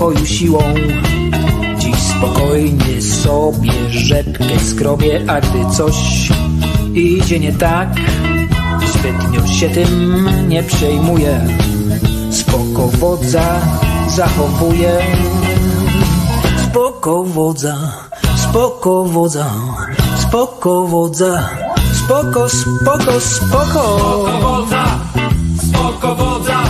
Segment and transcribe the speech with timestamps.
[0.00, 0.58] spokoju siłą.
[1.78, 6.28] Dziś spokojnie sobie rzepkę skrobię, a gdy coś
[6.94, 7.88] idzie nie tak,
[8.94, 11.40] zbytnio się tym nie przejmuję.
[12.30, 13.60] Spoko wodza
[14.08, 14.98] zachowuję.
[16.64, 17.76] Spoko wodza,
[18.36, 19.50] spoko wodza,
[20.16, 21.48] spoko wodza,
[21.92, 23.98] spoko, spoko, spoko.
[24.42, 24.84] wodza,
[25.68, 26.62] spoko wodza,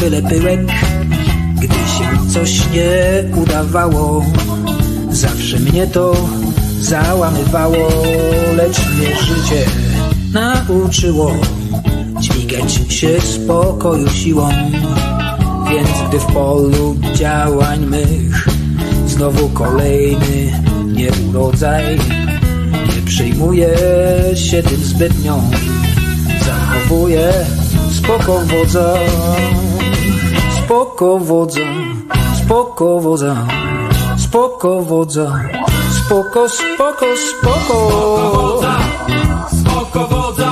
[0.00, 0.60] byle pyłek.
[1.54, 4.24] Gdy się coś nie udawało,
[5.10, 6.14] zawsze mnie to
[6.80, 7.88] załamywało,
[8.56, 9.64] lecz mnie życie
[10.32, 11.32] nauczyło
[12.20, 14.48] dźwigać się spokoju siłą.
[15.70, 18.48] Więc gdy w polu działań mych
[19.06, 20.52] Znowu kolejny
[20.86, 21.98] nieurodzaj
[22.96, 23.68] Nie przejmuję
[24.34, 25.50] się tym zbytnią
[26.46, 27.32] Zachowuję
[28.02, 28.86] spoko wodza.
[30.58, 31.66] Spoko wodza.
[32.36, 33.36] Spoko wodza.
[34.16, 35.26] Spoko wodza.
[35.98, 37.76] Spoko, spoko, spoko.
[38.34, 38.74] Wodza,
[39.58, 40.50] spoko wodza,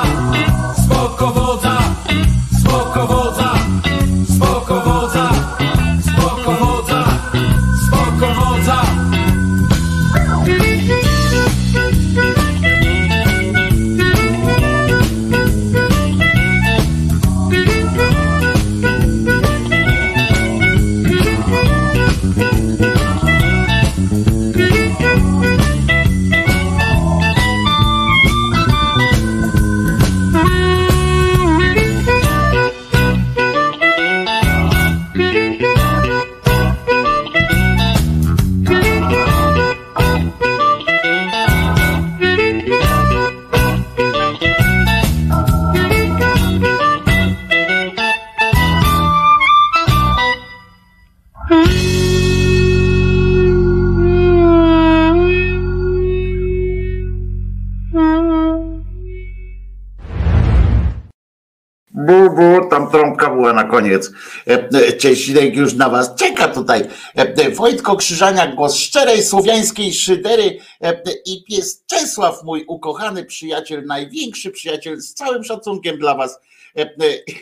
[63.20, 64.12] trąbka była na koniec.
[64.98, 66.84] Cieśnik już na was czeka tutaj.
[67.54, 70.58] Wojtko Krzyżaniak, głos szczerej słowiańskiej szydery
[71.26, 76.40] i pies Czesław, mój ukochany przyjaciel, największy przyjaciel, z całym szacunkiem dla was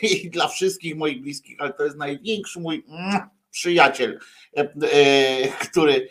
[0.01, 2.85] i dla wszystkich moich bliskich, ale to jest największy mój
[3.51, 4.19] przyjaciel,
[5.59, 6.09] który,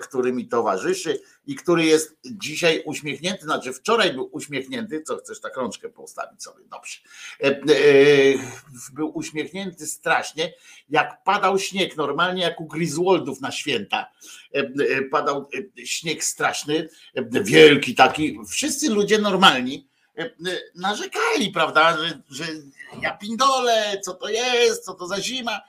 [0.00, 5.56] który mi towarzyszy i który jest dzisiaj uśmiechnięty, znaczy wczoraj był uśmiechnięty, co chcesz tak
[5.56, 6.98] rączkę postawić sobie, dobrze.
[7.40, 7.60] E, e,
[8.92, 10.52] był uśmiechnięty strasznie,
[10.88, 14.10] jak padał śnieg, normalnie jak u Griswoldów na święta.
[14.52, 15.48] E, padał
[15.84, 16.88] śnieg straszny,
[17.30, 18.38] wielki taki.
[18.48, 19.88] Wszyscy ludzie normalni
[20.74, 22.44] narzekali, prawda, że, że
[23.02, 25.60] ja pindole, co to jest, co to za zima,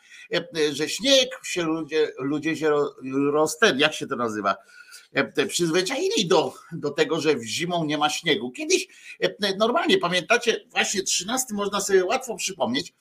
[0.72, 2.74] że śnieg się ludzie, ludzie się
[3.32, 4.56] rozten, jak się to nazywa?
[5.14, 8.52] E, przyzwyczaili do, do tego, że zimą nie ma śniegu.
[8.52, 8.88] Kiedyś
[9.20, 12.94] e, normalnie, pamiętacie, właśnie 13 można sobie łatwo przypomnieć,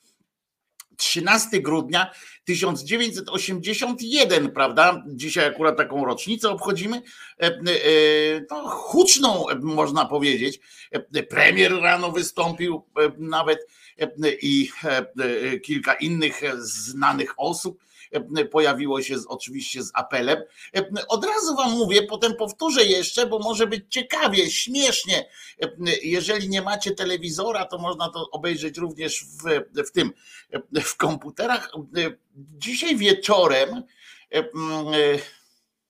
[0.97, 2.11] 13 grudnia
[2.43, 5.03] 1981, prawda?
[5.07, 7.01] Dzisiaj akurat taką rocznicę obchodzimy.
[7.37, 7.59] E,
[8.49, 10.59] no, huczną, można powiedzieć.
[11.29, 12.83] Premier rano wystąpił
[13.17, 13.67] nawet
[14.41, 14.69] i
[15.63, 17.79] kilka innych znanych osób
[18.51, 20.37] pojawiło się z, oczywiście z apelem.
[21.07, 25.29] Od razu wam mówię, potem powtórzę jeszcze, bo może być ciekawie, śmiesznie.
[26.03, 29.43] Jeżeli nie macie telewizora, to można to obejrzeć również w,
[29.87, 30.11] w tym,
[30.83, 31.71] w komputerach.
[32.35, 33.83] Dzisiaj wieczorem,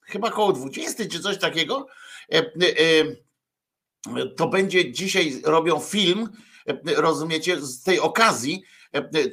[0.02, 1.86] chyba koło 20 czy coś takiego,
[4.36, 6.28] to będzie dzisiaj robią film,
[6.96, 8.62] rozumiecie, z tej okazji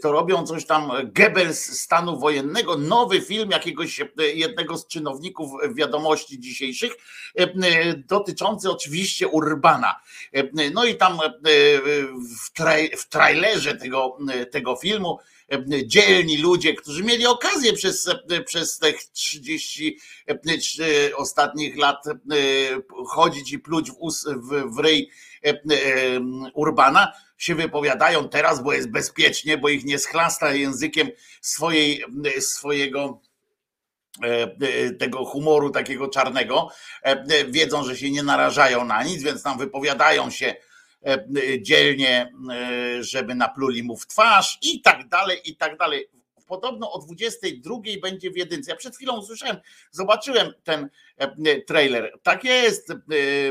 [0.02, 6.92] to robią coś tam Goebbels stanu wojennego, nowy film jakiegoś jednego z czynowników wiadomości dzisiejszych,
[7.96, 9.96] dotyczący oczywiście Urbana.
[10.74, 11.20] No i tam
[12.40, 14.18] w, traj, w trailerze tego,
[14.52, 15.20] tego filmu
[15.86, 18.10] dzielni ludzie, którzy mieli okazję przez,
[18.46, 19.98] przez tych 30
[21.16, 22.04] ostatnich lat
[23.08, 25.10] chodzić i pluć w, us, w, w ryj
[26.54, 31.10] Urbana, się wypowiadają teraz, bo jest bezpiecznie, bo ich nie schlasta językiem
[31.42, 32.04] swojej,
[32.40, 33.22] swojego
[34.24, 36.70] e, tego humoru takiego czarnego,
[37.04, 40.56] e, wiedzą, że się nie narażają na nic, więc tam wypowiadają się
[41.06, 41.26] e,
[41.62, 42.34] dzielnie,
[43.00, 46.10] żeby napluli mu w twarz i tak dalej, i tak dalej
[46.48, 48.72] podobno o 22 będzie w jedynce.
[48.72, 49.58] Ja przed chwilą usłyszałem,
[49.92, 50.90] zobaczyłem ten e,
[51.68, 52.20] trailer.
[52.24, 52.96] Tak jest, e,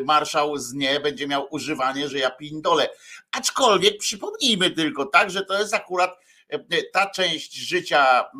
[0.05, 2.89] marszał z nie będzie miał używanie, że ja pindole.
[3.33, 6.19] Aczkolwiek przypomnijmy tylko tak, że to jest akurat
[6.49, 6.59] e,
[6.93, 8.31] ta część życia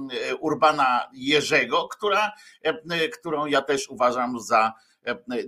[0.41, 2.33] Urbana Jerzego, która,
[3.13, 4.73] którą ja też uważam za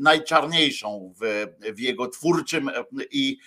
[0.00, 2.70] najczarniejszą w, w jego twórczym
[3.10, 3.38] i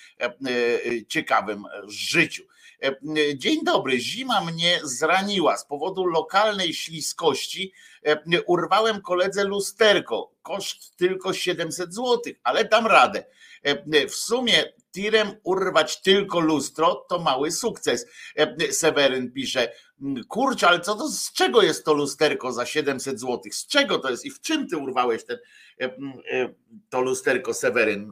[1.07, 2.43] ciekawym życiu.
[2.81, 2.95] E,
[3.37, 7.73] dzień dobry, zima mnie zraniła z powodu lokalnej śliskości.
[8.05, 13.25] E, urwałem koledze lusterko, koszt tylko 700 zł, ale dam radę.
[13.63, 18.05] E, w sumie tirem urwać tylko lustro to mały sukces.
[18.71, 19.71] Seweryn pisze,
[20.27, 23.41] kurczę, ale co to, z czego jest to lusterko za 700 zł?
[23.51, 25.37] Z czego to jest i w czym ty urwałeś ten,
[26.89, 28.11] to lusterko, Seweryn?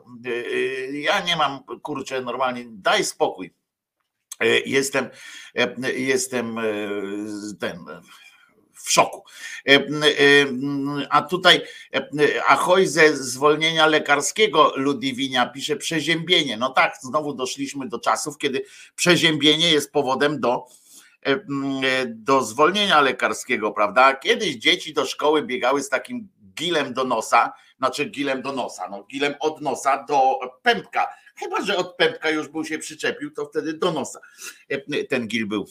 [0.91, 3.53] Ja nie mam, kurczę, normalnie, daj spokój.
[4.39, 5.10] E, jestem,
[5.55, 6.63] e, jestem e,
[7.60, 7.86] ten
[8.83, 9.24] w szoku.
[11.09, 11.62] A tutaj
[12.48, 16.57] Ahoj ze zwolnienia lekarskiego Ludwinia pisze przeziębienie.
[16.57, 20.65] No tak, znowu doszliśmy do czasów, kiedy przeziębienie jest powodem do,
[22.07, 24.15] do zwolnienia lekarskiego, prawda?
[24.15, 29.03] Kiedyś dzieci do szkoły biegały z takim gilem do nosa, znaczy gilem do nosa, no
[29.03, 31.07] gilem od nosa do pępka
[31.39, 34.19] Chyba, że od pępka już był się przyczepił, to wtedy do nosa
[34.69, 35.65] e, ten gil był.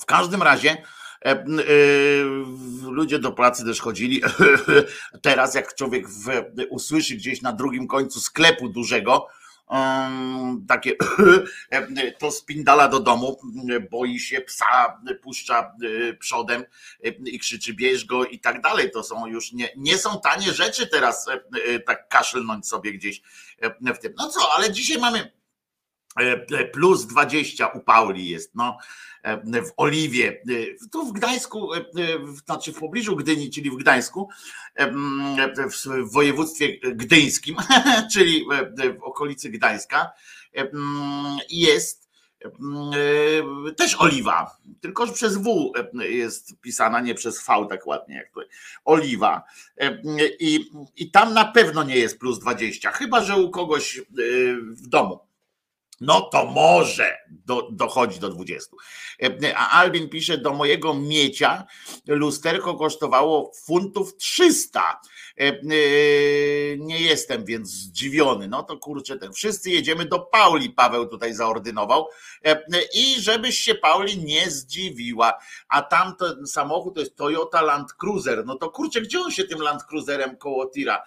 [0.00, 0.82] W każdym razie e, e,
[2.82, 4.22] ludzie do pracy też chodzili.
[5.22, 6.06] Teraz jak człowiek
[6.70, 9.28] usłyszy gdzieś na drugim końcu sklepu dużego,
[10.68, 10.92] takie
[12.18, 13.40] to spindala do domu,
[13.90, 15.72] boi się psa, puszcza
[16.18, 16.64] przodem
[17.24, 18.90] i krzyczy bierz go i tak dalej.
[18.90, 21.26] To są już nie, nie są tanie rzeczy teraz
[21.86, 23.22] tak kaszlnąć sobie gdzieś
[23.94, 24.14] w tym.
[24.18, 25.32] No co, ale dzisiaj mamy
[26.72, 28.78] plus 20 u Pauli jest, no
[29.44, 30.42] w Oliwie,
[30.92, 31.70] tu w Gdańsku,
[32.46, 34.28] znaczy w pobliżu Gdyni, czyli w Gdańsku,
[36.06, 37.56] w województwie gdyńskim,
[38.12, 38.46] czyli
[38.98, 40.12] w okolicy Gdańska,
[41.50, 42.06] jest
[43.76, 45.72] też oliwa, tylko że przez W
[46.08, 48.46] jest pisana, nie przez V tak ładnie jak.
[48.84, 49.42] Oliwa.
[50.40, 54.00] I, I tam na pewno nie jest plus 20, chyba że u kogoś
[54.66, 55.25] w domu
[56.00, 58.76] No to może do, dochodzi do 20.
[59.22, 61.64] E, a Albin pisze, do mojego miecia
[62.06, 64.80] lusterko kosztowało funtów 300.
[64.80, 65.58] E, e,
[66.78, 68.48] nie jestem więc zdziwiony.
[68.48, 72.06] No to kurczę, ten wszyscy jedziemy do Pauli, Paweł tutaj zaordynował.
[72.94, 75.38] I żebyś się Pauli nie zdziwiła.
[75.68, 78.46] A tamten samochód to jest Toyota Land Cruiser.
[78.46, 81.02] No to kurczę, gdzie on się tym Land Cruiserem koło tira,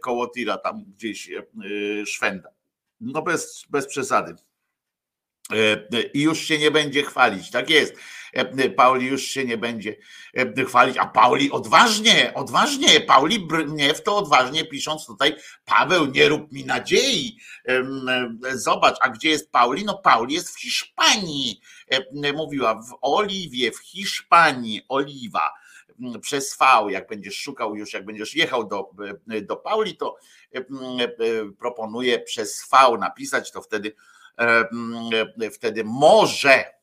[0.00, 1.30] koło tira tam gdzieś
[2.06, 2.59] szwenda?
[3.00, 4.34] No bez, bez przesady.
[5.52, 7.50] E, I już się nie będzie chwalić.
[7.50, 7.94] Tak jest.
[8.32, 9.96] E, Pauli już się nie będzie
[10.34, 13.48] e, chwalić, a Pauli odważnie, odważnie, Pauli
[13.94, 17.38] w to odważnie pisząc tutaj, Paweł, nie rób mi nadziei.
[18.54, 19.84] Zobacz, a gdzie jest Pauli?
[19.84, 21.60] No Pauli jest w Hiszpanii.
[22.34, 25.59] Mówiła w Oliwie, w Hiszpanii, Oliwa
[26.20, 28.90] przez V, jak będziesz szukał już, jak będziesz jechał do,
[29.42, 30.16] do Pauli, to
[31.58, 33.94] proponuję przez V napisać, to wtedy,
[35.52, 36.79] wtedy może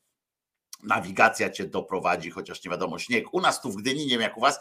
[0.82, 3.34] nawigacja cię doprowadzi, chociaż nie wiadomo, śnieg.
[3.34, 4.60] U nas tu w Gdyni, nie wiem jak u was,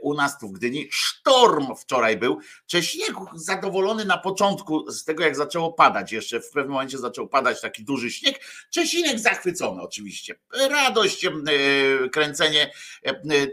[0.00, 2.38] u nas tu w Gdyni sztorm wczoraj był.
[2.66, 6.12] Cześniek zadowolony na początku z tego, jak zaczęło padać.
[6.12, 8.40] Jeszcze w pewnym momencie zaczął padać taki duży śnieg.
[8.70, 10.34] Czesinek zachwycony oczywiście.
[10.70, 11.26] Radość,
[12.12, 12.72] kręcenie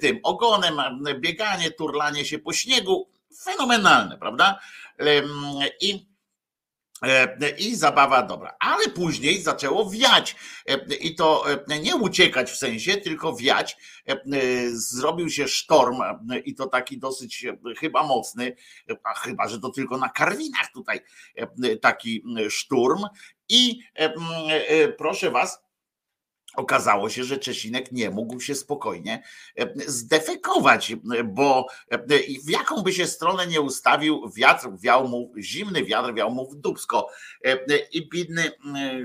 [0.02, 0.74] tym ogonem,
[1.20, 3.10] bieganie, turlanie się po śniegu.
[3.44, 4.60] Fenomenalne, prawda?
[5.82, 6.12] I E,
[7.58, 10.36] I zabawa dobra, ale później zaczęło wiać
[10.70, 13.78] e, i to e, nie uciekać w sensie, tylko wiać.
[14.72, 15.98] Zrobił się sztorm
[16.46, 17.46] i to taki dosyć
[17.80, 18.56] chyba mocny,
[19.04, 21.00] a chyba, że to tylko na Karwinach tutaj
[21.82, 23.04] taki szturm.
[23.50, 23.80] I
[24.98, 25.64] proszę Was,
[26.56, 29.24] Okazało się, że Czesinek nie mógł się spokojnie
[29.60, 30.96] e, zdefekować,
[31.26, 31.98] bo e,
[32.46, 36.56] w jaką by się stronę nie ustawił, wiatr wiał mu, zimny wiatr wiał mu w
[36.56, 37.10] dubsko.
[37.46, 38.52] E, I bidny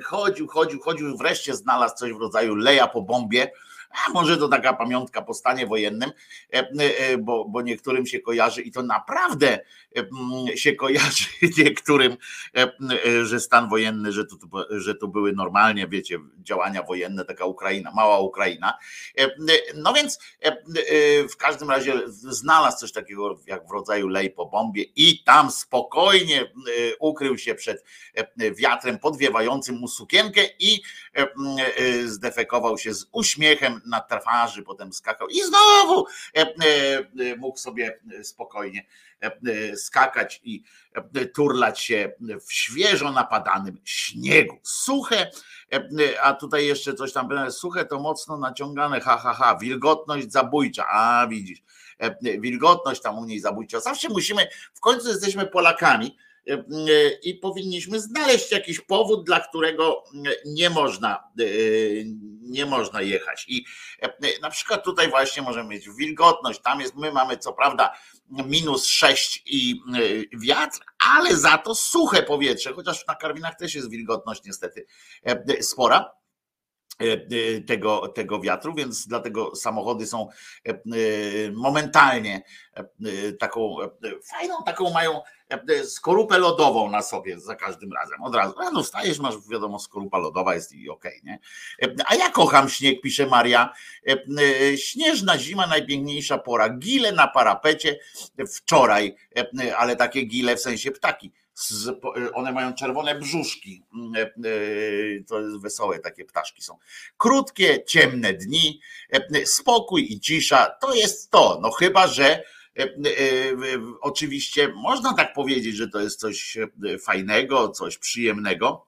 [0.05, 3.47] chodził, chodził, chodził, wreszcie znalazł coś w rodzaju leja po bombie
[3.91, 6.13] a może to taka pamiątka po stanie wojennym,
[6.53, 9.59] e, e, bo, bo niektórym się kojarzy i to naprawdę
[9.97, 11.25] e, się kojarzy
[11.59, 12.17] niektórym,
[13.23, 14.39] że stan wojenny, że tu,
[14.71, 18.79] że tu były normalnie, wiecie, działania wojenne, taka Ukraina, mała Ukraina.
[19.75, 20.19] No więc
[21.33, 26.53] w każdym razie znalazł coś takiego jak w rodzaju lej po bombie i tam spokojnie
[27.01, 27.85] ukrył się przed
[28.57, 30.83] wiatrem podwiewającym mu sukienkę i
[32.05, 36.07] zdefekował się z uśmiechem na twarzy, potem skakał i znowu
[36.37, 36.47] e, e,
[36.99, 38.87] e, mógł sobie spokojnie
[39.77, 40.63] skakać i
[41.35, 42.13] turlać się
[42.47, 44.59] w świeżo napadanym śniegu.
[44.63, 45.31] Suche,
[46.23, 51.27] a tutaj jeszcze coś tam, suche to mocno naciągane, ha, ha, ha, wilgotność zabójcza, a
[51.27, 51.63] widzisz,
[52.39, 53.81] wilgotność tam u niej zabójcza.
[53.81, 56.17] Zawsze musimy, w końcu jesteśmy Polakami,
[57.23, 60.05] i powinniśmy znaleźć jakiś powód, dla którego
[60.47, 61.25] nie można,
[62.43, 63.45] nie można jechać.
[63.49, 63.65] I
[64.43, 67.93] na przykład tutaj właśnie możemy mieć wilgotność, tam jest, my mamy co prawda
[68.31, 69.81] minus 6 i
[70.33, 70.79] wiatr,
[71.17, 74.87] ale za to suche powietrze, chociaż na Karwinach też jest wilgotność niestety
[75.61, 76.11] spora
[77.67, 80.29] tego, tego wiatru, więc dlatego samochody są
[81.53, 82.43] momentalnie
[83.39, 83.77] taką
[84.23, 88.23] fajną, taką mają E, skorupę lodową na sobie za każdym razem.
[88.23, 91.39] Od razu rano wstajesz, masz wiadomo, skorupa lodowa jest i okej, okay, nie?
[91.83, 93.73] E, a ja kocham śnieg, pisze Maria.
[94.09, 96.69] E, śnieżna zima, najpiękniejsza pora.
[96.69, 97.99] Gile na parapecie
[98.57, 99.17] wczoraj,
[99.77, 101.33] ale takie gile w sensie ptaki.
[102.35, 103.83] One mają czerwone brzuszki.
[105.29, 106.79] To jest wesołe, takie ptaszki są.
[107.17, 108.81] Krótkie, ciemne dni,
[109.45, 110.67] spokój i cisza.
[110.81, 111.59] To jest to.
[111.63, 112.43] No chyba, że
[112.79, 112.89] E, e,
[114.01, 118.87] oczywiście można tak powiedzieć, że to jest coś e, fajnego, coś przyjemnego,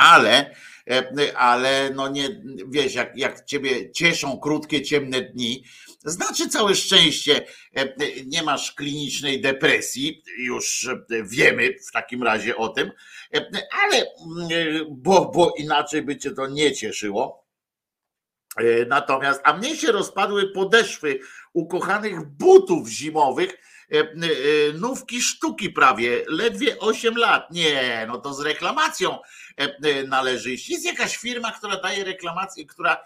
[0.00, 0.54] ale,
[1.36, 5.64] ale no nie, wiesz, jak, jak ciebie cieszą krótkie, ciemne dni,
[6.04, 7.46] znaczy całe szczęście
[8.26, 10.88] nie masz klinicznej depresji, już
[11.24, 12.90] wiemy w takim razie o tym,
[13.82, 14.06] ale
[14.90, 17.46] bo, bo inaczej by cię to nie cieszyło.
[18.88, 21.18] Natomiast, a mnie się rozpadły podeszwy
[21.52, 23.69] ukochanych butów zimowych, e, e,
[24.74, 27.50] nówki sztuki prawie, ledwie 8 lat.
[27.50, 29.18] Nie, no to z reklamacją
[29.56, 30.70] e, należy iść.
[30.70, 33.04] Jest jakaś firma, która daje reklamację, która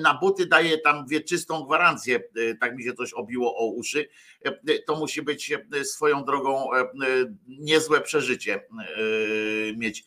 [0.00, 2.20] na buty daje tam wieczystą gwarancję,
[2.60, 4.08] tak mi się coś obiło o uszy.
[4.86, 5.52] To musi być
[5.84, 6.68] swoją drogą
[7.46, 8.66] niezłe przeżycie
[9.76, 10.04] mieć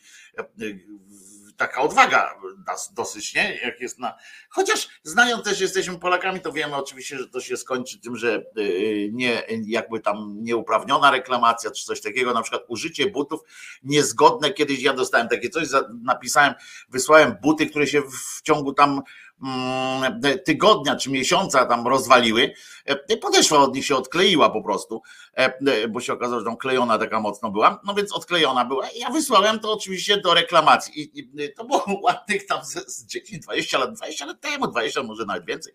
[1.57, 2.35] taka odwaga
[2.93, 3.59] dosyć, nie?
[3.63, 4.13] Jak jest na.
[4.49, 8.45] Chociaż znając też jesteśmy Polakami, to wiemy oczywiście, że to się skończy tym, że
[9.11, 13.41] nie jakby tam nieuprawniona reklamacja czy coś takiego, na przykład użycie butów
[13.83, 14.53] niezgodne.
[14.53, 15.67] Kiedyś ja dostałem takie coś,
[16.03, 16.53] napisałem,
[16.89, 19.01] wysłałem buty, które się w ciągu tam
[20.45, 22.53] tygodnia czy miesiąca tam rozwaliły,
[22.85, 25.01] e, podeszła od nich się odkleiła po prostu,
[25.37, 28.87] e, e, bo się okazało, że tam klejona taka mocno była, no więc odklejona była.
[28.95, 34.25] Ja wysłałem to oczywiście do reklamacji i to było ładnych tam z 10-20 lat, 20
[34.25, 35.73] lat temu, 20 może nawet więcej.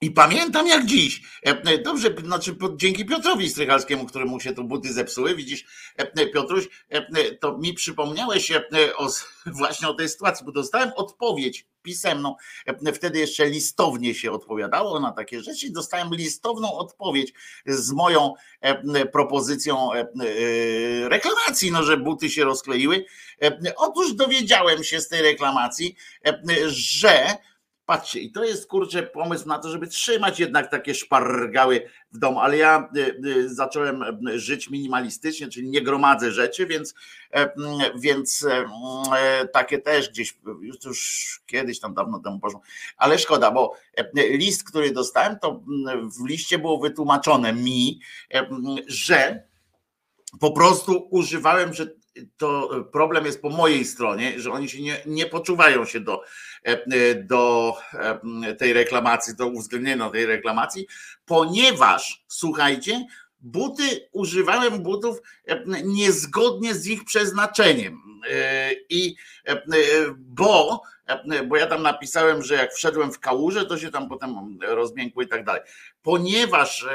[0.00, 1.22] I pamiętam jak dziś.
[1.84, 5.64] Dobrze, znaczy dzięki Piotrowi Strychalskiemu, któremu się tu buty zepsuły, widzisz,
[6.34, 6.68] Piotruś,
[7.40, 8.52] to mi przypomniałeś
[8.96, 9.08] o,
[9.58, 12.34] właśnie o tej sytuacji, bo dostałem odpowiedź pisemną.
[12.94, 15.70] Wtedy jeszcze listownie się odpowiadało na takie rzeczy.
[15.70, 17.32] Dostałem listowną odpowiedź
[17.66, 18.34] z moją
[19.12, 19.90] propozycją
[21.04, 23.04] reklamacji, no, że buty się rozkleiły.
[23.76, 25.96] Otóż dowiedziałem się z tej reklamacji,
[26.66, 27.36] że
[27.88, 32.40] Patrzcie, i to jest kurczę pomysł na to, żeby trzymać jednak takie szpargały w domu,
[32.40, 36.94] ale ja y, y, zacząłem y, żyć minimalistycznie, czyli nie gromadzę rzeczy, więc,
[37.30, 37.52] e,
[37.98, 38.64] więc e,
[39.16, 42.60] e, takie też gdzieś już, już kiedyś tam dawno temu poszło,
[42.96, 43.76] ale szkoda, bo
[44.14, 45.62] list, który dostałem, to
[46.18, 48.00] w liście było wytłumaczone mi,
[48.86, 49.42] że
[50.40, 51.86] po prostu używałem, że
[52.36, 56.22] to problem jest po mojej stronie, że oni się nie, nie poczuwają się do,
[57.24, 57.74] do
[58.44, 60.86] e, tej reklamacji, do uwzględnienia tej reklamacji,
[61.26, 63.06] ponieważ słuchajcie,
[63.40, 68.02] buty, używałem butów e, niezgodnie z ich przeznaczeniem.
[68.90, 69.16] I
[70.16, 70.82] bo,
[71.46, 75.28] bo ja tam napisałem, że jak wszedłem w kałużę, to się tam potem rozmiękło i
[75.28, 75.62] tak dalej.
[76.02, 76.86] Ponieważ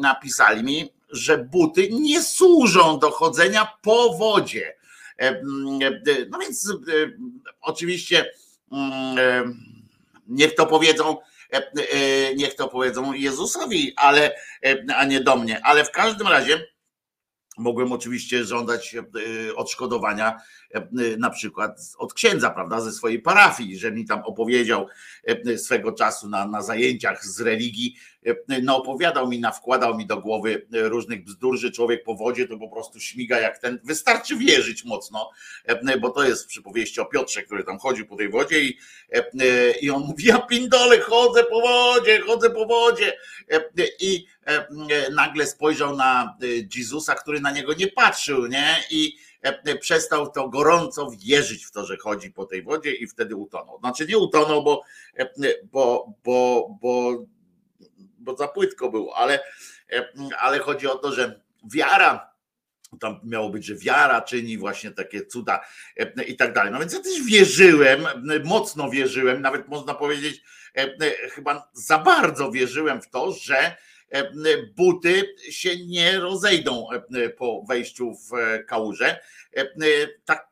[0.00, 4.76] napisali mi, że buty nie służą do chodzenia po wodzie.
[5.18, 5.42] E, e,
[6.30, 6.72] no więc e,
[7.60, 8.30] oczywiście
[10.26, 11.16] niech to powiedzą,
[12.36, 14.34] niech to powiedzą Jezusowi, ale,
[14.96, 15.64] a nie do mnie.
[15.64, 16.66] Ale w każdym razie
[17.58, 18.96] mogłem oczywiście żądać
[19.56, 20.40] odszkodowania
[21.18, 24.86] na przykład od księdza, prawda, ze swojej parafii, że mi tam opowiedział
[25.56, 27.96] swego czasu na, na zajęciach z religii,
[28.62, 32.68] no opowiadał mi, nawkładał mi do głowy różnych bzdur, że człowiek po wodzie to po
[32.68, 35.30] prostu śmiga jak ten, wystarczy wierzyć mocno,
[36.00, 38.78] bo to jest w przypowieści o Piotrze, który tam chodził po tej wodzie i,
[39.80, 43.18] i on mówi, ja pindole, chodzę po wodzie, chodzę po wodzie.
[44.00, 44.26] I
[45.14, 46.36] nagle spojrzał na
[46.76, 49.16] Jezusa, który na niego nie patrzył, nie, i
[49.80, 53.78] przestał to gorąco wierzyć w to, że chodzi po tej wodzie i wtedy utonął.
[53.78, 54.82] Znaczy nie utonął, bo,
[55.72, 57.12] bo, bo, bo
[58.26, 59.40] bo za płytko było, ale,
[59.92, 60.08] e,
[60.38, 61.40] ale chodzi o to, że
[61.72, 62.36] wiara
[63.00, 65.60] tam miało być, że wiara czyni właśnie takie cuda
[65.96, 66.72] e, i tak dalej.
[66.72, 68.06] No więc ja też wierzyłem,
[68.44, 70.42] mocno wierzyłem, nawet można powiedzieć,
[70.74, 73.76] e, chyba za bardzo wierzyłem w to, że
[74.76, 76.88] buty się nie rozejdą
[77.38, 78.30] po wejściu w
[78.66, 79.20] kałużę.
[80.24, 80.48] Tak,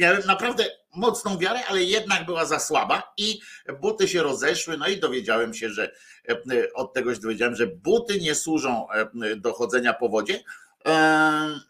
[0.00, 3.40] miałem naprawdę mocną wiarę, ale jednak była za słaba i
[3.80, 5.92] buty się rozeszły, no i dowiedziałem się, że
[6.28, 10.42] e, od tegoś dowiedziałem, że buty nie służą e, do chodzenia po wodzie.
[10.86, 11.60] E,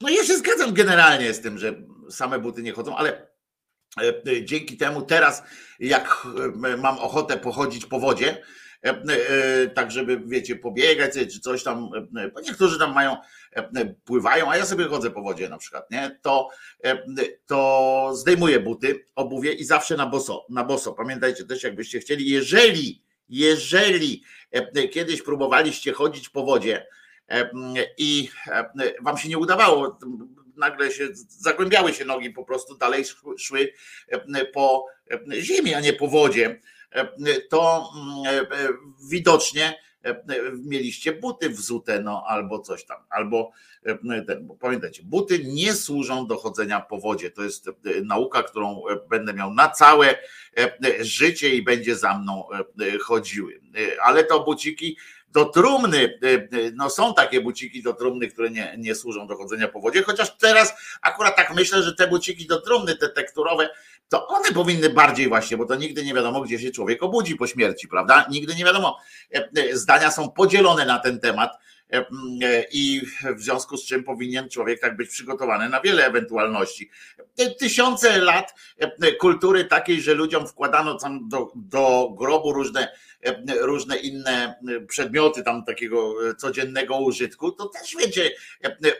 [0.00, 1.74] no ja się zgadzam generalnie z tym, że
[2.10, 3.34] same buty nie chodzą, ale
[4.42, 5.42] dzięki temu teraz
[5.78, 6.26] jak
[6.78, 8.63] mam ochotę pochodzić po wodzie, E, e,
[9.74, 13.16] tak żeby, wiecie, pobiegać czy coś tam, e, bo niektórzy tam mają,
[14.04, 16.48] pływają, a ja sobie chodzę po wodzie na przykład, nie, to,
[17.46, 20.92] to zdejmuję buty, obuwie i zawsze na boso, na boso.
[20.92, 24.24] Pamiętajcie też, jakbyście chcieli, jeżeli, jeżeli
[24.92, 26.86] kiedyś próbowaliście chodzić po wodzie
[27.98, 28.28] i
[29.02, 29.98] wam się nie udawało,
[30.56, 33.04] nagle się zagłębiały się nogi, po prostu dalej
[33.38, 33.72] szły
[34.52, 34.86] po
[35.40, 36.60] ziemi, a nie po wodzie
[37.48, 38.68] to mm, e,
[39.10, 40.22] widocznie e,
[40.64, 43.50] mieliście buty wzute, no albo coś tam, albo
[43.84, 47.30] e, ten, bo pamiętajcie, buty nie służą do chodzenia po wodzie.
[47.30, 47.70] To jest
[48.04, 50.18] nauka, którą będę miał na całe
[51.00, 52.44] życie i będzie za mną
[53.02, 53.60] chodziły.
[54.02, 54.96] Ale to buciki
[55.34, 56.18] do trumny,
[56.74, 60.36] no są takie buciki do trumny, które nie, nie służą do chodzenia po wodzie, chociaż
[60.38, 63.70] teraz akurat tak myślę, że te buciki do trumny, te tekturowe,
[64.08, 67.46] to one powinny bardziej właśnie, bo to nigdy nie wiadomo, gdzie się człowiek obudzi po
[67.46, 68.26] śmierci, prawda?
[68.30, 68.98] Nigdy nie wiadomo.
[69.34, 71.58] E, e, zdania są podzielone na ten temat
[71.92, 72.04] e,
[72.72, 73.02] i
[73.36, 76.90] w związku z czym powinien człowiek tak być przygotowany na wiele ewentualności.
[77.58, 78.54] Tysiące lat
[79.20, 82.88] kultury takiej, że ludziom wkładano tam do, do grobu różne
[83.60, 84.54] różne inne
[84.88, 88.30] przedmioty tam takiego codziennego użytku, to też wiecie,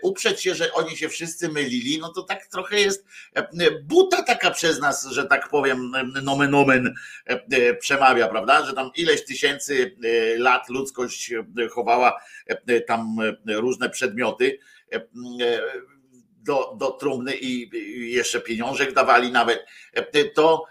[0.03, 3.07] uprzeć się, że oni się wszyscy mylili, no to tak trochę jest
[3.83, 6.95] buta taka przez nas, że tak powiem, nomen omen
[7.81, 9.97] przemawia, prawda, że tam ileś tysięcy
[10.39, 11.33] lat ludzkość
[11.71, 12.21] chowała
[12.87, 14.59] tam różne przedmioty
[16.45, 17.71] do, do trumny i
[18.13, 19.67] jeszcze pieniążek dawali nawet,
[20.35, 20.65] to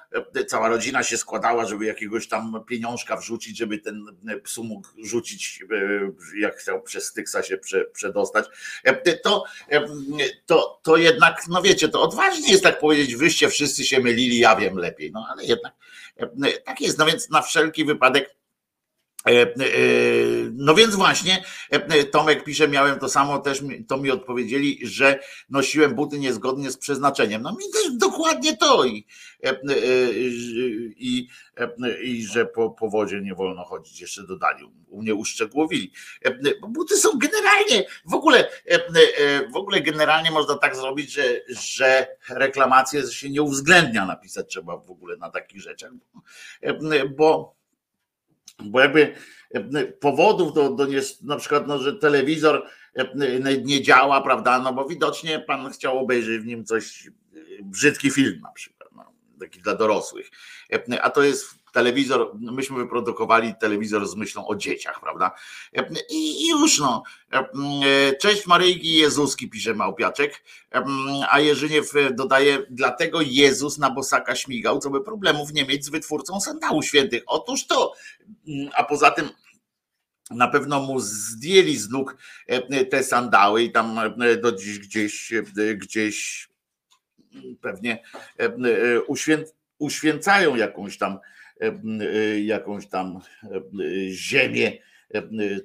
[0.47, 4.05] cała rodzina się składała, żeby jakiegoś tam pieniążka wrzucić, żeby ten
[4.43, 5.63] psu mógł rzucić,
[6.39, 7.57] jak chciał przez Styksa się
[7.93, 8.45] przedostać.
[9.23, 9.43] To,
[10.45, 14.55] to, to jednak, no wiecie, to odważnie jest tak powiedzieć, wyście wszyscy się mylili, ja
[14.55, 15.73] wiem lepiej, no ale jednak
[16.65, 18.42] tak jest, no więc na wszelki wypadek E, e,
[20.53, 25.95] no więc właśnie, e, Tomek pisze, miałem to samo, też to mi odpowiedzieli, że nosiłem
[25.95, 27.41] buty niezgodnie z przeznaczeniem.
[27.41, 29.05] No mi też dokładnie to i,
[30.97, 31.27] i,
[32.03, 35.91] i że po, po wodzie nie wolno chodzić, jeszcze dodali, u mnie uszczegółowili.
[36.67, 38.49] Buty są generalnie, w ogóle,
[39.53, 44.91] w ogóle generalnie można tak zrobić, że, że reklamacje się nie uwzględnia napisać trzeba w
[44.91, 45.91] ogóle na takich rzeczach,
[47.15, 47.62] bo
[48.59, 49.15] bo jakby
[49.53, 54.73] e, powodów do, do nie, na przykład, no, że telewizor e, nie działa, prawda, no
[54.73, 57.11] bo widocznie pan chciał obejrzeć w nim coś, e,
[57.63, 60.29] brzydki film na przykład, no, taki dla dorosłych,
[61.01, 65.31] a to jest telewizor, myśmy wyprodukowali telewizor z myślą o dzieciach, prawda?
[66.09, 67.03] I, już no.
[68.21, 70.43] Cześć Maryjki Jezuski, pisze Małpiaczek,
[71.29, 76.41] a Jerzyniew dodaje, dlatego Jezus na bosaka śmigał, co by problemów nie mieć z wytwórcą
[76.41, 77.23] sandału świętych.
[77.27, 77.93] Otóż to,
[78.75, 79.29] a poza tym
[80.31, 82.17] na pewno mu zdjęli z nóg
[82.91, 83.99] te sandały i tam
[84.41, 85.33] do dziś gdzieś,
[85.75, 86.49] gdzieś
[87.62, 88.03] pewnie
[89.79, 91.19] uświęcają jakąś tam
[92.43, 93.59] jakąś tam e,
[94.09, 94.77] ziemię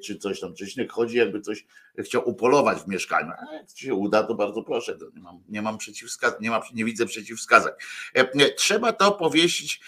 [0.04, 1.66] czy coś tam, czy śnieg chodzi, jakby coś
[1.98, 3.30] chciał upolować w mieszkaniu.
[3.30, 7.06] A jak się uda, to bardzo proszę, nie mam, nie mam przeciwwskazań, nie, nie widzę
[7.06, 7.72] przeciwwskazań.
[8.56, 9.80] Trzeba to powiesić,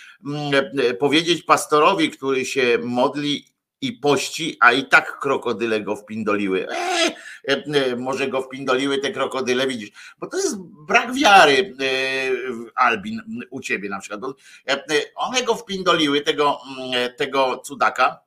[0.98, 3.44] powiedzieć pastorowi, który się modli
[3.80, 6.66] i pości, a i tak krokodyle go wpindoliły.
[6.68, 11.86] Eee, może go wpindoliły te krokodyle, widzisz, bo to jest brak wiary, e,
[12.74, 14.20] Albin, u ciebie na przykład.
[14.20, 14.34] Bo,
[14.68, 18.20] e, one go wpindoliły, tego, mm, tego cudaka,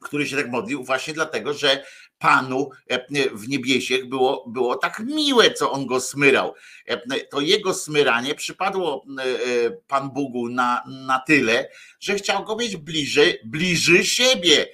[0.00, 1.84] który się tak modlił, właśnie dlatego, że
[2.18, 2.70] Panu
[3.32, 6.54] w niebiesiech było, było tak miłe, co on go smyrał.
[7.30, 9.04] To jego smyranie przypadło
[9.88, 14.66] Pan Bogu na, na tyle, że chciał go mieć bliżej, bliżej siebie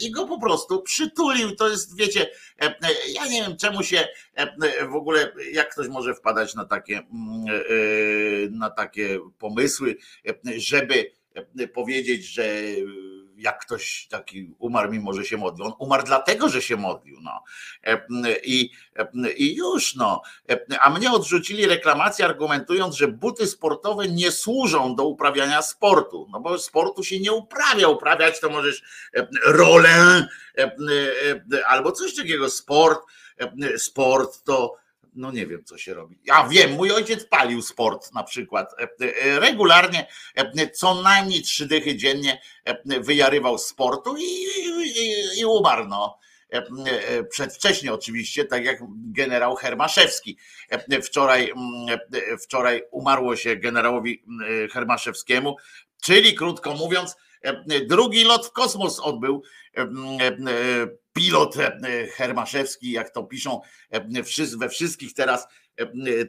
[0.00, 1.56] i go po prostu przytulił.
[1.56, 2.30] To jest, wiecie,
[3.14, 4.08] ja nie wiem czemu się
[4.90, 7.02] w ogóle, jak ktoś może wpadać na takie,
[8.50, 9.96] na takie pomysły,
[10.56, 11.12] żeby
[11.74, 12.62] powiedzieć, że
[13.38, 15.66] jak ktoś taki umarł, mimo że się modlił.
[15.66, 17.18] On umarł dlatego, że się modlił.
[17.22, 17.42] No.
[17.84, 18.00] E,
[18.44, 20.22] I, e, I już no.
[20.50, 26.26] E, a mnie odrzucili reklamację, argumentując, że buty sportowe nie służą do uprawiania sportu.
[26.30, 27.88] No bo sportu się nie uprawia.
[27.88, 28.82] Uprawiać to możesz
[29.46, 30.28] rolę
[31.66, 32.50] albo coś takiego.
[32.50, 33.00] Sport,
[33.76, 34.76] sport to
[35.18, 36.18] no nie wiem, co się robi.
[36.24, 38.74] Ja wiem, mój ojciec palił sport na przykład.
[38.80, 38.88] E,
[39.22, 42.40] e, regularnie, e, co najmniej trzy dychy dziennie
[42.86, 45.88] wyjarywał sportu i, i, i umarł.
[45.88, 46.18] No.
[47.30, 50.38] Przedwcześnie oczywiście, tak jak generał Hermaszewski.
[51.02, 51.52] Wczoraj,
[52.42, 54.24] wczoraj umarło się generałowi
[54.72, 55.56] Hermaszewskiemu,
[56.02, 57.16] czyli krótko mówiąc,
[57.86, 59.42] drugi lot w kosmos odbył
[61.12, 61.54] pilot
[62.12, 63.60] Hermaszewski, jak to piszą
[64.58, 65.46] we wszystkich teraz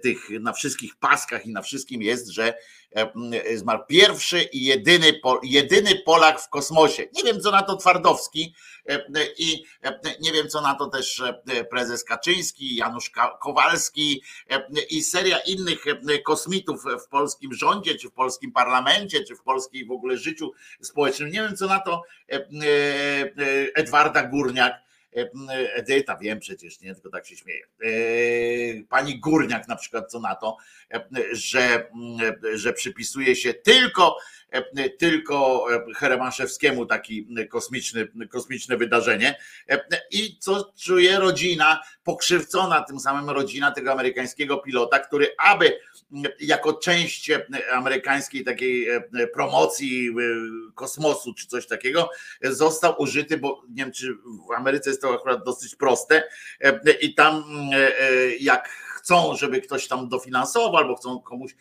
[0.04, 2.54] tych, na wszystkich paskach i na wszystkim jest, że
[3.56, 7.08] zmarł pierwszy i jedyny, jedyny Polak w kosmosie.
[7.14, 8.56] Nie wiem, co na to Twardowski
[9.38, 9.64] i
[10.22, 11.24] nie wiem, co na to też
[11.70, 14.24] prezes Kaczyński, Janusz Kowalski
[14.90, 15.84] i seria innych
[16.26, 21.32] kosmitów w polskim rządzie, czy w polskim parlamencie, czy w polskiej w ogóle życiu społecznym.
[21.32, 22.02] Nie wiem, co na to
[23.76, 24.89] Edwarda Górniak
[25.76, 27.66] Edyta, wiem przecież, nie, tylko tak się śmieję.
[28.90, 30.58] Pani Górniak na przykład co na to,
[31.32, 31.90] że,
[32.54, 34.18] że przypisuje się tylko,
[35.00, 39.36] tylko Heremaszewskiemu taki kosmiczny, kosmiczne wydarzenie
[40.12, 45.80] i co czuje rodzina, pokrzywcona tym samym rodzina tego amerykańskiego pilota, który aby
[46.40, 47.32] jako część
[47.74, 48.88] amerykańskiej takiej
[49.34, 50.10] promocji
[50.76, 52.10] kosmosu czy coś takiego
[52.42, 54.14] został użyty, bo nie wiem czy
[54.48, 56.24] w Ameryce jest to akurat dosyć proste
[57.02, 57.44] i tam
[58.40, 61.56] jak chcą, żeby ktoś tam dofinansował, albo chcą komuś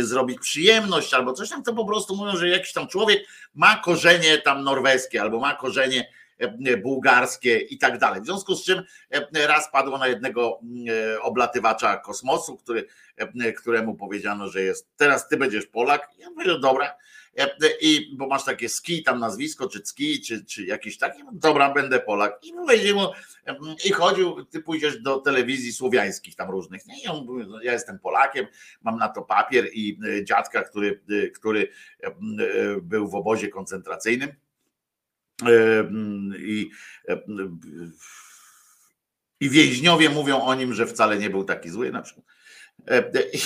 [0.00, 4.38] zrobić przyjemność, albo coś tam, to po prostu mówią, że jakiś tam człowiek ma korzenie
[4.38, 6.12] tam norweskie, albo ma korzenie
[6.82, 8.20] bułgarskie i tak dalej.
[8.20, 8.82] W związku z czym
[9.46, 10.60] raz padło na jednego
[11.22, 12.86] oblatywacza kosmosu, który,
[13.56, 16.08] któremu powiedziano, że jest teraz ty będziesz Polak.
[16.18, 16.96] Ja mówię, no dobra,
[17.80, 21.74] i bo masz takie ski tam nazwisko, czy ski, czy, czy jakiś taki, no dobra,
[21.74, 22.38] będę Polak.
[22.42, 23.08] I powiedział mu,
[23.84, 26.86] i chodził, ty pójdziesz do telewizji słowiańskich tam różnych.
[26.86, 27.08] Nie,
[27.46, 28.46] no, ja jestem Polakiem,
[28.82, 31.68] mam na to papier i e, dziadka, który, e, który
[32.00, 32.10] e,
[32.82, 34.32] był w obozie koncentracyjnym.
[36.38, 36.70] I,
[39.40, 42.26] I więźniowie mówią o nim, że wcale nie był taki zły na przykład.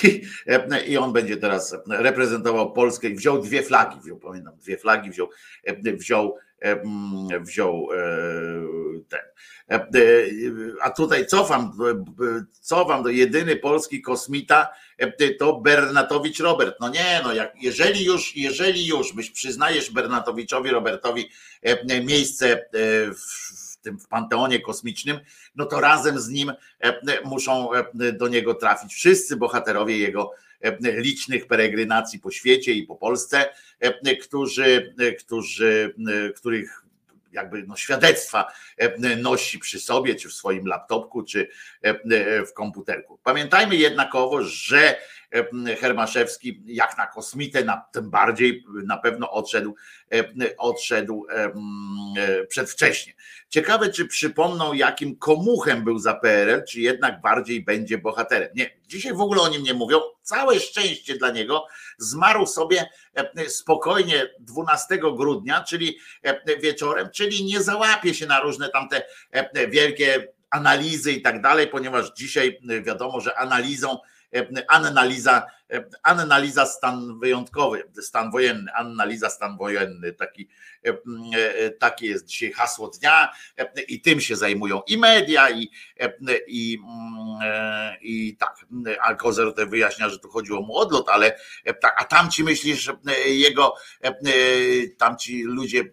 [0.04, 0.22] I,
[0.86, 5.28] I on będzie teraz reprezentował Polskę i wziął dwie flagi, wziął, pamiętam, dwie flagi wziął,
[5.84, 6.36] wziął,
[7.40, 7.88] wziął
[9.08, 9.20] ten.
[10.82, 11.72] A tutaj cofam,
[12.60, 14.68] cofam do jedyny polski kosmita
[15.38, 16.76] to Bernatowicz Robert.
[16.80, 21.30] No nie, no jak, jeżeli już, jeżeli już byś przyznajesz Bernatowiczowi Robertowi
[22.04, 22.64] miejsce
[23.14, 25.20] w tym w panteonie kosmicznym,
[25.54, 30.76] no to razem z nim e, muszą e, do niego trafić wszyscy bohaterowie jego e,
[31.00, 33.48] licznych peregrynacji po świecie i po Polsce,
[34.22, 35.94] którzy, którzy,
[36.36, 36.84] których
[37.32, 38.52] jakby no świadectwa
[39.16, 41.48] nosi przy sobie, czy w swoim laptopku, czy
[42.46, 43.18] w komputerku.
[43.22, 44.96] Pamiętajmy jednakowo, że
[45.80, 49.74] Hermaszewski, jak na kosmitę, na, tym bardziej na pewno odszedł,
[50.58, 51.26] odszedł
[52.48, 53.12] przedwcześnie.
[53.48, 58.48] Ciekawe, czy przypomną, jakim komuchem był za PRL, czy jednak bardziej będzie bohaterem.
[58.54, 60.00] Nie, dzisiaj w ogóle o nim nie mówią.
[60.22, 61.66] Całe szczęście dla niego
[61.98, 62.90] zmarł sobie
[63.48, 65.98] spokojnie 12 grudnia, czyli
[66.62, 69.02] wieczorem, czyli nie załapie się na różne tamte
[69.68, 73.98] wielkie analizy i tak dalej, ponieważ dzisiaj wiadomo, że analizą
[74.68, 75.46] analiza,
[76.02, 80.48] analiza stan wyjątkowy, stan wojenny, analiza stan wojenny, taki,
[81.78, 83.32] taki jest dzisiaj hasło dnia
[83.88, 85.70] i tym się zajmują i media i,
[86.46, 86.78] i,
[88.02, 88.66] i tak,
[89.02, 91.36] a Kozer wyjaśnia, że tu chodziło mu o odlot, ale
[91.96, 93.74] a tamci myślisz, że jego
[94.98, 95.84] tamci ludzie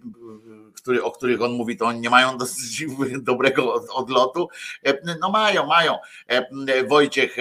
[0.87, 2.85] który, o których on mówi, to oni nie mają dosyć
[3.21, 4.49] dobrego odlotu.
[5.21, 5.97] No mają, mają.
[6.87, 7.37] Wojciech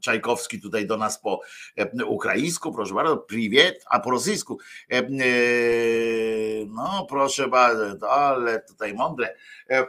[0.00, 1.40] Czajkowski tutaj do nas po
[2.06, 4.58] ukraińsku, proszę bardzo, priwiet, a po rosyjsku.
[6.66, 9.34] No proszę bardzo, ale tutaj mądre.
[9.70, 9.86] E, e,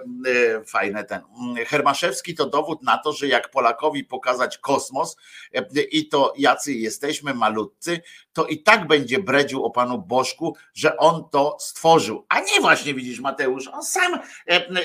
[0.66, 1.22] fajne ten.
[1.68, 5.18] Hermaszewski to dowód na to, że jak Polakowi pokazać kosmos
[5.54, 8.02] e, i to jacy jesteśmy malutcy,
[8.36, 12.26] to i tak będzie bredził o panu Bożku, że on to stworzył.
[12.30, 14.20] A nie właśnie widzisz Mateusz, on sam,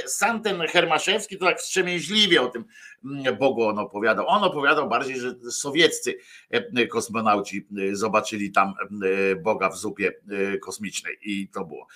[0.06, 2.64] sam ten Hermaszewski to tak wstrzemięźliwie o tym
[3.38, 4.28] Bogu on opowiadał.
[4.28, 6.18] On opowiadał bardziej, że sowieccy
[6.90, 8.74] kosmonauci zobaczyli tam
[9.42, 10.12] Boga w zupie
[10.62, 11.86] kosmicznej i to było.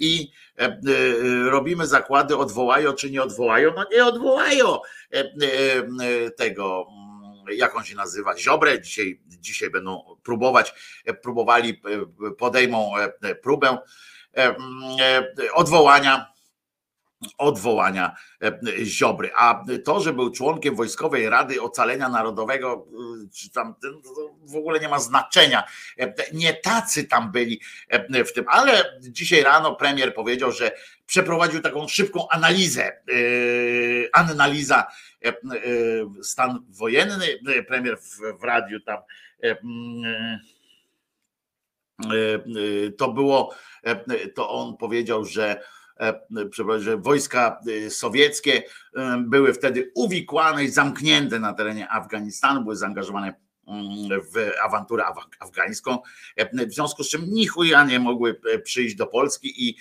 [0.00, 0.30] I
[1.44, 3.72] robimy zakłady, odwołają czy nie odwołają?
[3.76, 4.78] No nie odwołają
[5.12, 6.86] e, e, tego,
[7.52, 11.82] jak on się nazywa, Ziobrę, dzisiaj, dzisiaj będą próbować, e, próbowali,
[12.38, 12.92] podejmą
[13.42, 13.78] próbę
[14.32, 14.58] mm,
[15.54, 16.36] odwołania
[17.38, 19.30] odwołania e, Ziobry.
[19.36, 22.86] A to, że był członkiem Wojskowej Rady Ocalenia Narodowego,
[23.24, 23.74] e, czy tam
[24.44, 25.64] w ogóle nie ma znaczenia.
[25.98, 27.60] E, nie tacy tam byli
[28.26, 30.72] w tym, ale dzisiaj rano premier powiedział, że
[31.06, 33.02] przeprowadził taką szybką analizę.
[34.12, 34.86] Analiza
[36.22, 37.26] stan wojenny.
[37.68, 38.98] Premier w, w radiu tam
[42.98, 43.54] to było,
[44.34, 45.60] to on powiedział, że
[46.00, 46.20] E,
[46.78, 48.62] że wojska e, sowieckie
[48.96, 53.34] e, były wtedy uwikłane i zamknięte na terenie Afganistanu, były zaangażowane
[54.34, 55.04] w awanturę
[55.40, 55.98] afgańską,
[56.68, 59.76] w związku z czym nichuja nie mogły przyjść do Polski i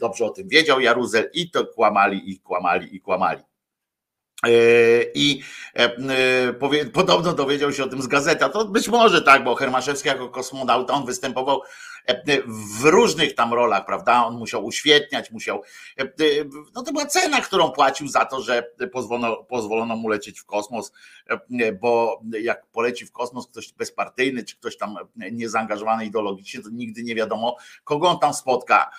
[0.00, 3.42] dobrze o tym wiedział Jaruzel i to kłamali i kłamali i kłamali.
[5.14, 5.42] I
[6.92, 8.44] podobno dowiedział się o tym z gazety.
[8.44, 11.62] A to być może tak, bo Hermaszewski jako kosmonauta on występował
[12.46, 14.24] w różnych tam rolach, prawda?
[14.24, 15.62] On musiał uświetniać, musiał.
[16.74, 20.92] No to była cena, którą płacił za to, że pozwolono, pozwolono mu lecieć w kosmos,
[21.80, 27.14] bo jak poleci w kosmos ktoś bezpartyjny, czy ktoś tam niezaangażowany ideologicznie, to nigdy nie
[27.14, 28.90] wiadomo, kogo on tam spotka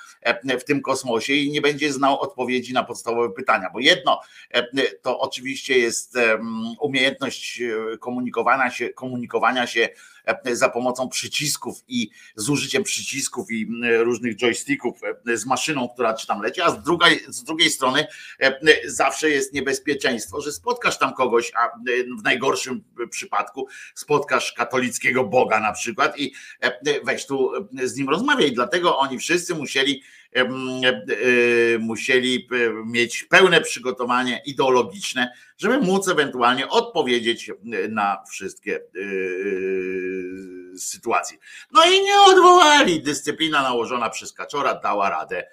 [0.60, 3.70] w tym kosmosie i nie będzie znał odpowiedzi na podstawowe pytania.
[3.74, 4.22] Bo jedno
[5.02, 6.18] to oczywiście jest
[6.80, 7.62] umiejętność
[8.00, 9.90] komunikowania się, komunikowania się
[10.52, 15.00] za pomocą przycisków i z użyciem przycisków i różnych joysticków
[15.34, 18.08] z maszyną, która czy tam leci, a z drugiej, z drugiej strony
[18.86, 21.70] zawsze jest niebezpieczeństwo, że spotkasz tam kogoś, a
[22.20, 26.34] w najgorszym przypadku spotkasz katolickiego Boga na przykład i
[27.04, 27.52] weź tu
[27.84, 28.52] z nim rozmawiaj.
[28.52, 30.21] Dlatego oni wszyscy musieli E,
[31.80, 32.48] musieli
[32.86, 37.52] mieć pełne przygotowanie ideologiczne, żeby móc ewentualnie odpowiedzieć
[37.90, 38.80] na wszystkie
[40.78, 41.38] sytuacje.
[41.72, 43.02] No i nie odwołali.
[43.02, 45.48] Dyscyplina nałożona przez Kaczora dała radę.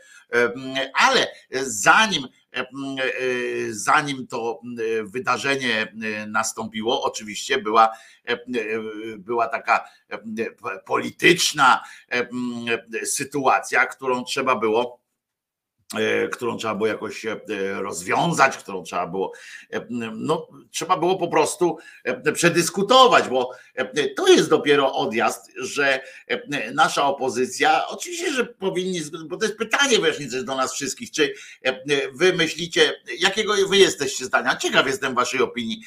[0.94, 1.26] Ale
[1.62, 2.28] zanim
[3.70, 4.60] zanim to
[5.04, 5.92] wydarzenie
[6.26, 7.92] nastąpiło, oczywiście była,
[9.18, 9.84] była taka
[10.86, 11.82] polityczna
[13.04, 15.07] sytuacja, którą trzeba było E,
[16.33, 17.38] którą trzeba było jakoś e,
[17.72, 19.33] rozwiązać, którą trzeba było,
[19.72, 21.79] e, no, trzeba było po prostu
[22.35, 23.51] przedyskutować, bo
[24.16, 26.01] to jest dopiero odjazd, że
[26.74, 31.35] nasza opozycja, oczywiście, że powinni, bo to jest pytanie wesznicy do nas wszystkich, czy
[32.12, 35.83] wy myślicie, jakiego wy jesteście zdania, ciekaw jestem waszej opinii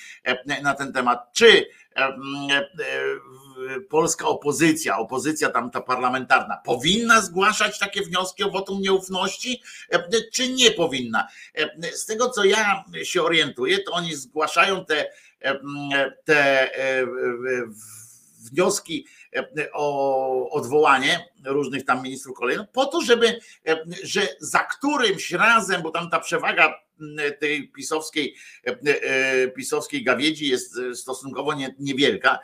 [0.63, 1.65] na ten temat, czy
[3.89, 9.61] polska opozycja, opozycja tamta parlamentarna, powinna zgłaszać takie wnioski o wotum nieufności,
[10.33, 11.27] czy nie powinna?
[11.93, 15.11] Z tego, co ja się orientuję, to oni zgłaszają te,
[16.23, 16.69] te
[18.51, 19.05] wnioski
[19.73, 23.39] o odwołanie różnych tam ministrów kolejnych, po to, żeby,
[24.03, 26.73] że za którymś razem, bo tam ta przewaga
[27.39, 28.35] tej pisowskiej,
[29.55, 32.39] pisowskiej gawiedzi jest stosunkowo niewielka,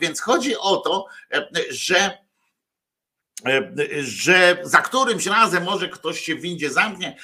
[0.00, 1.06] więc chodzi o to,
[1.70, 2.18] że
[4.02, 7.16] że za którymś razem może ktoś się w windzie zamknie,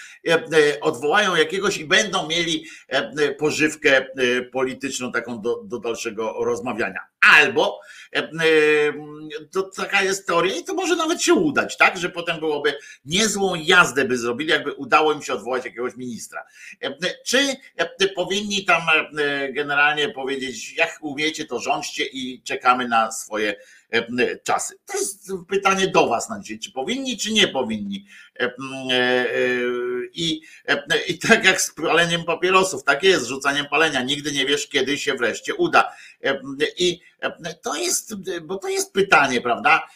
[0.80, 2.66] odwołają jakiegoś i będą mieli
[3.38, 4.06] pożywkę
[4.52, 7.00] polityczną taką do, do dalszego rozmawiania.
[7.20, 7.80] Albo
[9.52, 13.54] to taka jest teoria i to może nawet się udać, tak, że potem byłoby niezłą
[13.54, 16.44] jazdę by zrobili, jakby udało im się odwołać jakiegoś ministra.
[17.26, 17.38] Czy
[18.16, 18.82] powinni tam
[19.52, 23.56] generalnie powiedzieć, jak umiecie, to rządźcie i czekamy na swoje
[24.42, 24.74] czasy.
[24.86, 28.06] To jest pytanie do Was na dzisiaj, czy powinni, czy nie powinni.
[30.12, 30.40] I,
[31.08, 34.02] i tak jak z paleniem papierosów, tak jest, rzucaniem palenia.
[34.02, 35.92] Nigdy nie wiesz, kiedy się wreszcie uda.
[36.76, 37.00] I
[37.62, 39.88] to jest, bo to jest pytanie, prawda?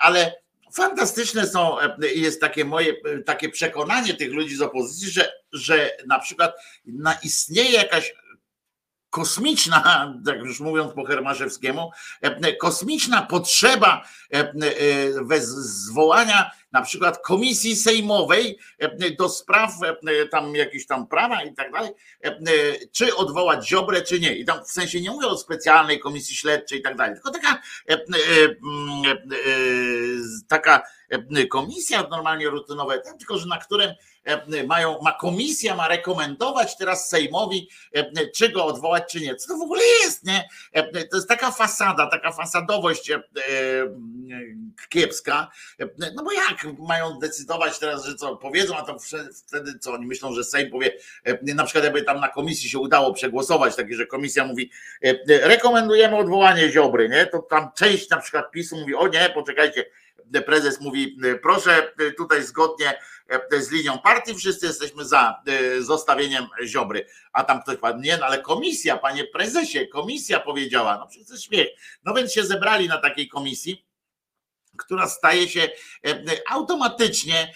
[0.00, 1.76] Ale fantastyczne są,
[2.14, 2.94] jest takie moje
[3.26, 6.54] takie przekonanie tych ludzi z opozycji, że, że na przykład
[7.22, 8.14] istnieje jakaś
[9.14, 9.82] kosmiczna,
[10.26, 11.90] tak już mówiąc po Hermaszewskiemu,
[12.60, 14.04] kosmiczna potrzeba
[15.38, 18.58] zwołania na przykład komisji sejmowej
[19.18, 19.72] do spraw
[20.30, 21.90] tam jakichś tam prawa i tak dalej,
[22.92, 24.36] czy odwołać Ziobrę, czy nie.
[24.36, 27.60] I tam w sensie nie mówię o specjalnej komisji śledczej i tak dalej, tylko taka
[30.48, 30.82] taka
[31.50, 33.90] komisja normalnie rutynowa, tylko że na którym
[34.66, 37.68] mają, ma komisja ma rekomendować teraz Sejmowi,
[38.34, 39.36] czy go odwołać, czy nie.
[39.36, 40.48] Co to w ogóle jest, nie?
[41.10, 43.12] To jest taka fasada, taka fasadowość
[44.88, 45.50] kiepska.
[46.14, 48.96] No bo jak mają decydować teraz, że co powiedzą, a to
[49.46, 50.92] wtedy co oni myślą, że Sejm powie,
[51.42, 54.70] na przykład jakby tam na komisji się udało przegłosować, takie, że komisja mówi,
[55.26, 57.26] rekomendujemy odwołanie Ziobry, nie?
[57.26, 59.84] To tam część na przykład PiSu mówi, o nie, poczekajcie,
[60.46, 63.00] prezes mówi, proszę tutaj zgodnie
[63.60, 65.42] z linią partii, wszyscy jesteśmy za
[65.80, 67.06] zostawieniem Ziobry.
[67.32, 71.68] A tam ktoś powie, nie, no ale komisja, panie prezesie, komisja powiedziała, no przecież śmiech.
[72.04, 73.86] No więc się zebrali na takiej komisji,
[74.78, 75.68] która staje się
[76.50, 77.54] automatycznie,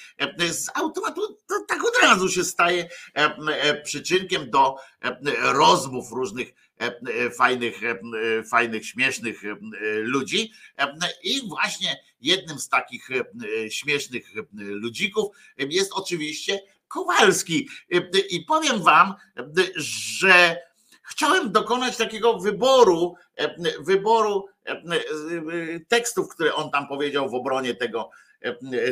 [0.50, 1.38] z automatu,
[1.68, 2.88] tak od razu się staje
[3.84, 4.76] przyczynkiem do
[5.42, 6.48] rozmów różnych
[7.36, 7.80] fajnych,
[8.50, 9.42] fajnych, śmiesznych
[10.02, 10.52] ludzi.
[11.22, 13.08] I właśnie jednym z takich
[13.70, 17.68] śmiesznych ludzików jest oczywiście Kowalski.
[18.30, 19.14] I powiem wam,
[19.76, 20.56] że
[21.02, 23.14] chciałem dokonać takiego wyboru,
[23.80, 24.48] wyboru
[25.88, 28.10] tekstów, które on tam powiedział w obronie tego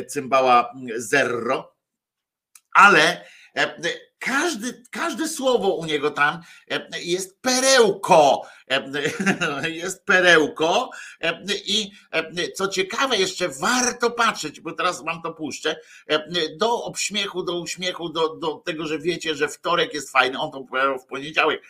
[0.07, 1.75] cymbała Zerro,
[2.73, 3.25] ale
[4.19, 6.41] każdy, każde słowo u niego tam
[7.01, 8.41] jest perełko.
[9.67, 10.89] Jest perełko.
[11.65, 11.91] I
[12.55, 15.79] co ciekawe, jeszcze warto patrzeć, bo teraz wam to puszczę,
[16.57, 20.61] do obśmiechu, do uśmiechu, do, do tego, że wiecie, że wtorek jest fajny, on to
[20.61, 21.61] powiedział w poniedziałek,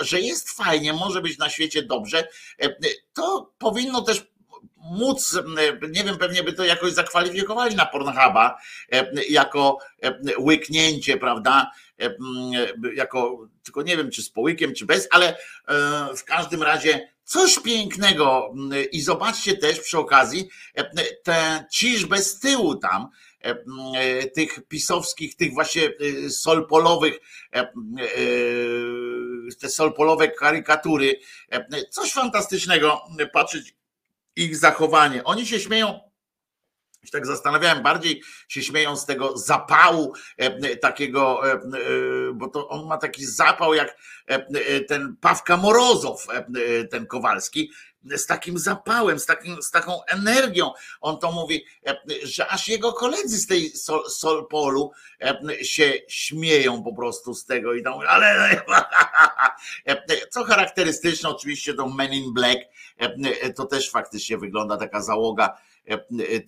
[0.00, 2.28] że jest fajnie, może być na świecie dobrze,
[3.14, 4.26] to powinno też
[4.76, 5.38] móc,
[5.90, 8.58] nie wiem, pewnie by to jakoś zakwalifikowali na Pornhuba
[9.28, 9.78] jako
[10.38, 11.70] łyknięcie, prawda?
[12.94, 15.36] Jako, tylko nie wiem, czy z połykiem, czy bez, ale
[16.16, 18.54] w każdym razie Coś pięknego
[18.92, 20.48] i zobaczcie też przy okazji
[21.22, 23.08] tę ciżbę z tyłu tam,
[24.34, 25.92] tych pisowskich, tych właśnie
[26.28, 27.18] solpolowych,
[29.60, 31.20] te solpolowe karykatury.
[31.90, 33.00] Coś fantastycznego
[33.32, 33.74] patrzeć
[34.38, 35.24] ich zachowanie.
[35.24, 36.08] Oni się śmieją
[37.08, 41.60] się tak zastanawiałem, bardziej się śmieją z tego zapału e, takiego, e, e,
[42.34, 43.96] bo to on ma taki zapał jak
[44.88, 46.26] ten Pawka Morozow,
[46.90, 47.70] ten Kowalski,
[48.16, 50.72] z takim zapałem, z, takim, z taką energią.
[51.00, 51.64] On to mówi,
[52.22, 54.92] że aż jego koledzy z tej Sol, Solpolu
[55.62, 58.60] się śmieją po prostu z tego i tam, ale
[60.30, 62.60] co charakterystyczne oczywiście to Men in Black,
[63.56, 65.77] to też faktycznie wygląda taka załoga E, e,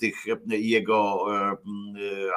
[0.01, 1.27] tych e, jego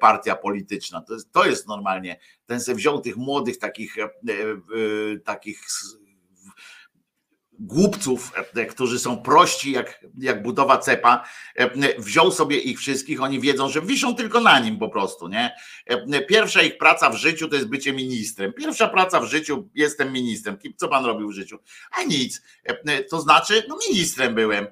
[0.00, 1.00] partia polityczna.
[1.00, 3.96] To jest, to jest normalnie, ten se wziął tych młodych takich
[5.24, 5.60] takich
[7.58, 11.24] głupców, e, którzy są prości jak, jak budowa cepa,
[11.56, 15.54] e, wziął sobie ich wszystkich, oni wiedzą, że wiszą tylko na nim po prostu, nie?
[15.86, 18.52] E, pierwsza ich praca w życiu to jest bycie ministrem.
[18.52, 20.58] Pierwsza praca w życiu, jestem ministrem.
[20.76, 21.58] Co pan robił w życiu?
[21.90, 22.42] A nic.
[23.10, 24.66] To znaczy, no ministrem byłem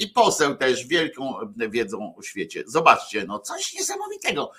[0.00, 2.64] i poseł też wielką wiedzą o świecie.
[2.66, 4.50] Zobaczcie, no coś niesamowitego.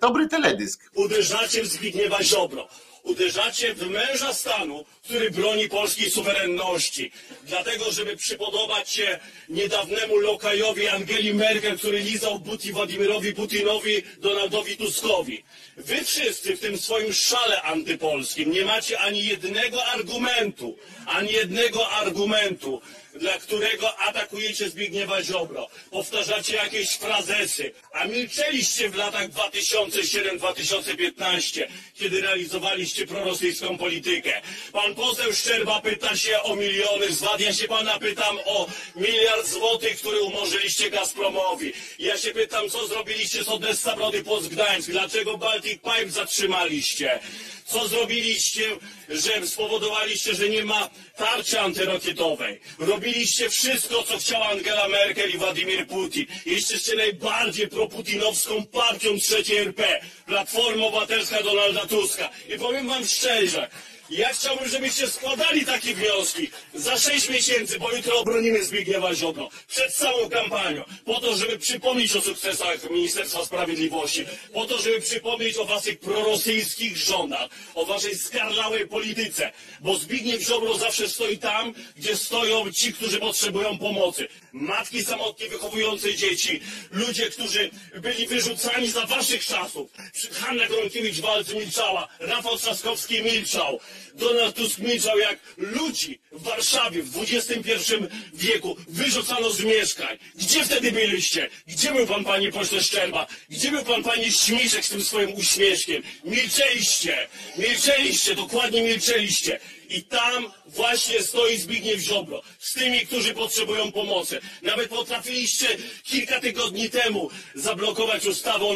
[0.00, 0.90] Dobry teledysk.
[0.94, 2.68] Uderzacie w Zbigniewa Ziobro
[3.04, 7.12] uderzacie w męża stanu, który broni polskiej suwerenności.
[7.42, 15.44] Dlatego, żeby przypodobać się niedawnemu lokajowi Angeli Merkel, który lizał buti Władimirowi Putinowi, Donaldowi Tuskowi.
[15.76, 20.76] Wy wszyscy w tym swoim szale antypolskim nie macie ani jednego argumentu,
[21.06, 22.82] ani jednego argumentu,
[23.14, 25.68] dla którego atakujecie Zbigniewa Ziobro.
[25.90, 34.42] Powtarzacie jakieś frazesy, a milczeliście w latach 2007-2015, kiedy realizowaliście prorosyjską politykę.
[34.72, 37.40] Pan poseł Szczerba pyta się o miliony z VAT.
[37.40, 41.72] Ja się pana pytam o miliard złotych, który umorzyliście Gazpromowi.
[41.98, 44.90] Ja się pytam, co zrobiliście z Odessa Brody Post Gdańsk.
[44.90, 47.20] Dlaczego Baltic Pipe zatrzymaliście?
[47.64, 48.62] Co zrobiliście,
[49.08, 52.60] że spowodowaliście, że nie ma tarczy antyrakietowej?
[52.78, 56.26] Robiliście wszystko, co chciała Angela Merkel i Władimir Putin.
[56.46, 60.00] Jesteście najbardziej proputinowską partią trzeciej RP.
[60.26, 62.30] Platforma Obywatelska Donalda Tuska.
[62.54, 63.68] I powiem wam szczerze,
[64.10, 66.50] ja chciałbym, żebyście składali takie wnioski.
[66.74, 72.16] Za sześć miesięcy, bo jutro obronimy Zbigniewa Ziobro przed całą kampanią, po to, żeby przypomnieć
[72.16, 78.88] o sukcesach Ministerstwa Sprawiedliwości, po to, żeby przypomnieć o waszych prorosyjskich rządach, o waszej skarlałej
[78.88, 84.28] polityce, bo Zbigniew Ziobro zawsze stoi tam, gdzie stoją ci, którzy potrzebują pomocy.
[84.54, 89.90] Matki samotnie wychowujące dzieci, ludzie, którzy byli wyrzucani za waszych czasów.
[90.32, 93.80] Hanna Gronkiewicz-Walc milczała, Rafał Trzaskowski milczał.
[94.14, 97.94] Donald Tusk milczał jak ludzi w Warszawie w XXI
[98.34, 100.18] wieku wyrzucano z mieszkań.
[100.34, 101.50] Gdzie wtedy byliście?
[101.66, 103.26] Gdzie był pan, panie pośle Szczerba?
[103.50, 106.02] Gdzie był pan, panie Śmiszek z tym swoim uśmieszkiem?
[106.24, 107.28] Milczeliście!
[107.58, 108.34] Milczeliście!
[108.34, 109.60] Dokładnie milczeliście!
[109.94, 114.40] I tam właśnie stoi Zbigniew Ziobro z tymi, którzy potrzebują pomocy.
[114.62, 115.68] Nawet potrafiliście
[116.02, 118.74] kilka tygodni temu zablokować ustawę o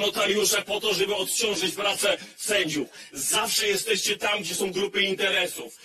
[0.62, 2.88] po to, żeby odciążyć pracę sędziów.
[3.12, 5.78] Zawsze jesteście tam, gdzie są grupy interesów.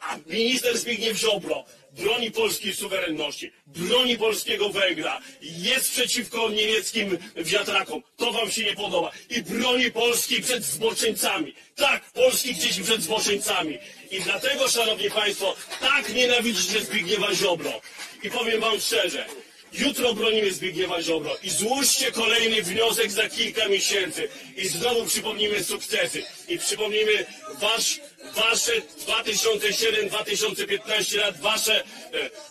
[0.00, 1.64] A minister Zbigniew Ziobro
[1.98, 9.10] broni polskiej suwerenności, broni polskiego węgla, jest przeciwko niemieckim wiatrakom, to wam się nie podoba
[9.30, 11.54] i broni Polski przed zboczeńcami.
[11.76, 13.78] Tak, polskich dzieci przed zboczeńcami.
[14.10, 17.80] I dlatego, szanowni państwo, tak nienawidzicie Zbigniewa Ziobro.
[18.22, 19.26] I powiem wam szczerze,
[19.72, 26.22] Jutro bronimy Zbigniewa Ziobro i złóżcie kolejny wniosek za kilka miesięcy i znowu przypomnimy sukcesy
[26.48, 28.00] i przypomnimy wasz,
[28.34, 28.72] wasze
[29.06, 31.84] 2007-2015 lat, wasze, e,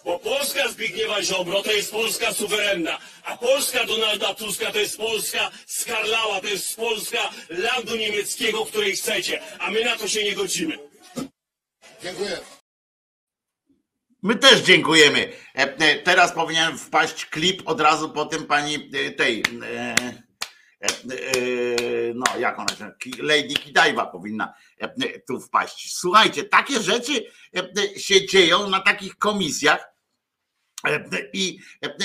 [0.05, 5.51] bo Polska Zbigniewa Ziobro to jest Polska suwerenna, a Polska Donalda Tuska to jest Polska
[5.65, 10.77] skarlała, to jest Polska landu niemieckiego, której chcecie, a my na to się nie godzimy.
[12.03, 12.56] Dziękuję.
[14.23, 15.33] My też dziękujemy.
[15.55, 19.43] E, e, teraz powinien wpaść klip od razu po tym pani e, tej.
[22.15, 22.91] No, jak ona się.
[23.19, 24.53] Lady Kidajwa powinna
[25.27, 25.95] tu wpaść.
[25.95, 27.23] Słuchajcie, takie rzeczy
[27.97, 29.96] się dzieją na takich komisjach
[31.33, 31.59] i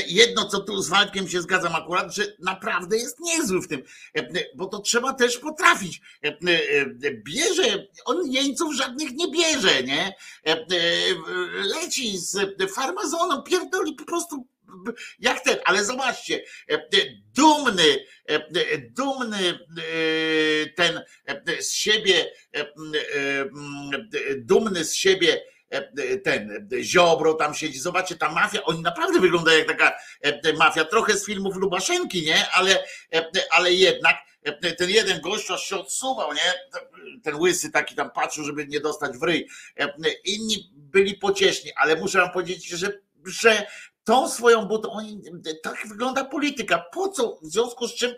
[0.06, 3.82] jedno, co tu z Waldkiem się zgadzam akurat, że naprawdę jest niezły w tym,
[4.54, 6.00] bo to trzeba też potrafić.
[7.24, 10.14] Bierze, on jeńców żadnych nie bierze, nie?
[11.64, 12.36] Leci z
[12.74, 14.46] farmazoną, pierdoli po prostu
[15.18, 16.44] jak ten, ale zobaczcie,
[17.34, 18.04] dumny,
[18.90, 19.58] dumny
[20.76, 21.00] ten
[21.60, 22.32] z siebie,
[24.36, 25.44] dumny z siebie
[26.24, 29.92] ten Ziobro tam siedzi, zobaczcie, ta mafia, oni naprawdę wyglądają jak taka
[30.58, 32.50] mafia, trochę z filmów Lubaszenki, nie?
[32.50, 32.84] Ale,
[33.50, 34.16] ale jednak
[34.78, 36.80] ten jeden gość aż się odsuwał, nie?
[37.22, 39.48] Ten łysy taki tam patrzył, żeby nie dostać w ryj.
[40.24, 42.92] Inni byli pocieszni, ale muszę wam powiedzieć, że
[43.26, 43.66] że
[44.04, 45.20] tą swoją butą, oni,
[45.62, 46.84] tak wygląda polityka.
[46.92, 48.14] Po co, w związku z czym,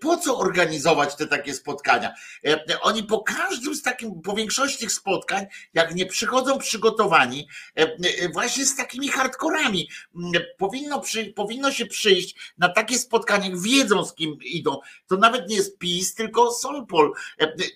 [0.00, 2.14] po co organizować te takie spotkania?
[2.46, 7.82] E, oni po każdym z takim, po większości tych spotkań, jak nie przychodzą przygotowani, e,
[7.82, 9.88] e, właśnie z takimi hardkorami,
[10.58, 14.78] powinno, przy, powinno się przyjść na takie spotkanie, wiedzą z kim idą.
[15.06, 17.12] To nawet nie jest PiS, tylko Solpol.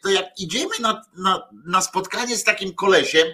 [0.03, 3.29] To jak idziemy na, na, na spotkanie z takim kolesiem,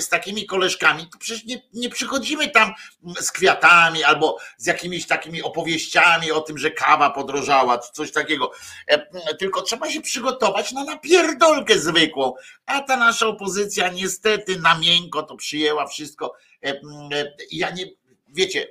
[0.00, 2.72] z takimi koleżkami, to przecież nie, nie przychodzimy tam
[3.20, 8.12] z kwestią kwiatami albo z jakimiś takimi opowieściami o tym, że kawa podrożała, czy coś
[8.12, 8.50] takiego.
[8.86, 12.34] E, tylko trzeba się przygotować na napierdolkę zwykłą.
[12.66, 16.34] A ta nasza opozycja niestety na miękko to przyjęła wszystko.
[16.64, 17.86] E, e, ja nie,
[18.28, 18.68] wiecie,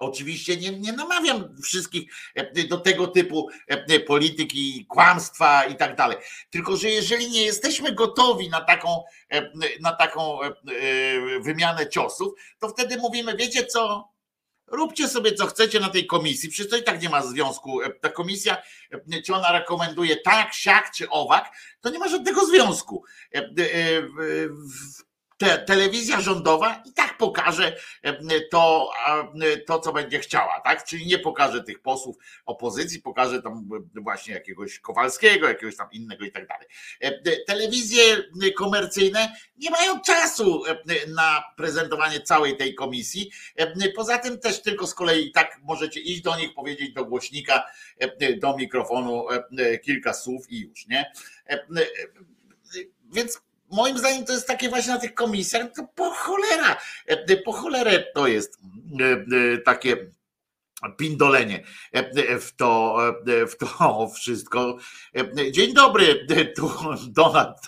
[0.00, 2.12] Oczywiście nie, nie namawiam wszystkich
[2.68, 3.48] do tego typu
[4.06, 6.18] polityki, kłamstwa i tak dalej.
[6.50, 9.02] Tylko, że jeżeli nie jesteśmy gotowi na taką,
[9.80, 10.38] na taką
[11.40, 14.10] wymianę ciosów, to wtedy mówimy, wiecie co,
[14.66, 17.80] róbcie sobie co chcecie na tej komisji, przecież to i tak nie ma związku.
[18.00, 18.62] Ta komisja,
[19.26, 23.04] czy ona rekomenduje tak, siak czy owak, to nie ma żadnego związku
[25.40, 28.90] te, telewizja rządowa i tak pokaże e, to,
[29.42, 30.84] e, to, co będzie chciała, tak?
[30.84, 32.16] Czyli nie pokaże tych posłów
[32.46, 36.66] opozycji, pokaże tam właśnie jakiegoś Kowalskiego, jakiegoś tam innego i tak dalej.
[37.00, 38.02] E, telewizje
[38.56, 40.62] komercyjne nie mają czasu
[41.08, 43.30] na prezentowanie całej tej komisji.
[43.96, 47.66] Poza tym też tylko z kolei tak możecie iść do nich, powiedzieć do głośnika,
[48.38, 49.26] do mikrofonu
[49.84, 51.12] kilka słów i już, nie?
[53.12, 53.40] Więc
[53.70, 58.04] moim zdaniem to jest takie właśnie na tych komisjach, to po cholera, e, po cholerę
[58.14, 58.58] to jest
[59.00, 59.04] e,
[59.54, 59.96] e, takie
[60.98, 61.64] pindolenie
[62.40, 64.76] w to, w to wszystko.
[65.50, 66.72] Dzień dobry, tu
[67.08, 67.58] Donald.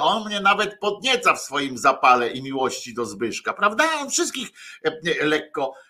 [0.00, 3.84] On mnie nawet podnieca w swoim zapale i miłości do Zbyszka, prawda?
[4.00, 4.48] On wszystkich
[5.22, 5.74] lekko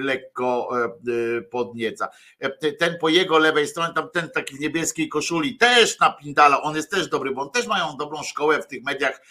[0.00, 2.08] lekko e, podnieca.
[2.38, 6.76] E, ten po jego lewej stronie, tam ten taki w niebieskiej koszuli też napindala, on
[6.76, 9.22] jest też dobry, bo on też mają dobrą szkołę w tych mediach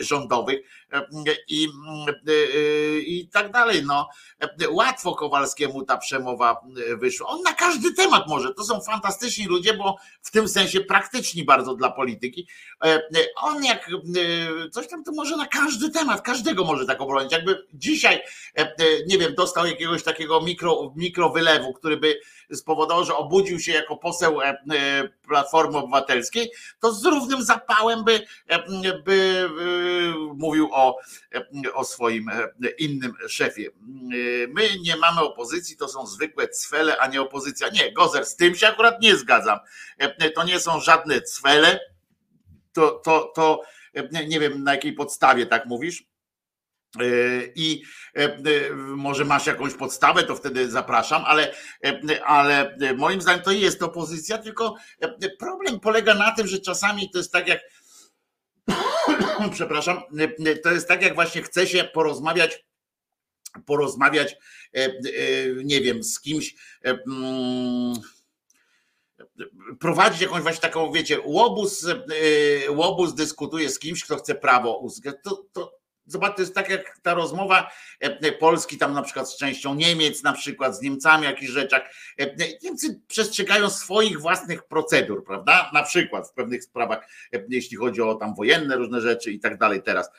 [0.00, 0.60] rządowych
[1.48, 1.68] i,
[3.06, 3.82] i tak dalej.
[3.86, 4.08] No,
[4.70, 6.60] łatwo Kowalskiemu ta przemowa
[6.98, 7.28] wyszła.
[7.28, 8.54] On na każdy temat może.
[8.54, 12.48] To są fantastyczni ludzie, bo w tym sensie praktyczni bardzo dla polityki.
[13.36, 13.90] On jak
[14.72, 17.32] coś tam to może na każdy temat, każdego może tak obronić.
[17.32, 18.43] Jakby dzisiaj E, e,
[19.06, 22.20] nie wiem, dostał jakiegoś takiego mikro, mikrowylewu, który by
[22.52, 24.56] spowodował, że obudził się jako poseł e,
[25.28, 28.26] Platformy Obywatelskiej, to z równym zapałem by,
[29.04, 29.48] by
[30.34, 30.98] mówił o,
[31.74, 32.30] o swoim
[32.78, 33.70] innym szefie.
[34.48, 37.68] My nie mamy opozycji, to są zwykłe cwele, a nie opozycja.
[37.68, 39.58] Nie, Gozer, z tym się akurat nie zgadzam.
[40.34, 41.80] To nie są żadne cwele,
[42.72, 43.60] to, to, to
[44.28, 46.13] nie wiem na jakiej podstawie tak mówisz E,
[47.54, 47.82] I
[48.16, 48.40] e, e,
[48.74, 51.54] może masz jakąś podstawę, to wtedy zapraszam, ale,
[52.24, 54.74] ale moim zdaniem to jest opozycja, tylko
[55.38, 57.60] problem polega na tym, że czasami to jest tak jak,
[59.52, 60.02] przepraszam,
[60.62, 62.64] to jest tak jak właśnie chce się porozmawiać,
[63.66, 64.36] porozmawiać,
[65.64, 67.94] nie wiem, z kimś, mm,
[69.80, 71.86] prowadzić jakąś właśnie taką, wiecie, łobuz,
[72.68, 76.98] łobuz dyskutuje z kimś, kto chce prawo uzyskać, to, to Zobacz, to jest tak jak
[77.02, 77.70] ta rozmowa
[78.02, 81.82] e, e, Polski tam na przykład z częścią Niemiec, na przykład z Niemcami jakichś rzeczach.
[82.18, 85.70] E, Niemcy przestrzegają swoich własnych procedur, prawda?
[85.74, 87.08] Na przykład w pewnych sprawach,
[87.48, 90.10] jeśli chodzi o tam wojenne różne rzeczy i tak dalej teraz.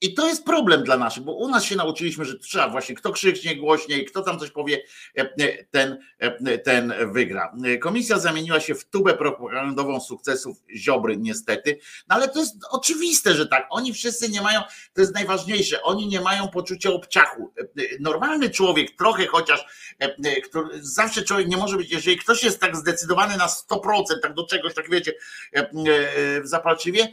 [0.00, 3.12] I to jest problem dla naszych, bo u nas się nauczyliśmy, że trzeba właśnie, kto
[3.12, 4.82] krzyknie głośniej, kto tam coś powie,
[5.18, 7.52] e, e, ten, e, ten wygra.
[7.80, 11.78] Komisja zamieniła się w tubę propagandową sukcesów Ziobry, niestety,
[12.08, 13.66] no ale to jest oczywiste, że tak.
[13.70, 14.60] Oni wszyscy nie mają,
[14.94, 17.52] to jest najważniejsze, oni nie mają poczucia obciachu.
[18.00, 19.66] Normalny człowiek, trochę chociaż,
[20.44, 24.46] który, zawsze człowiek nie może być, jeżeli ktoś jest tak zdecydowany na 100%, tak do
[24.46, 25.12] czegoś, tak wiecie,
[26.42, 27.08] zapalczywie,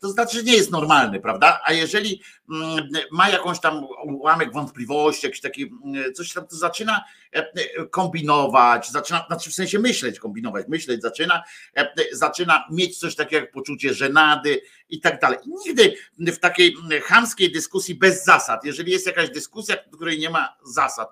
[0.00, 1.60] to znaczy, że nie jest normalny, prawda?
[1.64, 7.04] A jeżeli mm, ma jakąś tam ułamek wątpliwości, jakiś taki mm, coś tam, to zaczyna
[7.32, 7.46] e,
[7.86, 11.42] kombinować, zaczyna, znaczy w sensie myśleć, kombinować, myśleć, zaczyna,
[11.76, 14.60] e, zaczyna mieć coś takiego jak poczucie żenady
[14.92, 15.38] i tak dalej.
[15.66, 20.56] Nigdy w takiej chamskiej dyskusji bez zasad, jeżeli jest jakaś dyskusja, w której nie ma
[20.64, 21.08] zasad.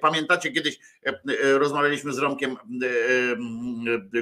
[0.00, 0.78] Pamiętacie, kiedyś
[1.54, 2.56] rozmawialiśmy z Romkiem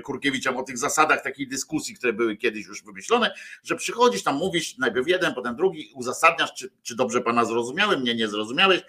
[0.03, 4.79] Kurkiewiczem o tych zasadach takiej dyskusji, które były kiedyś już wymyślone, że przychodzisz tam, mówisz
[4.79, 8.81] najpierw jeden, potem drugi, uzasadniasz, czy, czy dobrze pana zrozumiałem, mnie nie zrozumiałeś,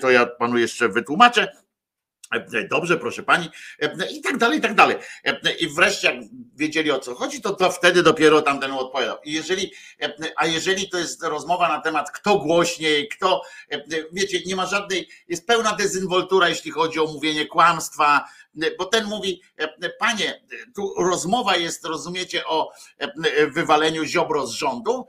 [0.00, 1.67] to ja panu jeszcze wytłumaczę E,
[2.70, 3.48] dobrze, proszę pani,
[3.80, 4.96] e, i tak dalej, i tak dalej.
[5.24, 6.24] E, I wreszcie, jak
[6.56, 9.18] wiedzieli o co chodzi, to, to wtedy dopiero tamten odpowiadał.
[9.24, 9.72] I jeżeli,
[10.36, 13.42] a jeżeli to jest rozmowa na temat, kto głośniej, kto,
[14.12, 18.24] wiecie, nie ma żadnej, jest pełna dezynwoltura, jeśli chodzi o mówienie kłamstwa,
[18.78, 19.42] bo ten mówi,
[19.98, 20.42] panie,
[20.74, 22.72] tu rozmowa jest, rozumiecie, o
[23.48, 25.06] wywaleniu Ziobro z rządu,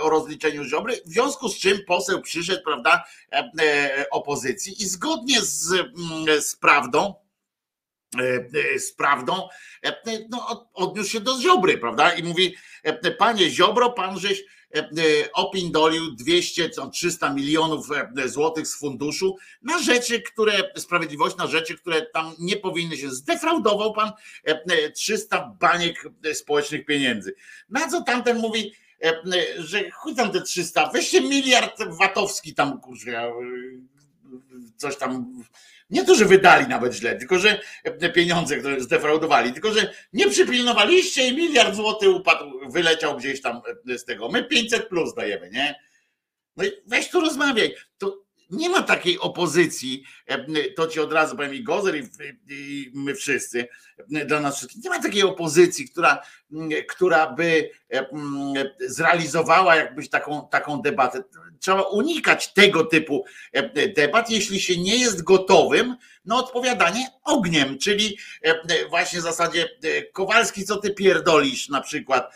[0.00, 3.04] o rozliczeniu Ziobry, w związku z czym poseł przyszedł, prawda,
[4.10, 5.74] opozycji i zgodnie z,
[6.40, 7.14] z prawdą,
[8.78, 9.48] z prawdą,
[10.30, 12.56] no, odniósł się do Ziobry, prawda, i mówi,
[13.18, 14.57] panie Ziobro, pan żeś E, e,
[15.32, 22.02] opindolił 200, 300 milionów e, złotych z funduszu na rzeczy, które, sprawiedliwość na rzeczy, które
[22.02, 24.12] tam nie powinny się, zdefraudował pan
[24.94, 27.34] 300 baniek społecznych pieniędzy.
[27.68, 28.72] Na co tamten mówi,
[29.58, 33.32] że chuj tam te 300, weźcie miliard watowski tam, kurczę,
[34.76, 35.42] coś tam
[35.90, 37.60] nie to, że wydali nawet źle, tylko że
[38.14, 44.28] pieniądze, zdefraudowali, tylko że nie przypilnowaliście i miliard złotych upadł, wyleciał gdzieś tam z tego.
[44.28, 45.80] My 500 plus dajemy, nie?
[46.56, 47.74] No i weź tu rozmawiaj.
[47.98, 50.04] To nie ma takiej opozycji,
[50.76, 51.96] to ci od razu powiem i Gozer
[52.48, 53.68] i, my wszyscy,
[54.26, 56.22] dla nas wszystkich, nie ma takiej opozycji, która,
[56.88, 57.70] która by
[58.80, 61.22] zrealizowała jakbyś taką, taką debatę
[61.60, 68.18] trzeba unikać tego typu e, debat, jeśli się nie jest gotowym na odpowiadanie ogniem, czyli
[68.42, 72.34] e, właśnie w zasadzie e, Kowalski, co ty pierdolisz na przykład,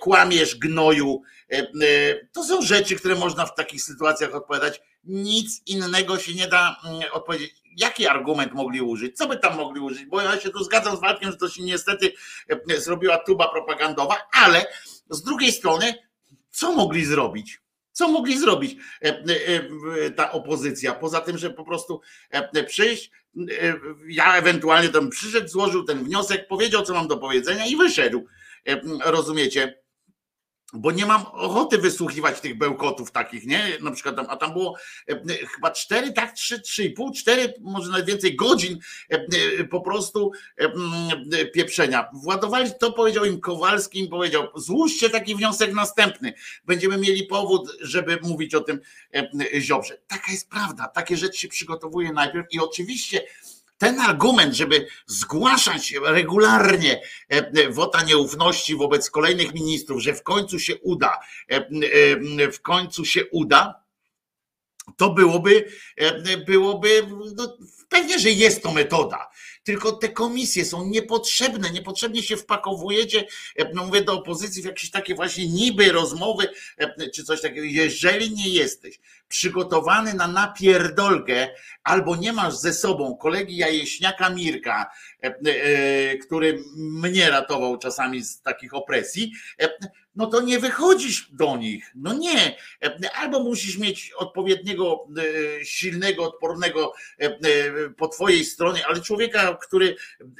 [0.00, 1.22] kłamiesz gnoju.
[2.32, 4.80] To są rzeczy, które można w takich sytuacjach odpowiadać.
[5.04, 7.54] Nic innego się nie da mm, odpowiedzieć.
[7.76, 9.16] Jaki argument mogli użyć?
[9.16, 10.04] Co by tam mogli użyć?
[10.04, 12.12] Bo ja się tu zgadzam z Walkiem, że to się niestety
[12.78, 14.66] zrobiła tuba propagandowa, ale
[15.10, 15.94] z drugiej strony,
[16.50, 17.60] co mogli zrobić?
[17.92, 19.24] Co mogli zrobić e, e,
[20.04, 20.94] e, ta opozycja?
[20.94, 22.00] Poza tym, że po prostu
[22.66, 23.10] przyjść,
[24.08, 28.26] ja ewentualnie tam przyszedł, złożył ten wniosek, powiedział, co mam do powiedzenia i wyszedł.
[29.04, 29.82] Rozumiecie?
[30.72, 33.78] Bo nie mam ochoty wysłuchiwać tych bełkotów takich, nie?
[33.80, 34.76] Na przykład tam, a tam było
[35.08, 38.78] e, chyba cztery, tak, trzy, trzy i pół, cztery, może nawet więcej godzin
[39.10, 39.26] e,
[39.58, 40.32] e, po prostu
[41.54, 42.08] pieprzenia.
[42.12, 46.32] Władowali, to powiedział im Kowalski, im powiedział, złóżcie taki wniosek następny.
[46.64, 48.80] Będziemy mieli powód, żeby mówić o tym
[49.58, 49.98] Ziobrze.
[50.08, 53.22] Taka jest prawda, takie rzeczy się przygotowuje najpierw i oczywiście
[53.78, 60.76] ten argument, żeby zgłaszać regularnie e, wota nieufności wobec kolejnych ministrów, że w końcu się
[60.76, 61.18] uda,
[61.50, 63.88] e, e, w końcu się uda,
[64.96, 65.72] to byłoby,
[66.46, 67.06] byłoby
[67.36, 67.56] no,
[67.88, 69.30] pewnie, że jest to metoda.
[69.64, 73.26] Tylko te komisje są niepotrzebne, niepotrzebnie się wpakowujecie,
[73.74, 76.48] no mówię do opozycji, w jakieś takie właśnie niby rozmowy,
[77.14, 77.62] czy coś takiego.
[77.62, 78.98] Jeżeli nie jesteś
[79.28, 81.48] przygotowany na napierdolkę,
[81.84, 84.90] albo nie masz ze sobą kolegi Jajeśniaka Mirka,
[85.24, 89.68] e, e, który mnie ratował czasami z takich opresji, e,
[90.16, 91.92] no to nie wychodzisz do nich.
[91.94, 92.56] No nie.
[93.14, 95.06] Albo musisz mieć odpowiedniego,
[95.64, 96.92] silnego, odpornego
[97.96, 99.96] po twojej stronie, ale człowieka, który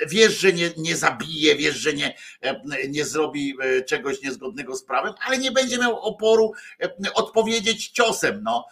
[0.09, 2.14] wiesz, że nie, nie zabije, wiesz, że nie,
[2.89, 6.53] nie zrobi czegoś niezgodnego z prawem, ale nie będzie miał oporu
[7.14, 8.41] odpowiedzieć ciosem.
[8.45, 8.64] No.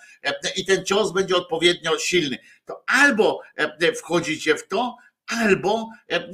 [0.56, 2.38] I ten cios będzie odpowiednio silny.
[2.64, 3.40] To albo
[3.96, 4.96] wchodzicie w to,
[5.26, 5.90] albo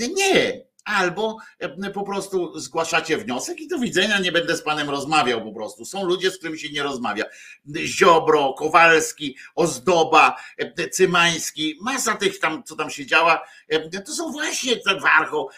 [0.08, 5.44] nie albo e, po prostu zgłaszacie wniosek i do widzenia, nie będę z panem rozmawiał
[5.44, 5.84] po prostu.
[5.84, 7.24] Są ludzie, z którymi się nie rozmawia.
[7.76, 14.32] Ziobro, Kowalski, Ozdoba, e, Cymański, masa tych tam, co tam się działa, e, to są
[14.32, 15.48] właśnie ten Warcho,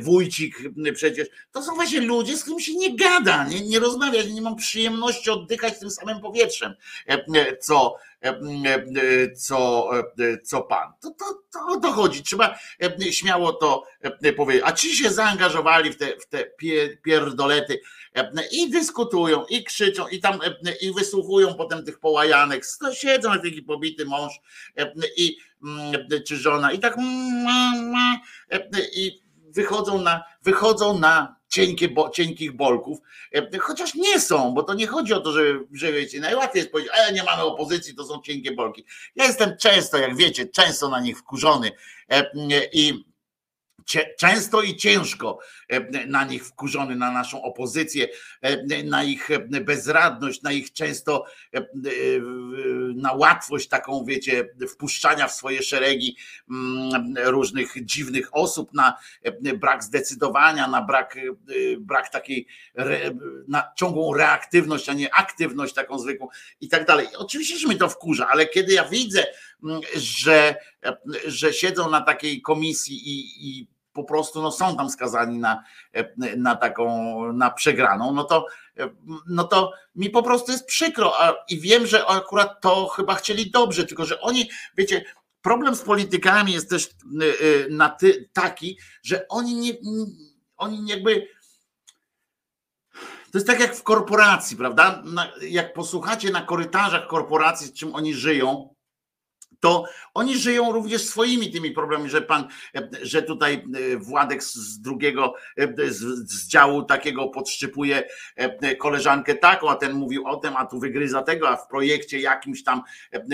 [0.00, 0.58] Wójcik
[0.94, 4.56] przecież, to są właśnie ludzie, z którymi się nie gada, nie, nie rozmawia, nie mam
[4.56, 6.74] przyjemności oddychać tym samym powietrzem,
[7.60, 7.96] co,
[9.36, 9.90] co,
[10.44, 10.92] co pan.
[11.00, 12.22] To, to, to o to chodzi.
[12.22, 12.58] Trzeba
[13.10, 13.84] śmiało to
[14.36, 14.62] powiedzieć.
[14.66, 16.44] A ci się zaangażowali w te, w te
[17.04, 17.80] pierdolety
[18.52, 20.38] i dyskutują, i krzyczą, i tam
[20.80, 22.64] i wysłuchują potem tych połajanek.
[22.92, 24.32] Siedzą jak taki pobity mąż
[25.16, 25.36] i
[26.26, 26.96] czy żona i tak
[28.96, 29.22] i
[29.56, 32.98] wychodzą na, wychodzą na cienkie, bo, cienkich bolków,
[33.34, 35.42] e, chociaż nie są, bo to nie chodzi o to, że,
[35.72, 38.84] że wiecie, najłatwiej jest powiedzieć, a nie mamy opozycji, to są cienkie bolki.
[39.16, 41.70] Ja jestem często, jak wiecie, często na nich wkurzony
[42.10, 42.30] e,
[42.72, 43.04] i
[44.18, 45.38] często i ciężko
[46.06, 48.08] na nich wkurzony, na naszą opozycję,
[48.84, 49.28] na ich
[49.60, 51.24] bezradność, na ich często
[52.94, 56.16] na łatwość taką, wiecie, wpuszczania w swoje szeregi
[56.50, 58.96] mm, różnych dziwnych osób, na
[59.58, 61.16] brak zdecydowania, na brak,
[61.78, 62.46] brak takiej,
[63.48, 66.28] na ciągłą reaktywność, a nie aktywność taką zwykłą
[66.60, 67.06] i tak dalej.
[67.16, 69.26] Oczywiście, że mi to wkurza, ale kiedy ja widzę,
[69.64, 70.54] mm, że,
[71.26, 75.62] że siedzą na takiej komisji i, i po prostu no, są tam skazani na,
[76.36, 78.46] na taką, na przegraną, no to,
[79.28, 83.50] no to mi po prostu jest przykro a, i wiem, że akurat to chyba chcieli
[83.50, 85.04] dobrze, tylko że oni, wiecie,
[85.42, 86.86] problem z politykami jest też
[87.22, 89.72] y, na ty, taki, że oni nie,
[90.56, 91.28] oni jakby
[93.32, 95.02] to jest tak jak w korporacji, prawda?
[95.40, 98.74] Jak posłuchacie na korytarzach korporacji, z czym oni żyją,
[99.66, 102.48] to oni żyją również swoimi tymi problemami, że pan,
[103.02, 103.64] że tutaj
[103.94, 109.92] e, Władek z drugiego, e, z, z działu takiego podszczypuje e, koleżankę taką, a ten
[109.92, 112.82] mówił o tym, a tu wygryza tego, a w projekcie jakimś tam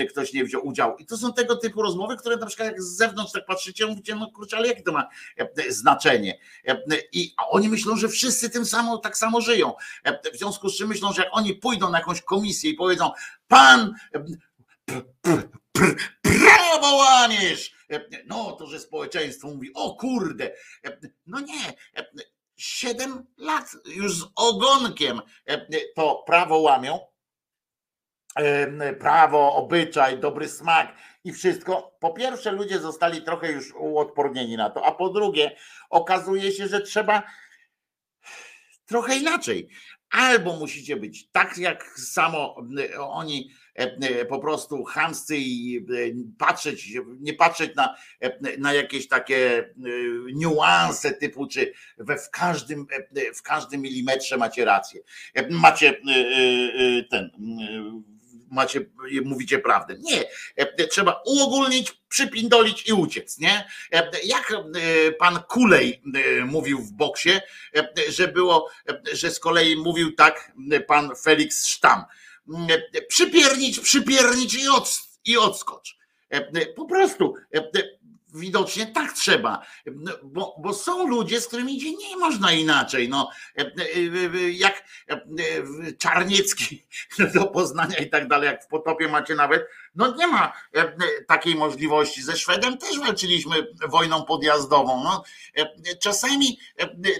[0.09, 0.95] ktoś nie wziął udziału.
[0.97, 4.15] I to są tego typu rozmowy, które na przykład jak z zewnątrz tak patrzycie, mówicie,
[4.15, 5.07] no kurczę, ale jakie to ma
[5.69, 6.39] znaczenie?
[7.11, 9.73] I a oni myślą, że wszyscy tym samo, tak samo żyją.
[10.33, 13.11] W związku z czym myślą, że jak oni pójdą na jakąś komisję i powiedzą,
[13.47, 13.93] pan
[15.73, 17.75] pr, prawo łamiesz.
[18.25, 20.51] No to, że społeczeństwo mówi, o kurde,
[21.25, 21.73] no nie,
[22.55, 25.21] siedem lat już z ogonkiem
[25.95, 26.99] to prawo łamią,
[28.99, 31.97] prawo, obyczaj, dobry smak i wszystko.
[31.99, 35.55] Po pierwsze, ludzie zostali trochę już uodpornieni na to, a po drugie,
[35.89, 37.23] okazuje się, że trzeba
[38.85, 39.69] trochę inaczej.
[40.09, 42.55] Albo musicie być tak, jak samo
[42.99, 43.62] oni E, e,
[44.29, 45.81] po prostu chamscy i e,
[46.37, 47.95] patrzeć, nie patrzeć na,
[48.57, 49.69] na jakieś takie
[50.33, 52.87] niuanse typu, czy we w każdym,
[53.35, 55.01] w każdym milimetrze macie rację.
[55.49, 56.01] Macie
[57.09, 57.29] ten
[58.53, 58.85] macie,
[59.25, 59.95] mówicie prawdę.
[59.99, 60.23] Nie,
[60.87, 63.67] trzeba uogólnić, przypindolić i uciec, nie?
[64.23, 64.53] Jak
[65.19, 66.01] pan Kulej
[66.45, 67.29] mówił w boksie,
[68.09, 68.69] że było,
[69.13, 70.51] że z kolei mówił tak
[70.87, 72.03] pan Felix Sztam
[73.07, 75.97] przypiernić, przypiernić i, od, i odskocz.
[76.29, 77.71] E, po prostu e,
[78.33, 79.65] widocznie tak trzeba,
[80.23, 83.09] bo, bo, są ludzie, z którymi idzie nie można inaczej.
[83.09, 83.29] No,
[84.51, 84.83] jak
[85.99, 86.83] Czarniecki
[87.35, 90.53] do Poznania i tak dalej, jak w Potopie macie nawet, no nie ma
[91.27, 92.23] takiej możliwości.
[92.23, 95.03] Ze Szwedem też walczyliśmy wojną podjazdową.
[95.03, 95.23] No,
[95.99, 96.59] czasami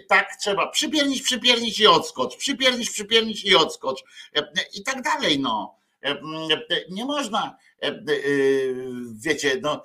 [0.07, 4.03] tak trzeba przypiernić, przypiernić i odskocz, przypiernić, przypiernić i odskocz
[4.73, 5.39] i tak dalej.
[5.39, 5.75] No.
[6.89, 7.72] Nie można E, e,
[9.15, 9.83] wiecie, no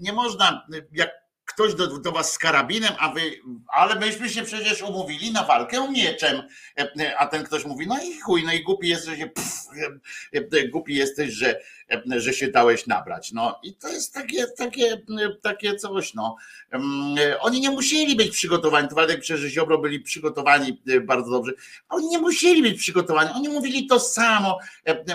[0.00, 1.10] nie można, jak
[1.44, 3.20] ktoś do, do was z karabinem, a wy,
[3.68, 6.42] ale myśmy się przecież umówili na walkę mieczem,
[6.78, 9.66] e, a ten ktoś mówi, no i chuj, no i głupi jesteś, pff,
[10.72, 11.60] głupi jesteś, że,
[12.16, 13.32] że się dałeś nabrać.
[13.32, 15.02] No i to jest takie, takie,
[15.42, 16.36] takie coś, no.
[17.40, 21.52] Oni nie musieli być przygotowani, to Waldek przecież Ziobro byli przygotowani bardzo dobrze,
[21.88, 24.58] oni nie musieli być przygotowani, oni mówili to samo,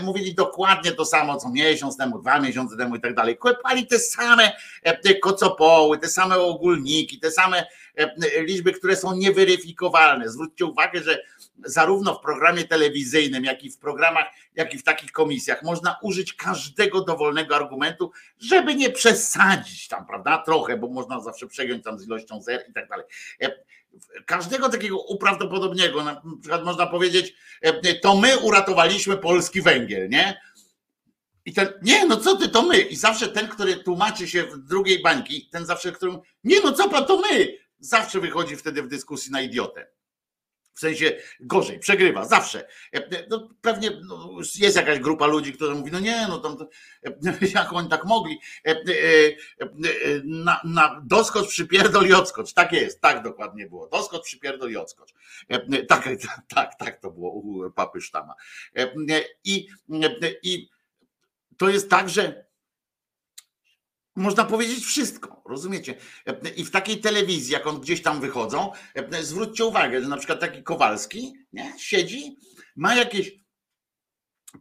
[0.01, 3.99] mówili dokładnie to samo, co miesiąc temu, dwa miesiące temu i tak dalej, kłepali te
[3.99, 4.51] same
[5.21, 7.65] kocopoły, te same ogólniki, te same
[8.41, 10.29] liczby, które są nieweryfikowalne.
[10.29, 11.23] Zwróćcie uwagę, że
[11.65, 16.33] zarówno w programie telewizyjnym, jak i w programach, jak i w takich komisjach można użyć
[16.33, 20.37] każdego dowolnego argumentu, żeby nie przesadzić tam, prawda?
[20.37, 23.05] Trochę, bo można zawsze przegiąć tam z ilością zer i tak dalej.
[24.25, 27.35] Każdego takiego uprawdopodobnego, na przykład można powiedzieć,
[28.01, 30.41] to my uratowaliśmy polski węgiel, nie?
[31.45, 32.81] I ten, nie, no co ty, to my.
[32.81, 36.89] I zawsze ten, który tłumaczy się w drugiej bańki, ten zawsze, którym, nie, no co
[36.89, 37.57] pan, to my.
[37.79, 39.87] Zawsze wychodzi wtedy w dyskusji na idiotę.
[40.73, 42.67] W sensie gorzej, przegrywa, zawsze.
[43.29, 46.57] No, pewnie no, jest jakaś grupa ludzi, która mówi, no nie, no tam,
[47.55, 48.39] jak oni tak mogli.
[50.23, 52.53] Na, na doskocz, przypierdol i odskocz.
[52.53, 53.87] Tak jest, tak dokładnie było.
[53.87, 55.13] Doskocz, przypierdol i odskocz.
[55.87, 56.09] Tak,
[56.55, 58.33] tak, tak to było u papy Sztama.
[59.43, 59.67] I,
[60.43, 60.69] i
[61.57, 62.48] to jest tak, że
[64.19, 65.95] można powiedzieć wszystko, rozumiecie?
[66.55, 68.71] I w takiej telewizji, jak on gdzieś tam wychodzą,
[69.21, 72.37] zwróćcie uwagę, że na przykład taki Kowalski nie, siedzi,
[72.75, 73.31] ma jakieś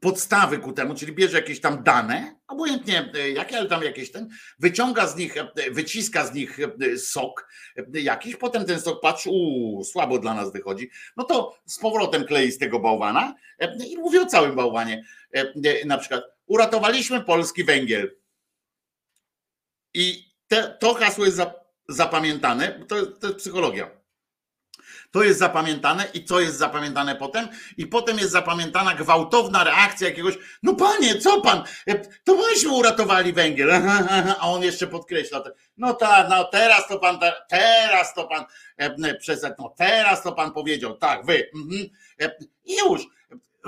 [0.01, 4.29] podstawy ku temu, czyli bierze jakieś tam dane, obojętnie jakie, ale tam jakieś ten,
[4.59, 5.35] wyciąga z nich,
[5.71, 6.59] wyciska z nich
[6.97, 7.49] sok
[7.93, 12.53] jakiś, potem ten sok patrzy, uuu, słabo dla nas wychodzi, no to z powrotem klei
[12.53, 13.35] z tego bałwana
[13.89, 15.05] i mówi o całym bałwanie.
[15.87, 18.18] Na przykład uratowaliśmy polski węgiel.
[19.95, 21.41] I te, to hasło jest
[21.89, 23.99] zapamiętane, to, to jest psychologia.
[25.11, 27.49] To jest zapamiętane i co jest zapamiętane potem?
[27.77, 31.65] I potem jest zapamiętana gwałtowna reakcja jakiegoś, no panie, co pan?
[31.87, 33.71] E, to myśmy uratowali węgiel.
[34.41, 35.43] A on jeszcze podkreśla,
[35.77, 37.19] no tak, no teraz to pan,
[37.49, 38.45] teraz to pan
[38.77, 41.51] e, przez, no teraz to pan powiedział, tak, wy.
[41.55, 41.89] Mhm.
[42.65, 43.18] I już.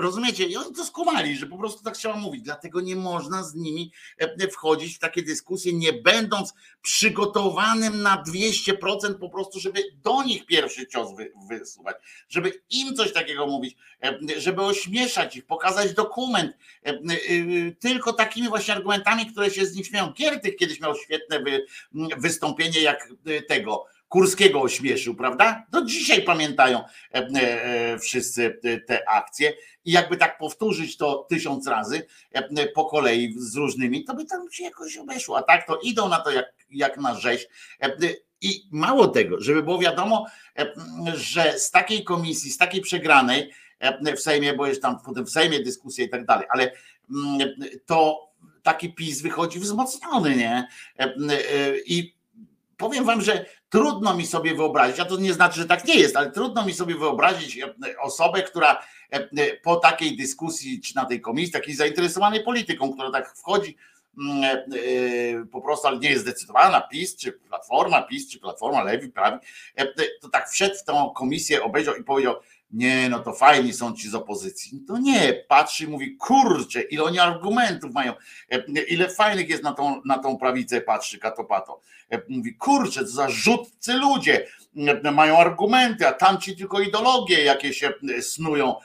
[0.01, 0.45] Rozumiecie?
[0.45, 2.41] I oni to skumali, że po prostu tak trzeba mówić.
[2.41, 9.13] Dlatego nie można z nimi e, wchodzić w takie dyskusje, nie będąc przygotowanym na 200%
[9.19, 11.09] po prostu, żeby do nich pierwszy cios
[11.49, 11.95] wysuwać,
[12.29, 16.93] żeby im coś takiego mówić, e, żeby ośmieszać ich, pokazać dokument, e,
[17.79, 20.11] tylko takimi właśnie argumentami, które się z nich śmieją.
[20.11, 21.43] Giertych kiedyś miał świetne
[22.17, 23.09] wystąpienie jak
[23.47, 25.65] tego Kurskiego ośmieszył, prawda?
[25.71, 26.83] Do dzisiaj pamiętają
[27.99, 29.53] wszyscy te akcje
[29.85, 34.51] i jakby tak powtórzyć to tysiąc razy e, po kolei z różnymi, to by tam
[34.51, 35.37] się jakoś obeszło.
[35.37, 37.47] A tak to idą na to jak, jak na rzeź.
[37.81, 37.97] E,
[38.41, 40.25] I mało tego, żeby było wiadomo,
[40.59, 40.73] e,
[41.13, 43.51] że z takiej komisji, z takiej przegranej
[44.17, 46.71] w Sejmie, bo jest tam potem w Sejmie dyskusje i tak dalej, ale
[47.11, 47.53] mm,
[47.85, 48.27] to
[48.63, 50.67] taki PiS wychodzi wzmocniony, nie?
[51.85, 52.15] I
[52.81, 56.17] powiem wam, że trudno mi sobie wyobrazić, a to nie znaczy, że tak nie jest,
[56.17, 57.59] ale trudno mi sobie wyobrazić
[58.01, 58.77] osobę, która
[59.11, 63.77] E, e, po takiej dyskusji, czy na tej komisji, takiej zainteresowanej polityką, która tak wchodzi
[64.17, 69.09] mm, e, po prostu, ale nie jest zdecydowana, PiS, czy Platforma, PiS, czy Platforma, Lewi,
[69.09, 69.37] Prawi,
[70.21, 72.35] to tak wszedł w tą komisję, obejrzał i powiedział,
[72.73, 74.79] nie, no to fajni są ci z opozycji.
[74.87, 78.13] To nie, patrzy i mówi, kurczę, ile oni argumentów mają,
[78.87, 81.81] ile fajnych jest na tą, na tą prawicę, patrzy katopato.
[82.29, 84.47] Mówi, kurczę, to za rzutcy ludzie,
[85.13, 88.75] mają argumenty, a tamci tylko ideologie jakie się snują,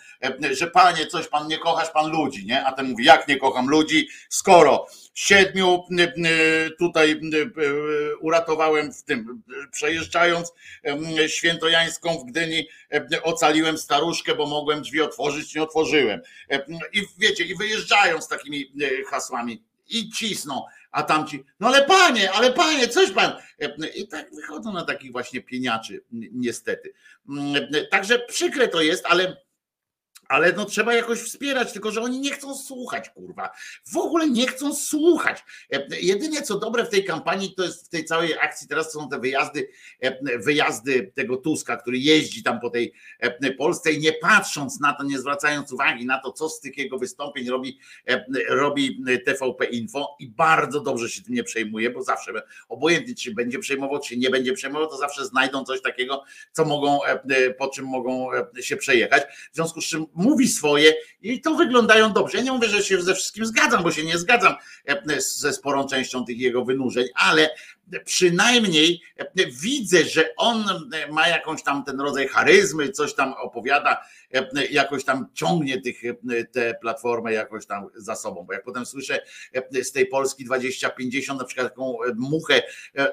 [0.51, 2.65] że panie, coś pan nie kochasz, pan ludzi, nie?
[2.65, 5.85] A ten mówi, jak nie kocham ludzi, skoro siedmiu
[6.79, 7.21] tutaj
[8.21, 10.53] uratowałem w tym, przejeżdżając
[11.27, 12.69] świętojańską w Gdyni,
[13.23, 16.21] ocaliłem staruszkę, bo mogłem drzwi otworzyć, nie otworzyłem.
[16.93, 18.73] I wiecie, i wyjeżdżają z takimi
[19.11, 23.33] hasłami i cisną a tamci, no ale panie, ale panie, coś pan.
[23.95, 26.93] I tak wychodzą na takich właśnie pieniaczy, niestety.
[27.91, 29.46] Także przykre to jest, ale
[30.29, 33.51] ale no trzeba jakoś wspierać, tylko że oni nie chcą słuchać, kurwa.
[33.93, 35.45] W ogóle nie chcą słuchać.
[36.01, 39.19] Jedynie co dobre w tej kampanii, to jest w tej całej akcji, teraz są te
[39.19, 39.69] wyjazdy,
[40.39, 42.93] wyjazdy tego Tuska, który jeździ tam po tej
[43.59, 46.99] Polsce i nie patrząc na to, nie zwracając uwagi na to, co z tych jego
[46.99, 47.79] wystąpień robi,
[48.49, 52.33] robi TVP Info i bardzo dobrze się tym nie przejmuje, bo zawsze
[52.69, 56.99] obojętnie, czy będzie przejmował, czy nie będzie przejmował, to zawsze znajdą coś takiego, co mogą,
[57.59, 58.29] po czym mogą
[58.61, 59.23] się przejechać.
[59.53, 62.39] W związku z czym mówi swoje i to wyglądają dobrze.
[62.39, 64.55] Ja nie mówię, że się ze wszystkim zgadzam, bo się nie zgadzam
[64.87, 67.51] e, ze sporą częścią tych jego wynurzeń, ale
[68.05, 69.01] przynajmniej
[69.63, 70.65] widzę, że on
[71.11, 74.05] ma jakąś tam ten rodzaj charyzmy, coś tam opowiada,
[74.71, 75.97] jakoś tam ciągnie tych,
[76.53, 79.23] tę platformę jakoś tam za sobą, bo jak potem słyszę
[79.83, 82.63] z tej Polski 2050 na przykład taką muchę,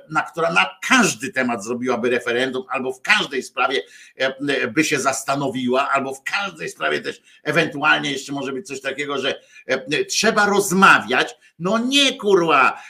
[0.10, 3.82] na która na każdy temat zrobiłaby referendum, albo w każdej sprawie
[4.74, 9.42] by się zastanowiła, albo w każdej sprawie też ewentualnie jeszcze może być coś takiego, że
[10.10, 12.82] trzeba rozmawiać, no nie kurwa,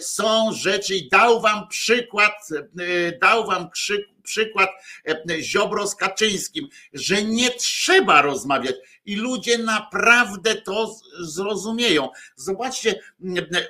[0.00, 4.70] są rzeczy i dał wam przykład, e, dał wam krzyk, przykład
[5.08, 8.74] e, Ziobro z Kaczyńskim, że nie trzeba rozmawiać
[9.10, 12.08] i ludzie naprawdę to zrozumieją.
[12.36, 13.00] Zobaczcie,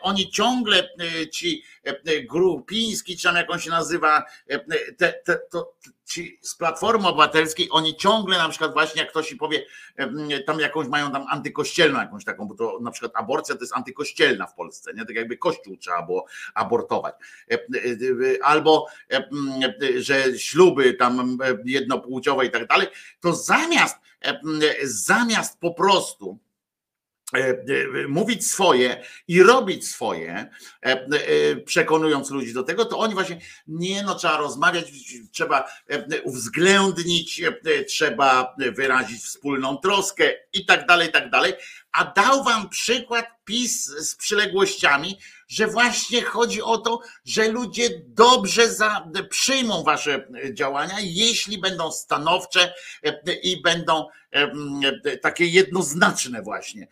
[0.03, 0.88] oni ciągle
[1.32, 1.64] ci
[2.28, 4.24] Grupiński, czy tam jak on się nazywa,
[4.99, 5.74] te, te, to,
[6.05, 9.66] ci z Platformy Obywatelskiej, oni ciągle na przykład właśnie jak ktoś i powie,
[10.47, 14.47] tam jakąś mają tam antykościelną jakąś taką, bo to na przykład aborcja to jest antykościelna
[14.47, 15.07] w Polsce, nie?
[15.07, 17.14] Tak jakby kościół trzeba było abortować.
[18.43, 18.86] Albo,
[19.97, 22.86] że śluby tam jednopłciowe i tak dalej,
[23.20, 23.97] to zamiast,
[24.84, 26.38] zamiast po prostu
[27.34, 30.50] E, e, mówić swoje i robić swoje,
[30.82, 34.84] e, przekonując ludzi do tego, to oni właśnie nie no, trzeba rozmawiać,
[35.32, 35.68] trzeba
[36.24, 37.42] uwzględnić,
[37.88, 41.52] trzeba wyrazić wspólną troskę i tak dalej, i tak dalej.
[41.92, 45.18] A dał wam przykład PiS z przyległościami,
[45.51, 52.74] że właśnie chodzi o to, że ludzie dobrze za, przyjmą wasze działania, jeśli będą stanowcze
[53.42, 54.07] i będą
[55.22, 56.88] takie jednoznaczne właśnie.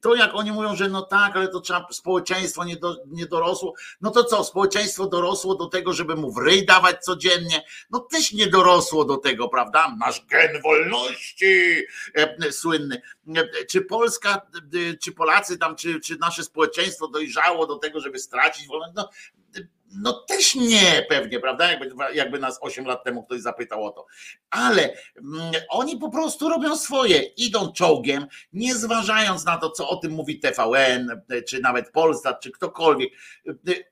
[0.00, 3.74] To jak oni mówią, że no tak, ale to trzeba, społeczeństwo nie, do, nie dorosło,
[4.00, 8.32] no to co, społeczeństwo dorosło do tego, żeby mu w ryj dawać codziennie, no też
[8.32, 9.96] nie dorosło do tego, prawda?
[9.98, 11.82] Nasz gen wolności
[12.50, 13.02] słynny.
[13.70, 14.46] Czy Polska,
[15.02, 17.31] czy Polacy tam, czy, czy nasze społeczeństwo dojrzało
[17.66, 18.92] do tego, żeby stracić wolność?
[18.96, 19.10] No,
[19.94, 21.70] No też nie pewnie, prawda?
[21.70, 24.06] Jakby, jakby nas 8 lat temu ktoś zapytał o to.
[24.50, 29.96] Ale mm, oni po prostu robią swoje, idą czołgiem, nie zważając na to, co o
[29.96, 33.12] tym mówi TVN, czy nawet Polsat, czy ktokolwiek.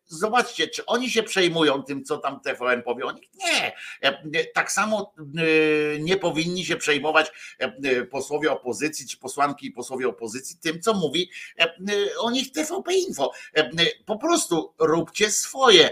[0.05, 3.30] Zobaczcie, czy oni się przejmują tym, co tam TVN powie o nich?
[3.34, 3.72] Nie.
[4.55, 7.32] Tak samo y, nie powinni się przejmować
[7.84, 11.30] y, posłowie opozycji, czy posłanki i posłowie opozycji tym, co mówi
[11.90, 13.32] y, o nich TVP Info.
[14.07, 15.89] Po prostu róbcie swoje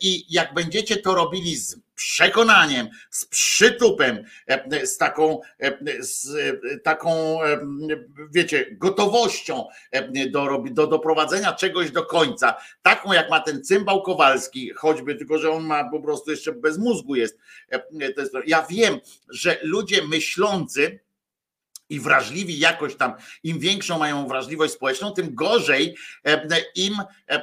[0.00, 4.24] i jak będziecie to robili z przekonaniem, z przytupem,
[4.84, 5.40] z taką,
[6.00, 6.36] z
[6.84, 7.38] taką
[8.30, 9.64] wiecie, gotowością
[10.30, 15.50] do, do doprowadzenia czegoś do końca, taką jak ma ten cymbał Kowalski, choćby tylko, że
[15.50, 17.38] on ma po prostu jeszcze bez mózgu jest.
[18.46, 21.00] Ja wiem, że ludzie myślący,
[21.90, 26.94] i wrażliwi jakoś tam, im większą mają wrażliwość społeczną, tym gorzej e, im
[27.28, 27.42] e, e,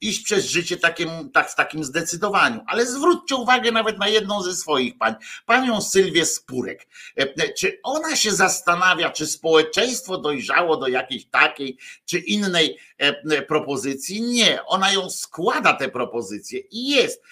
[0.00, 2.60] iść przez życie takim, tak, w takim zdecydowaniu.
[2.66, 5.14] Ale zwróćcie uwagę nawet na jedną ze swoich pań,
[5.46, 6.86] panią Sylwię Spurek.
[7.58, 12.78] Czy ona się zastanawia, czy społeczeństwo dojrzało do jakiejś takiej czy innej
[13.48, 14.22] propozycji?
[14.22, 17.22] Nie, ona ją składa te propozycje i jest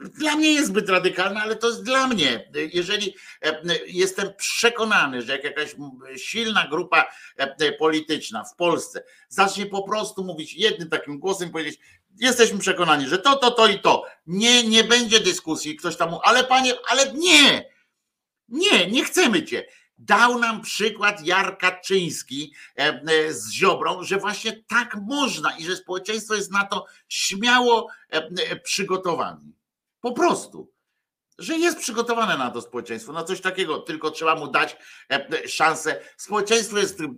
[0.00, 2.50] dla mnie jest zbyt radykalna, ale to jest dla mnie.
[2.72, 5.76] Jeżeli e, jestem przekonany, że jak jakaś
[6.16, 7.04] silna grupa
[7.36, 11.80] e, polityczna w Polsce zacznie po prostu mówić jednym takim głosem, powiedzieć,
[12.16, 14.04] jesteśmy przekonani, że to, to, to i to.
[14.26, 15.76] Nie, nie będzie dyskusji.
[15.76, 17.64] Ktoś tam mówi, ale panie, ale nie,
[18.48, 19.66] nie, nie chcemy cię.
[19.98, 26.34] Dał nam przykład Jar Kaczyński e, z Ziobrą, że właśnie tak można i że społeczeństwo
[26.34, 27.88] jest na to śmiało
[28.62, 29.55] przygotowane.
[30.06, 30.70] Po prostu.
[31.38, 34.76] Że jest przygotowane na to społeczeństwo, na coś takiego, tylko trzeba mu dać
[35.10, 36.00] e, szansę.
[36.16, 37.08] Społeczeństwo jest e, e,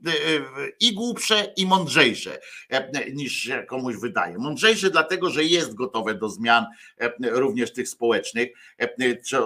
[0.80, 2.38] i głupsze, i mądrzejsze
[3.12, 4.38] niż się komuś wydaje.
[4.38, 6.66] Mądrzejsze dlatego, że jest gotowe do zmian,
[7.20, 8.48] również tych społecznych,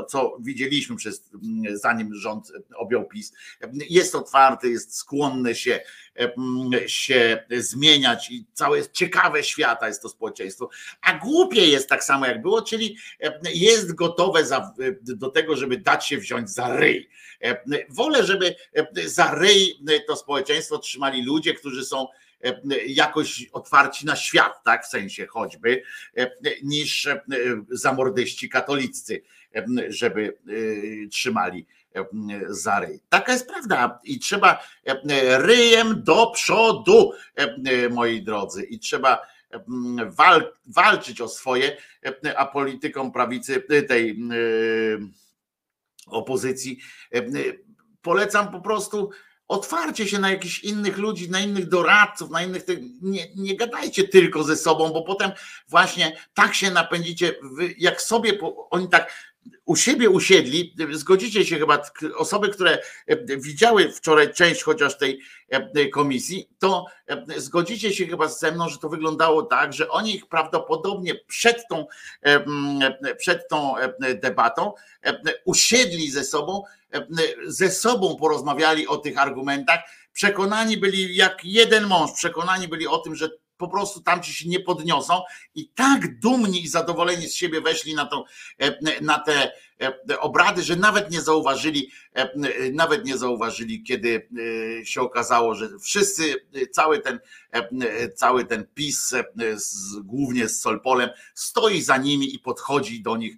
[0.09, 1.31] co, widzieliśmy przez,
[1.73, 3.33] zanim rząd objął PiS.
[3.91, 5.81] Jest otwarty, jest skłonny się
[6.87, 10.69] się zmieniać i całe ciekawe świata jest to społeczeństwo,
[11.03, 12.97] a głupie jest tak samo jak było, czyli
[13.55, 14.62] jest gotowe za,
[15.03, 17.09] do tego, żeby dać się wziąć za ryj.
[17.89, 18.55] Wolę, żeby
[19.05, 19.75] za ryj
[20.07, 22.07] to społeczeństwo trzymali ludzie, którzy są
[22.87, 25.83] jakoś otwarci na świat, tak, w sensie choćby,
[26.63, 27.09] niż
[27.71, 29.23] zamordyści katoliccy,
[29.89, 30.39] żeby
[31.11, 31.67] trzymali
[32.49, 33.01] za ryj.
[33.09, 34.65] Taka jest prawda i trzeba
[35.39, 37.13] ryjem do przodu,
[37.91, 39.32] moi drodzy, i trzeba
[40.11, 41.77] wal, walczyć o swoje,
[42.37, 44.19] a politykom prawicy tej
[46.07, 46.79] opozycji
[48.03, 49.11] polecam po prostu
[49.49, 52.63] otwarcie się na jakichś innych ludzi, na innych doradców, na innych.
[53.03, 55.31] Nie, nie gadajcie tylko ze sobą, bo potem
[55.69, 57.35] właśnie tak się napędzicie,
[57.79, 58.39] jak sobie
[58.71, 59.32] oni tak
[59.65, 61.83] u siebie usiedli, zgodzicie się chyba,
[62.17, 68.29] osoby, które e, widziały wczoraj część chociaż tej e, komisji, to e, zgodzicie się chyba
[68.29, 71.87] ze mną, że to wyglądało tak, że oni ich prawdopodobnie przed tą,
[73.19, 73.75] przed tą
[74.15, 74.73] debatą
[75.45, 76.63] usiedli ze sobą,
[77.47, 79.81] ze sobą porozmawiali o tych argumentach,
[80.13, 83.29] przekonani byli jak jeden mąż, przekonani byli o tym, że
[83.63, 85.23] po prostu tamci się nie podniosą
[85.55, 88.25] i tak dumni i zadowoleni z siebie weszli na, tą,
[88.59, 89.53] e, na te
[90.21, 92.31] obrady, że nawet nie zauważyli, e,
[92.73, 94.29] nawet nie zauważyli, kiedy
[94.85, 96.35] się okazało, że wszyscy,
[96.71, 97.19] cały ten,
[98.15, 99.15] cały ten PiS,
[100.05, 103.37] głównie z Solpolem, stoi za nimi i podchodzi do nich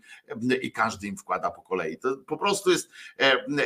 [0.62, 1.98] i każdy im wkłada po kolei.
[1.98, 2.90] To po prostu jest,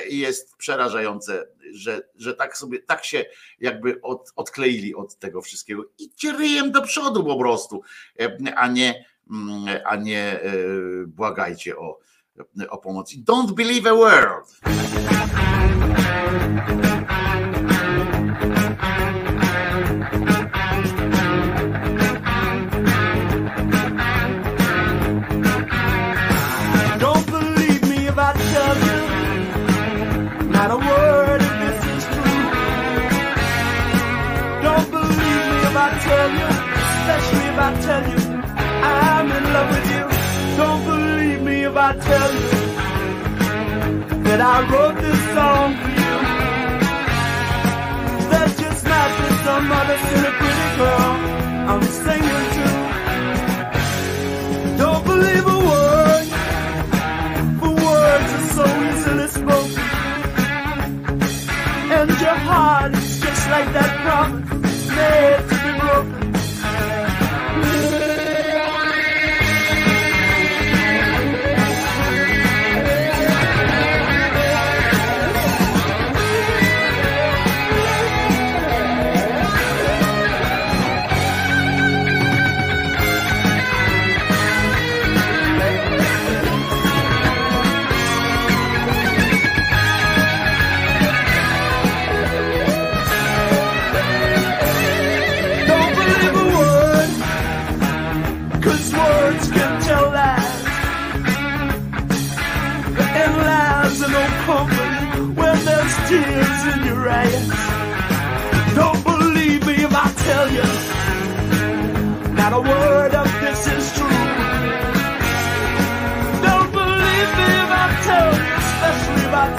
[0.09, 3.25] jest przerażające, że, że tak sobie, tak się
[3.61, 5.85] jakby od, odkleili od tego wszystkiego.
[5.99, 7.83] Idźcie ryjem do przodu po prostu,
[8.57, 9.05] a nie,
[9.85, 10.41] a nie
[11.07, 11.99] błagajcie o,
[12.71, 13.09] o pomoc.
[13.25, 14.45] Don't believe a word.
[41.89, 42.51] I tell you
[44.25, 46.17] that I wrote this song for you.
[48.31, 51.13] That's just not just some other silly pretty girl
[51.71, 52.67] I'm singing to.
[54.83, 56.27] Don't believe a word,
[57.59, 59.87] for words are so easily spoken.
[61.97, 66.28] And your heart is just like that promise made to be broken.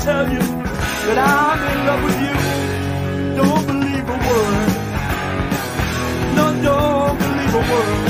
[0.09, 0.45] Tell you
[1.07, 2.35] that I'm in love with you.
[3.39, 4.69] Don't believe a word.
[6.37, 8.05] No, don't believe a word.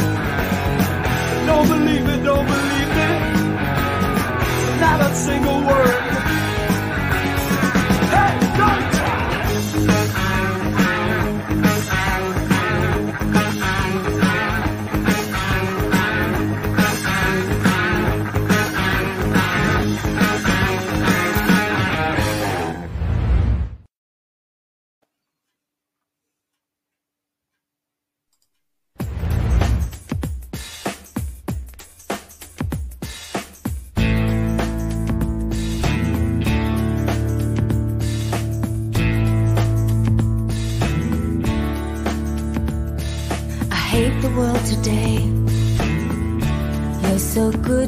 [1.49, 3.09] Don't believe it, don't believe me.
[4.83, 6.08] Not a single word.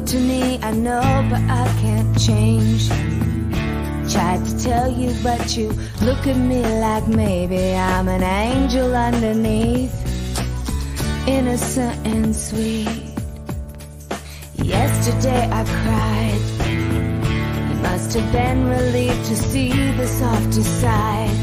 [0.06, 2.88] To me, I know, but I can't change.
[4.12, 5.68] Tried to tell you, but you
[6.00, 9.94] look at me like maybe I'm an angel underneath,
[11.26, 12.88] innocent and sweet.
[14.56, 16.42] Yesterday I cried.
[17.68, 21.36] You must have been relieved to see the softer side.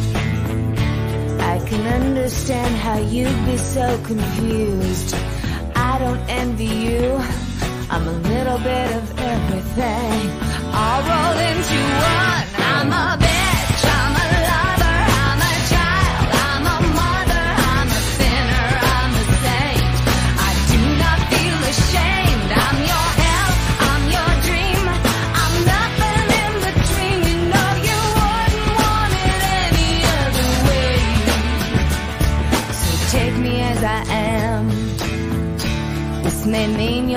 [1.40, 5.16] I can understand how you'd be so confused.
[5.76, 7.49] I don't envy you.
[7.92, 10.30] I'm a little bit of everything.
[10.74, 12.46] All rolled into one.
[12.58, 13.29] I'm a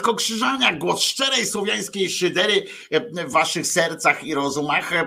[0.00, 4.92] Wojtko Krzyżania, głos szczerej słowiańskiej szydery e, w waszych sercach i rozumach.
[4.92, 5.06] E,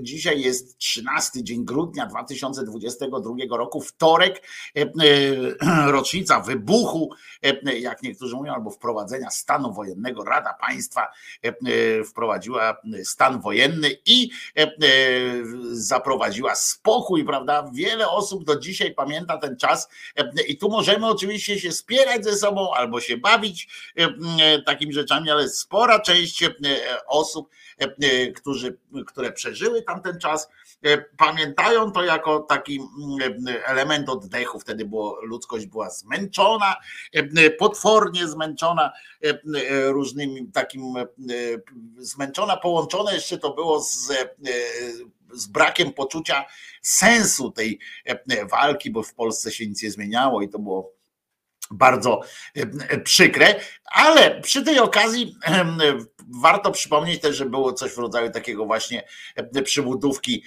[0.00, 4.42] dzisiaj jest 13 dzień grudnia 2022 roku, wtorek,
[4.76, 4.86] e,
[5.96, 7.10] rocznica wybuchu,
[7.80, 10.24] jak niektórzy mówią, albo wprowadzenia stanu wojennego.
[10.24, 11.08] Rada Państwa
[12.10, 14.30] wprowadziła stan wojenny i
[15.72, 17.70] zaprowadziła spokój, prawda?
[17.74, 19.88] Wiele osób do dzisiaj pamięta ten czas
[20.48, 23.68] i tu możemy oczywiście się spierać ze sobą albo się bawić
[24.66, 26.44] takimi rzeczami, ale spora część
[27.06, 27.50] osób,
[28.36, 30.48] którzy, które przeżyły tamten czas,
[31.16, 32.80] pamiętają to jako taki
[33.64, 34.60] element oddechu.
[34.60, 36.76] Wtedy było, ludzkość była zmęczona,
[37.58, 38.92] potwornie zmęczona
[39.86, 40.94] różnymi takim
[41.98, 44.12] zmęczona, połączone jeszcze to było z
[45.32, 46.44] z brakiem poczucia
[46.82, 47.78] sensu tej
[48.50, 50.92] walki, bo w Polsce się nic nie zmieniało i to było
[51.70, 52.20] bardzo
[53.04, 55.36] przykre, ale przy tej okazji
[56.42, 59.04] warto przypomnieć też, że było coś w rodzaju takiego właśnie
[59.64, 60.44] przybudówki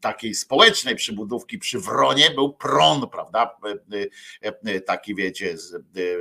[0.00, 3.56] takiej społecznej przybudówki przy Wronie był pron, prawda?
[4.86, 5.56] Taki wiecie,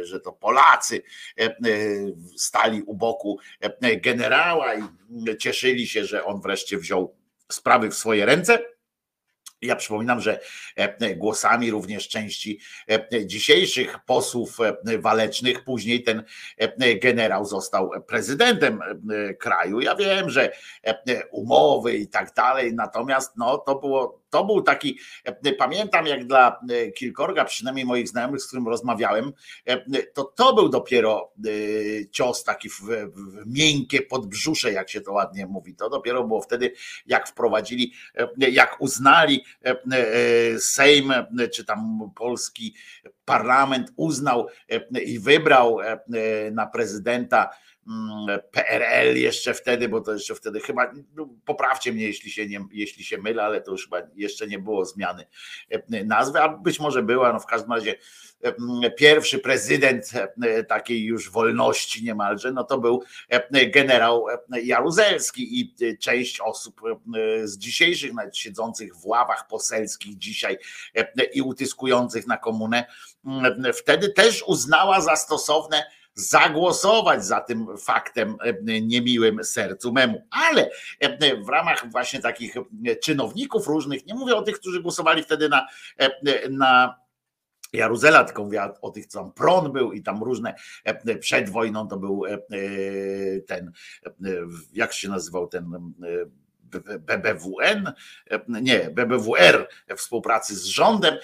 [0.03, 1.01] że to Polacy
[2.37, 3.37] stali u boku
[4.01, 4.81] generała i
[5.39, 7.15] cieszyli się, że on wreszcie wziął
[7.51, 8.72] sprawy w swoje ręce.
[9.63, 10.39] Ja przypominam, że
[10.75, 12.59] e, głosami również części
[12.89, 16.23] e, dzisiejszych posłów e, walecznych, później ten
[17.01, 18.79] generał został prezydentem
[19.39, 19.79] kraju.
[19.79, 20.51] Ja wiem, że
[21.31, 26.59] umowy i tak dalej, natomiast no, to było to był taki, e, pamiętam jak dla
[26.69, 29.33] e, kilkorga, przynajmniej moich znajomych, z którym rozmawiałem,
[29.65, 31.33] e, to to był dopiero
[32.11, 35.75] cios taki w, w miękkie podbrzusze, jak się to ładnie mówi.
[35.75, 36.73] To dopiero było wtedy,
[37.05, 37.93] jak wprowadzili,
[38.37, 39.45] jak uznali
[40.59, 41.13] Sejm,
[41.53, 42.75] czy tam polski
[43.25, 44.47] parlament uznał
[45.05, 45.77] i wybrał
[46.51, 47.49] na prezydenta
[48.51, 53.03] PRL jeszcze wtedy, bo to jeszcze wtedy chyba, no, poprawcie mnie, jeśli się, nie, jeśli
[53.03, 55.25] się mylę, ale to już chyba jeszcze nie było zmiany
[55.69, 57.95] e, nazwy, a być może była, no w każdym razie
[58.41, 60.11] e, pierwszy prezydent
[60.43, 63.03] e, takiej już wolności niemalże, no to był
[63.73, 64.25] generał
[64.63, 66.81] Jaruzelski i część osób
[67.43, 70.57] z dzisiejszych, nawet siedzących w ławach poselskich dzisiaj
[71.33, 72.85] i utyskujących na komunę,
[73.73, 75.83] wtedy też uznała za stosowne
[76.15, 80.27] zagłosować za tym faktem e, niemiłym sercu memu.
[80.31, 80.69] Ale
[80.99, 85.49] e, w ramach właśnie takich e, czynowników różnych, nie mówię o tych, którzy głosowali wtedy
[85.49, 85.67] na,
[86.49, 87.03] na
[87.73, 90.55] Jaruzela, tylko mówię o tych, co tam Pron był i tam różne,
[91.19, 92.23] przed wojną to był
[93.47, 93.71] ten,
[94.73, 95.93] jak się nazywał ten
[96.99, 97.93] BBWN,
[98.47, 101.17] nie, BBWR współpracy z rządem.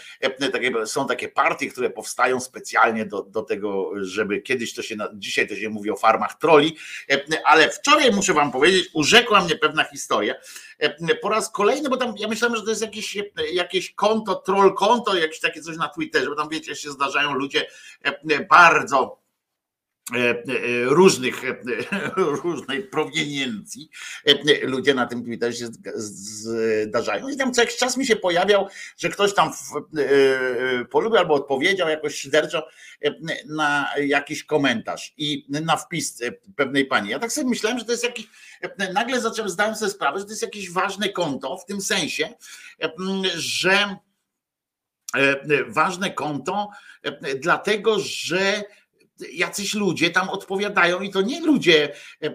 [0.85, 5.55] Są takie partie, które powstają specjalnie do, do tego, żeby kiedyś to się, dzisiaj to
[5.55, 6.77] się mówi o farmach troli,
[7.45, 10.35] ale wczoraj muszę wam powiedzieć, urzekła mnie pewna historia.
[11.21, 13.17] Po raz kolejny, bo tam ja myślałem, że to jest jakieś,
[13.53, 17.65] jakieś konto, troll konto, jakieś takie coś na Twitterze, bo tam wiecie, się zdarzają ludzie
[18.49, 19.18] bardzo E, e,
[20.83, 21.55] różnych, e,
[22.43, 23.89] różnej proweniencji
[24.61, 28.67] ludzie na tym Twitterze się zdarzają i tam co jakiś czas mi się pojawiał,
[28.97, 29.51] że ktoś tam
[30.89, 32.67] polubił albo odpowiedział jakoś szyderczo
[33.45, 36.21] na jakiś komentarz i na wpis
[36.55, 37.09] pewnej pani.
[37.09, 38.27] Ja tak sobie myślałem, że to jest jakiś,
[38.93, 42.29] nagle zacząłem, zdałem sobie sprawę, że to jest jakieś ważne konto w tym sensie,
[43.35, 43.95] że
[45.67, 46.69] ważne konto,
[47.39, 48.63] dlatego że
[49.33, 51.93] jacyś ludzie tam odpowiadają i to nie ludzie
[52.23, 52.31] e, e,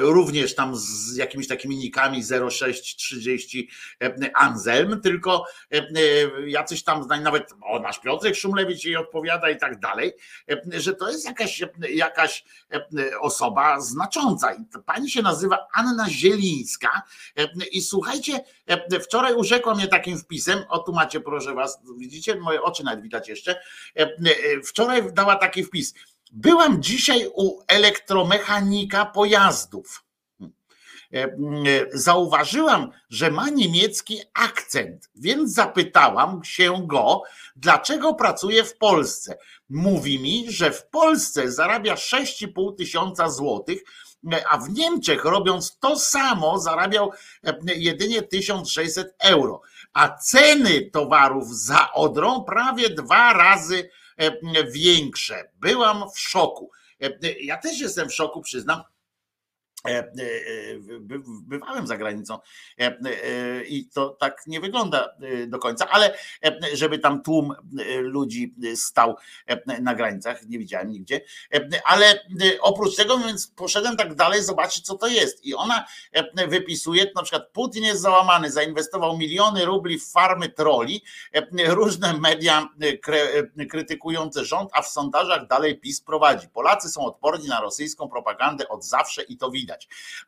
[0.00, 3.70] również tam z jakimiś takimi nikami 0630
[4.02, 5.44] e, Anselm, tylko
[6.46, 10.12] jacyś tam nawet o nasz Piotrek Szumlewicz jej odpowiada i tak dalej,
[10.72, 12.44] że to jest jakaś, jakaś
[13.20, 14.54] osoba znacząca.
[14.54, 17.02] I pani się nazywa Anna Zielińska
[17.72, 18.40] i słuchajcie,
[19.02, 23.28] wczoraj urzekła mnie takim wpisem, o tu macie proszę was, widzicie, moje oczy nawet widać
[23.28, 23.60] jeszcze,
[24.64, 25.94] wczoraj dała taki wpis,
[26.32, 30.06] Byłam dzisiaj u elektromechanika pojazdów.
[31.14, 31.28] E, e,
[31.92, 37.22] zauważyłam, że ma niemiecki akcent, więc zapytałam się go,
[37.56, 39.38] dlaczego pracuje w Polsce.
[39.68, 43.82] Mówi mi, że w Polsce zarabia 6,5 tysiąca złotych,
[44.50, 47.12] a w Niemczech robiąc to samo zarabiał
[47.44, 49.60] e, jedynie 1600 euro,
[49.92, 53.88] a ceny towarów za Odrą prawie dwa razy E,
[54.70, 55.50] większe.
[55.54, 56.70] Byłam w szoku.
[57.02, 58.95] E, ja też jestem w szoku, przyznam, E, e,
[61.42, 62.38] Bywałem za granicą
[62.80, 66.14] e, e, i to tak nie wygląda e, do końca, ale
[66.44, 71.20] e, żeby tam tłum e, ludzi stał e, na granicach, nie widziałem nigdzie,
[71.54, 72.20] E, ale e,
[72.60, 75.44] oprócz tego, więc poszedłem tak dalej zobaczyć, co to jest.
[75.44, 81.02] I ona e, wypisuje, na przykład Putin jest załamany, zainwestował miliony rubli w farmy troli,
[81.32, 83.12] e, różne media e,
[83.56, 86.48] e, krytykujące rząd, a w sondażach dalej PiS prowadzi.
[86.48, 89.75] Polacy są odporni na rosyjską propagandę od zawsze i to widać.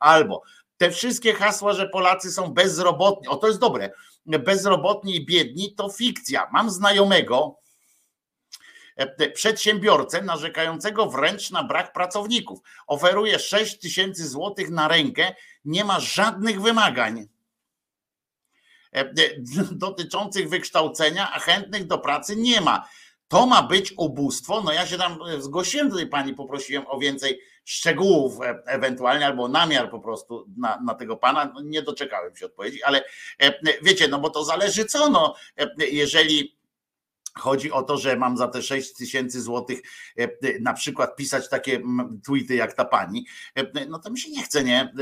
[0.01, 0.43] Albo
[0.79, 3.91] te wszystkie hasła, że Polacy są bezrobotni, o to jest dobre,
[4.27, 6.49] bezrobotni i biedni, to fikcja.
[6.53, 7.59] Mam znajomego,
[8.97, 12.59] e, przedsiębiorcę narzekającego wręcz na brak pracowników.
[12.87, 15.35] Oferuje 6 tysięcy złotych na rękę,
[15.65, 17.29] nie ma żadnych wymagań
[18.95, 19.13] e, e,
[19.73, 22.89] dotyczących wykształcenia, a chętnych do pracy nie ma.
[23.29, 24.63] To ma być ubóstwo.
[24.63, 29.27] No ja się tam e, zgłosiłem do tej pani, poprosiłem o więcej szczegółów e, ewentualnie,
[29.27, 31.53] albo namiar po prostu na, na tego pana.
[31.55, 33.05] No, nie doczekałem się odpowiedzi, ale
[33.43, 33.53] e,
[33.83, 35.35] wiecie, no bo to zależy co, no
[35.79, 36.58] jeżeli
[37.35, 39.83] Chodzi o to, że mam za te 6 tysięcy złotych
[40.19, 40.29] e, e,
[40.61, 41.81] na przykład pisać takie
[42.25, 44.93] tweety jak ta pani, e, no to mi się nie chce, nie?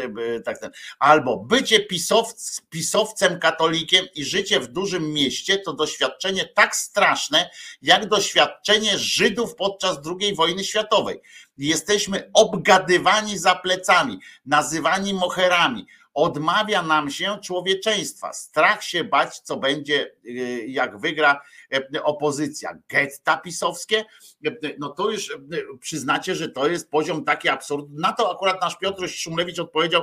[0.45, 0.71] Tak ten.
[0.99, 7.51] Albo bycie pisowc, pisowcem katolikiem i życie w dużym mieście to doświadczenie tak straszne,
[7.83, 11.21] jak doświadczenie Żydów podczas II wojny światowej.
[11.59, 15.87] Jesteśmy obgadywani za plecami, nazywani moherami.
[16.17, 18.33] Odmawia nam się człowieczeństwa.
[18.33, 21.41] Strach się bać, co będzie, y, jak wygra
[21.75, 22.79] e, opozycja.
[22.89, 24.05] Getta pisowskie,
[24.47, 25.39] e, no to już
[25.81, 27.87] przyznacie, że to jest poziom taki absurd.
[27.91, 30.03] Na to akurat nasz Piotr Szumlewicz odpowiedział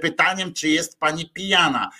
[0.00, 1.90] pytaniem, czy jest pani pijana.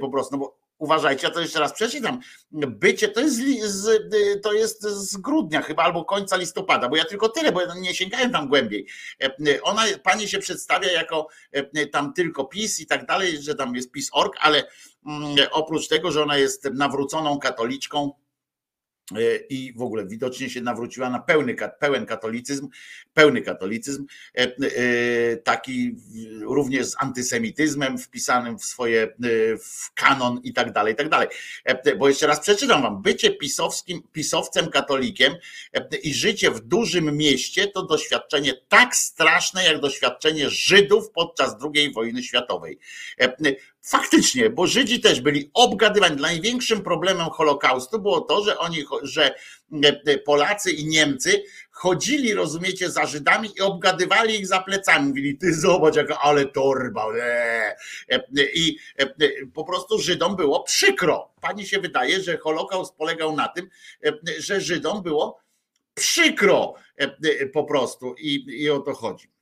[0.00, 2.20] Po prostu, no bo uważajcie, ja to jeszcze raz przeczytam.
[2.52, 7.04] Bycie to jest, z, z, to jest z grudnia chyba albo końca listopada, bo ja
[7.04, 8.86] tylko tyle, bo ja nie sięgałem tam głębiej.
[9.22, 13.76] E, Ona, pani się przedstawia jako e, tam tylko PiS i tak dalej, że tam
[13.76, 14.64] jest PiS.org, ale
[15.06, 18.12] mm, oprócz tego, że ona jest nawróconą katoliczką,
[19.48, 22.68] i w ogóle widocznie się nawróciła na pełny, pełen katolicyzm,
[23.14, 24.06] pełny katolicyzm,
[24.38, 25.96] e, e, taki
[26.42, 29.08] również z antysemityzmem wpisanym w swoje, e,
[29.56, 31.28] w kanon i tak dalej, i tak dalej.
[31.64, 35.34] E, Bo jeszcze raz przeczytam wam, bycie pisowskim, pisowcem katolikiem
[35.72, 41.92] e, i życie w dużym mieście to doświadczenie tak straszne, jak doświadczenie Żydów podczas II
[41.92, 42.78] wojny światowej.
[43.84, 46.20] E, Faktycznie, bo Żydzi też byli obgadywani.
[46.20, 49.34] Największym problemem Holokaustu było to, że oni, że
[49.82, 55.08] e, Polacy i Niemcy chodzili, rozumiecie, za Żydami i obgadywali ich za plecami.
[55.08, 57.06] Mówili, ty zobacz, jaka ale torba.
[57.16, 57.76] e.
[58.08, 58.24] E,
[58.54, 59.06] I e,
[59.54, 61.34] po prostu Żydom było przykro.
[61.40, 63.68] Pani się wydaje, że Holokaust polegał na tym,
[64.06, 65.40] e, że Żydom było
[65.94, 69.37] przykro e, e, po prostu i, i o to chodzi.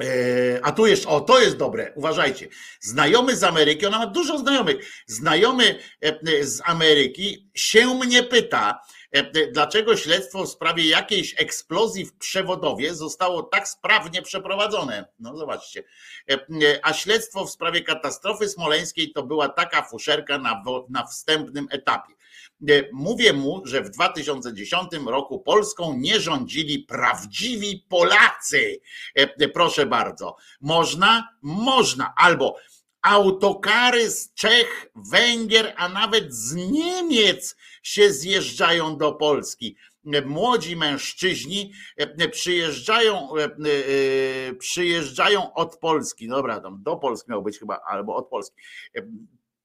[0.00, 2.48] E, A tu jest, o, to jest dobre, uważajcie.
[2.80, 4.76] Znajomy z Ameryki, ona ma dużo znajomych.
[5.06, 8.80] Znajomy e, z Ameryki się mnie pyta,
[9.12, 15.08] e, dlaczego śledztwo w sprawie jakiejś eksplozji w przewodowie zostało tak sprawnie przeprowadzone.
[15.18, 15.84] No zobaczcie.
[16.30, 21.68] E, e, A śledztwo w sprawie katastrofy smoleńskiej to była taka fuszerka na, na wstępnym
[21.70, 22.15] etapie.
[22.68, 28.80] E, Mówię mu, że w 2010 roku Polską nie rządzili prawdziwi Polacy.
[29.14, 30.36] E, Proszę bardzo.
[30.60, 31.28] Można?
[31.42, 32.14] Można.
[32.16, 32.56] Albo
[33.02, 39.76] autokary z Czech, Węgier, a nawet z Niemiec się zjeżdżają do Polski.
[40.12, 46.28] E, Młodzi mężczyźni e, przyjeżdżają, e, e, przyjeżdżają od Polski.
[46.28, 48.56] Dobra, do Polski miał być chyba, albo od Polski.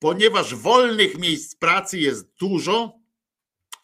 [0.01, 2.99] Ponieważ wolnych miejsc pracy jest dużo,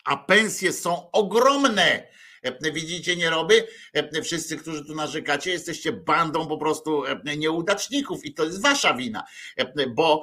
[0.05, 2.07] a pensje są ogromne.
[2.43, 3.67] E, Widzicie, nie roby?
[3.93, 8.93] E, Wszyscy, którzy tu narzekacie, jesteście bandą po prostu e, nieudaczników i to jest wasza
[8.93, 9.23] wina,
[9.95, 10.21] bo,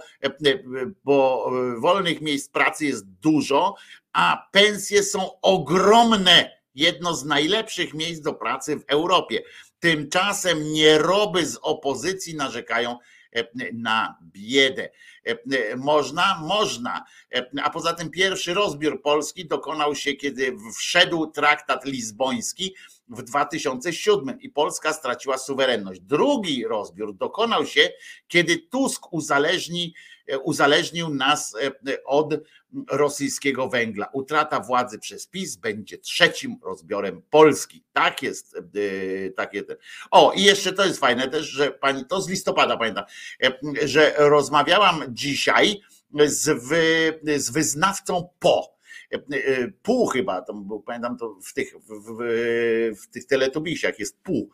[1.04, 3.74] bo wolnych miejsc pracy jest dużo,
[4.12, 6.64] a pensje są ogromne.
[6.74, 9.42] Jedno z najlepszych miejsc do pracy w Europie.
[9.78, 12.98] Tymczasem nieroby z opozycji narzekają
[13.73, 14.89] na biedę.
[15.27, 16.40] E, Można?
[16.40, 17.05] Można.
[17.35, 22.74] E, A poza tym pierwszy rozbiór Polski dokonał się, kiedy wszedł traktat lizboński
[23.09, 26.01] w 2007 i Polska straciła suwerenność.
[26.01, 27.90] Drugi rozbiór dokonał się,
[28.28, 31.56] kiedy Tusk uzależni, e, uzależnił nas
[31.88, 32.34] e, od
[32.90, 34.09] rosyjskiego węgla.
[34.12, 37.84] Utrata władzy przez PiS będzie trzecim rozbiorem Polski.
[37.92, 38.56] Tak jest.
[38.56, 39.76] e, Takie ten.
[40.10, 43.05] O, i jeszcze to jest fajne też, że pani, to z listopada pamiętam,
[43.44, 45.80] e, że rozmawiałam dzisiaj
[46.26, 48.74] z, wy, z wyznawcą po.
[49.12, 52.18] E, e, Pół chyba, był, pamiętam to w tych, w, w,
[53.02, 54.51] w tych teletubisiach jest pół.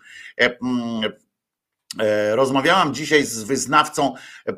[1.99, 4.15] E, rozmawiałam dzisiaj z wyznawcą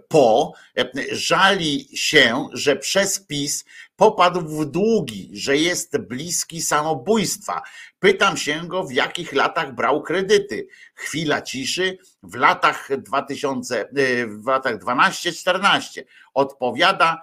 [0.09, 0.52] Po.
[0.78, 3.64] E, żali się, że przez PiS
[3.96, 7.62] popadł w długi, że jest bliski samobójstwa.
[7.98, 10.66] Pytam się go, w jakich latach brał kredyty.
[10.94, 16.04] Chwila ciszy w latach 2000, e, w latach 12-14.
[16.34, 17.22] Odpowiada,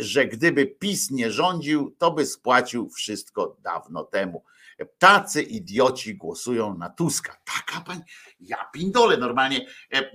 [0.00, 4.44] że gdyby PiS nie rządził, to by spłacił wszystko dawno temu.
[4.98, 7.36] Tacy idioci głosują na Tuska.
[7.44, 8.00] Taka pani,
[8.40, 10.10] ja pindole normalnie e, e,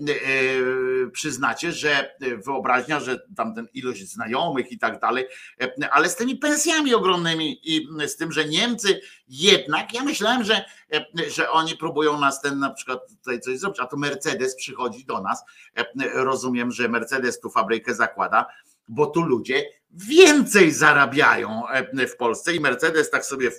[1.11, 2.15] przyznacie, że
[2.45, 5.25] wyobraźnia, że tamten ilość znajomych i tak dalej,
[5.61, 10.65] e, ale z tymi pensjami ogromnymi i z tym, że Niemcy jednak, ja myślałem, że,
[10.93, 15.05] e, że oni próbują nas ten na przykład tutaj coś zrobić, a tu Mercedes przychodzi
[15.05, 15.43] do nas,
[15.75, 18.45] e, rozumiem, że Mercedes tu fabrykę zakłada,
[18.87, 19.65] bo tu ludzie
[19.95, 23.51] więcej zarabiają e, w Polsce i Mercedes tak sobie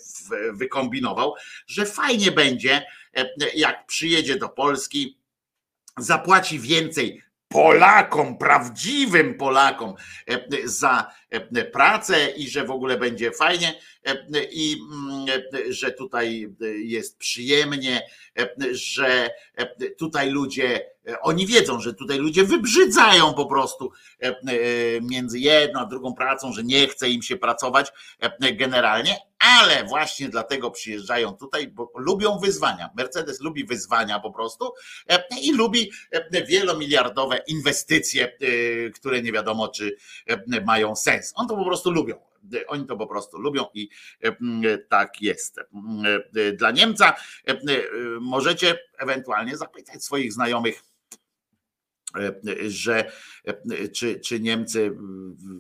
[0.52, 1.34] wykombinował,
[1.66, 2.82] że fajnie będzie,
[3.16, 5.18] e, jak przyjedzie do Polski,
[5.98, 9.94] zapłaci więcej Polakom, prawdziwym Polakom
[10.26, 11.10] e, za
[11.72, 13.80] pracę i że w ogóle będzie fajnie
[14.50, 15.26] i mm,
[15.68, 16.54] że tutaj
[16.84, 18.02] jest przyjemnie,
[18.72, 19.30] że
[19.98, 23.92] tutaj ludzie, oni wiedzą, że tutaj ludzie wybrzydzają po prostu
[25.02, 27.92] między jedną a drugą pracą, że nie chce im się pracować
[28.52, 32.90] generalnie, ale właśnie dlatego przyjeżdżają tutaj, bo lubią wyzwania.
[32.96, 34.72] Mercedes lubi wyzwania po prostu
[35.42, 35.92] i lubi
[36.48, 38.32] wielomiliardowe inwestycje,
[38.94, 39.96] które nie wiadomo, czy
[40.64, 41.32] mają sens.
[41.36, 42.14] On to po prostu lubią.
[42.68, 43.88] Oni to po prostu lubią i
[44.88, 45.60] tak jest.
[46.54, 47.14] Dla Niemca
[48.20, 50.82] możecie ewentualnie zapytać swoich znajomych,
[52.68, 53.12] że
[53.92, 54.96] czy, czy Niemcy,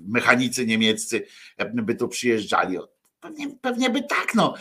[0.08, 1.26] mechanicy niemieccy
[1.74, 2.78] by tu przyjeżdżali.
[3.20, 4.54] Pewnie, pewnie by tak, no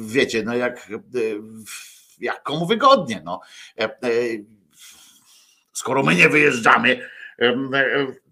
[0.00, 0.88] wiecie, no jak,
[2.20, 3.40] jak komu wygodnie, no.
[5.72, 7.08] Skoro my nie wyjeżdżamy,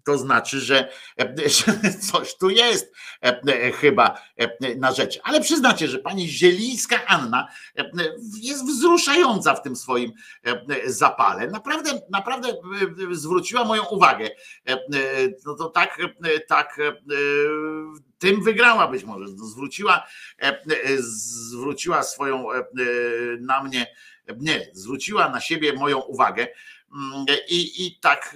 [0.03, 0.91] to znaczy, że,
[1.57, 5.19] że coś tu jest e, chyba e, na rzeczy.
[5.23, 7.47] Ale przyznacie, że pani Zielińska Anna
[7.77, 7.91] e,
[8.41, 10.11] jest wzruszająca w tym swoim
[10.85, 11.47] zapale.
[11.47, 12.53] Naprawdę, naprawdę
[13.11, 14.29] zwróciła moją uwagę.
[15.45, 15.97] No to tak,
[16.47, 16.77] tak
[18.17, 19.27] tym wygrała być może.
[19.27, 20.07] Zwróciła,
[20.99, 22.45] zwróciła swoją
[23.39, 23.87] na mnie,
[24.37, 26.47] nie, zwróciła na siebie moją uwagę.
[26.93, 28.35] Mm, I, i tak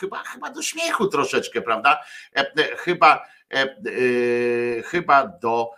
[0.00, 2.00] chyba, chyba do śmiechu troszeczkę, prawda?
[2.36, 5.70] E, e, chyba, e, chyba do,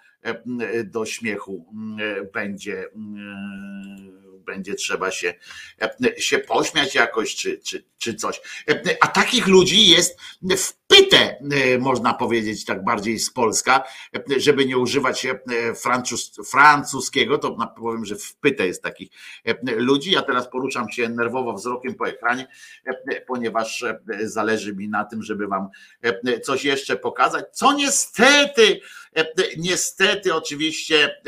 [0.85, 5.35] do śmiechu mm, będzie mm, będzie trzeba się,
[6.19, 8.41] się pośmiać jakoś, czy, czy, czy coś.
[9.01, 10.19] A takich ludzi jest
[10.57, 11.39] w pytę,
[11.79, 13.85] można powiedzieć tak bardziej z Polska,
[14.37, 15.27] żeby nie używać
[15.77, 19.11] francuz, francuskiego, to powiem, że w pytę jest takich
[19.63, 20.11] ludzi.
[20.11, 22.49] Ja teraz poruszam się nerwowo wzrokiem po ekranie,
[23.27, 23.85] ponieważ
[24.23, 25.69] zależy mi na tym, żeby wam
[26.45, 28.81] coś jeszcze pokazać, co niestety,
[29.57, 31.21] niestety oczywiście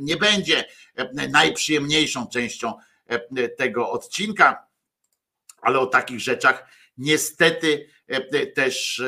[0.00, 0.64] nie będzie
[1.30, 2.72] najprzyjemniejszą częścią
[3.58, 4.66] tego odcinka,
[5.60, 6.66] ale o takich rzeczach
[6.98, 7.91] niestety
[8.54, 9.02] też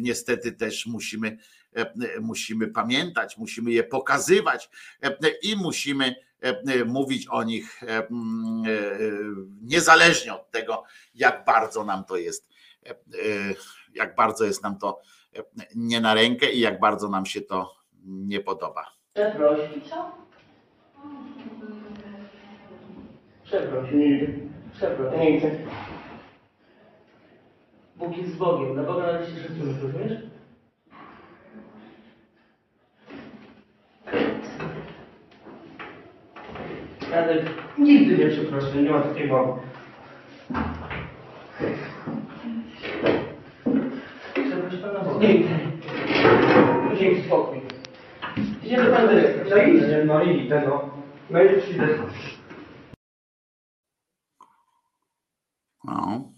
[0.00, 1.36] niestety też musimy
[2.20, 4.70] musimy pamiętać, musimy je pokazywać
[5.42, 6.14] i musimy
[6.86, 7.80] mówić o nich
[9.62, 12.48] niezależnie od tego, jak bardzo nam to jest,
[13.94, 15.00] jak bardzo jest nam to
[15.74, 17.74] nie na rękę i jak bardzo nam się to
[18.04, 18.86] nie podoba.
[19.14, 19.58] Przeproś.
[19.90, 20.26] Co?
[23.96, 25.50] Nie nie chcę.
[27.98, 28.74] Bóg jest z Bogiem.
[28.74, 30.12] Dla Boga należy się szacunek, rozumiesz?
[37.10, 37.44] Radek,
[37.78, 39.60] nigdy nie przeproszę, nie ma takiej mowy.
[44.34, 45.18] Przeproś Pana Boga.
[45.20, 45.58] Nie idę.
[47.00, 47.60] Niech spokój.
[48.64, 49.46] Idziemy Pan dyrektor.
[49.50, 49.82] No idź.
[50.06, 50.90] No i tego.
[51.30, 51.88] No i przyjdę.
[55.84, 56.35] No.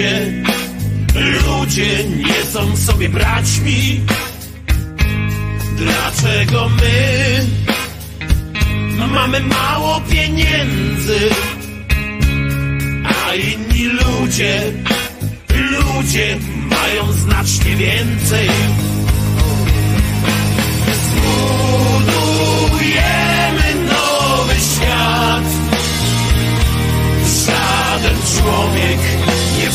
[0.00, 0.42] Ludzie,
[1.46, 4.00] ludzie nie są sobie braćmi?
[5.76, 7.46] Dlaczego my
[9.14, 11.30] mamy mało pieniędzy,
[13.04, 14.72] a inni ludzie,
[15.54, 16.38] ludzie
[16.70, 18.50] mają znacznie więcej?
[22.12, 22.94] Zbudujemy
[23.74, 25.44] nowy świat.
[27.46, 29.19] Żaden człowiek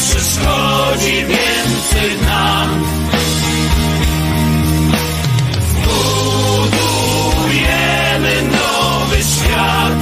[0.10, 2.84] przeszkodzi więcej nam.
[7.46, 10.00] Zbudujemy nowy świat.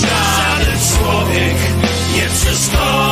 [0.00, 1.56] Żaden człowiek
[2.14, 3.03] nie przeszkodzi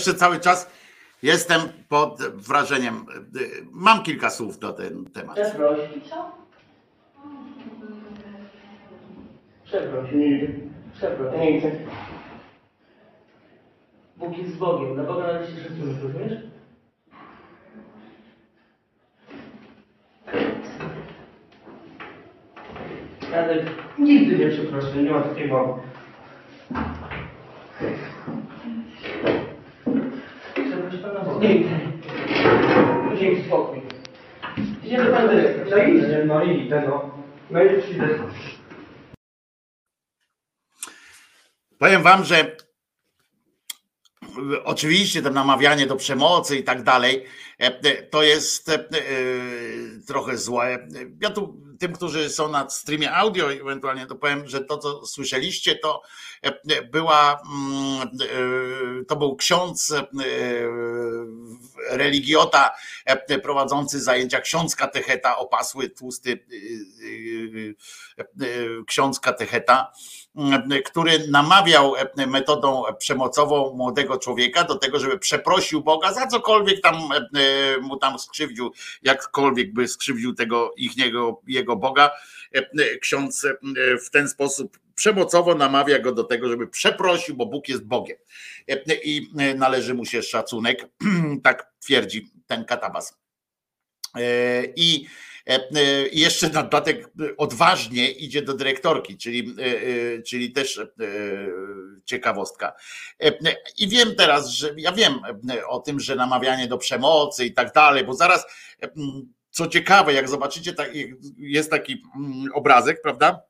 [0.00, 0.70] jeszcze cały czas
[1.22, 3.06] jestem pod wrażeniem.
[3.70, 5.36] Mam kilka słów na ten temat.
[5.36, 5.78] Przeproś.
[9.64, 10.12] Przeproś.
[10.12, 10.48] Nie
[10.94, 11.38] Przeproś.
[11.38, 11.70] Nie chcę.
[14.16, 14.94] Bóg jest Bogiem.
[14.94, 16.38] Dla Boga należy się szacunek, rozumiesz?
[23.32, 23.66] Radek,
[23.98, 25.80] nigdy nie przeproszę, nie ma takiej mowy.
[31.20, 31.40] Chcę.
[33.18, 33.82] Dzięki, spokój.
[34.84, 35.66] Idziemy Pan dyrektor.
[35.70, 36.02] No idź.
[36.26, 37.24] No idę, no.
[37.50, 38.08] No i przyjdę.
[41.78, 42.56] Powiem wam, że
[44.64, 47.24] oczywiście to namawianie do przemocy i tak dalej,
[48.10, 48.70] to jest
[50.06, 50.88] trochę złe.
[51.20, 55.76] Ja tu tym, którzy są na streamie audio, ewentualnie to powiem, że to, co słyszeliście,
[55.76, 56.02] to
[56.92, 58.10] była, mm,
[59.08, 59.94] to był ksiądz
[61.90, 62.70] religiota
[63.42, 66.46] prowadzący zajęcia, ksiądz katecheta, opasły, tłusty
[68.86, 69.92] ksiądz katecheta,
[70.84, 71.94] który namawiał
[72.26, 77.08] metodą przemocową młodego człowieka do tego, żeby przeprosił Boga za cokolwiek tam
[77.80, 78.72] mu tam skrzywdził,
[79.02, 80.92] jakkolwiek by skrzywdził tego ich
[81.46, 82.10] jego Boga.
[83.00, 83.46] Ksiądz
[84.06, 88.16] w ten sposób przemocowo namawia go do tego, żeby przeprosił, bo Bóg jest Bogiem
[89.04, 90.88] i należy mu się szacunek,
[91.44, 93.18] tak twierdzi ten katabas.
[94.76, 95.06] I
[96.12, 99.56] jeszcze na dodatek odważnie idzie do dyrektorki, czyli,
[100.26, 100.80] czyli też
[102.04, 102.72] ciekawostka.
[103.78, 105.14] I wiem teraz, że ja wiem
[105.68, 108.46] o tym, że namawianie do przemocy i tak dalej, bo zaraz,
[109.50, 110.74] co ciekawe, jak zobaczycie,
[111.36, 112.02] jest taki
[112.54, 113.49] obrazek, prawda?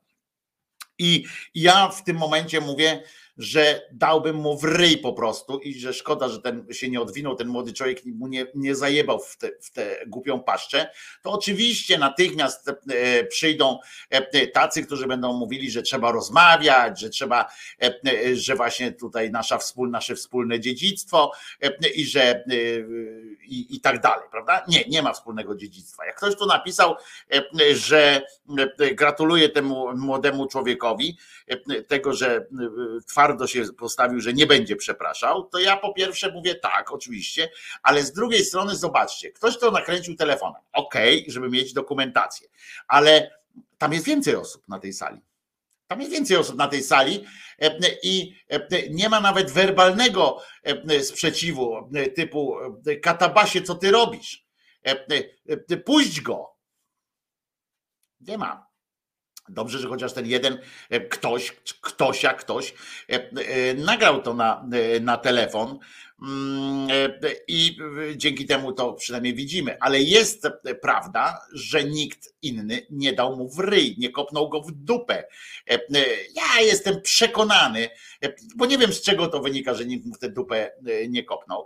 [1.01, 1.25] I
[1.55, 3.03] ja w tym momencie mówię,
[3.37, 7.35] że dałbym mu w ryj po prostu i że szkoda, że ten się nie odwinął,
[7.35, 10.89] ten młody człowiek mu nie, nie zajebał w tę w te głupią paszczę,
[11.21, 13.79] to oczywiście natychmiast e, przyjdą
[14.09, 17.51] e, tacy, którzy będą mówili, że trzeba rozmawiać, że trzeba,
[17.81, 21.31] e, że właśnie tutaj nasza wspólne, nasze wspólne dziedzictwo
[21.95, 22.43] i że
[23.47, 24.65] i, i tak dalej, prawda?
[24.67, 26.05] Nie, nie ma wspólnego dziedzictwa.
[26.05, 26.95] Jak ktoś tu napisał,
[27.73, 28.21] że
[28.95, 31.17] gratuluje temu młodemu człowiekowi
[31.87, 32.47] tego, że
[33.07, 37.49] twardo twardo się postawił, że nie będzie przepraszał, to ja po pierwsze mówię tak, oczywiście,
[37.83, 42.47] ale z drugiej strony zobaczcie, ktoś to nakręcił telefonem, okay, żeby mieć dokumentację,
[42.87, 43.31] ale
[43.77, 45.21] tam jest więcej osób na tej sali.
[45.87, 47.25] Tam jest więcej osób na tej sali
[47.59, 52.55] e, i e, nie ma nawet werbalnego e, sprzeciwu typu
[53.01, 54.45] katabasie, co ty robisz?
[55.85, 56.55] Puść go.
[58.21, 58.70] Nie ma.
[59.53, 60.57] Dobrze, że chociaż ten jeden
[60.89, 61.51] e, ktoś,
[61.81, 62.73] ktoś jak ktoś
[63.09, 64.67] e, e, nagrał to na,
[65.01, 65.79] na telefon
[66.21, 66.89] mm,
[67.47, 67.77] i
[68.15, 69.77] dzięki temu to przynajmniej widzimy.
[69.79, 70.47] Ale jest
[70.81, 75.23] prawda, że nikt inny nie dał mu w ryj, nie kopnął go w dupę.
[76.35, 77.89] Ja jestem przekonany,
[78.55, 80.71] bo nie wiem z czego to wynika, że nikt mu w tę dupę
[81.09, 81.65] nie kopnął.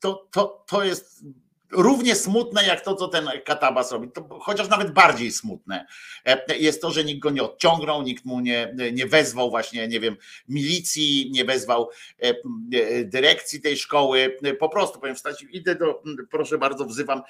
[0.00, 1.24] To, to, to jest
[1.70, 5.86] równie smutne jak to, co ten Katabas robi, to chociaż nawet bardziej smutne
[6.24, 10.00] e, jest to, że nikt go nie odciągnął, nikt mu nie, nie wezwał właśnie, nie
[10.00, 10.16] wiem,
[10.48, 11.90] milicji, nie wezwał
[12.22, 14.36] e, e, dyrekcji tej szkoły.
[14.60, 17.22] Po prostu powiem wstać, idę do, proszę bardzo, wzywam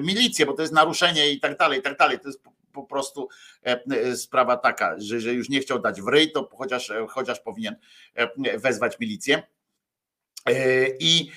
[0.00, 2.20] milicję, bo to jest naruszenie i tak dalej, i tak dalej.
[2.20, 3.28] To jest po prostu
[4.16, 7.76] sprawa taka, że, że już nie chciał dać w ryj, to chociaż, chociaż powinien
[8.56, 9.42] wezwać milicję.
[11.00, 11.30] I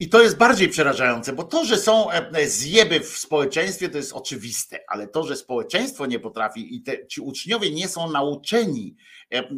[0.00, 4.12] i to jest bardziej przerażające, bo to, że są e, zjeby w społeczeństwie, to jest
[4.12, 8.96] oczywiste, ale to, że społeczeństwo nie potrafi i te, ci uczniowie nie są nauczeni
[9.32, 9.48] e, e,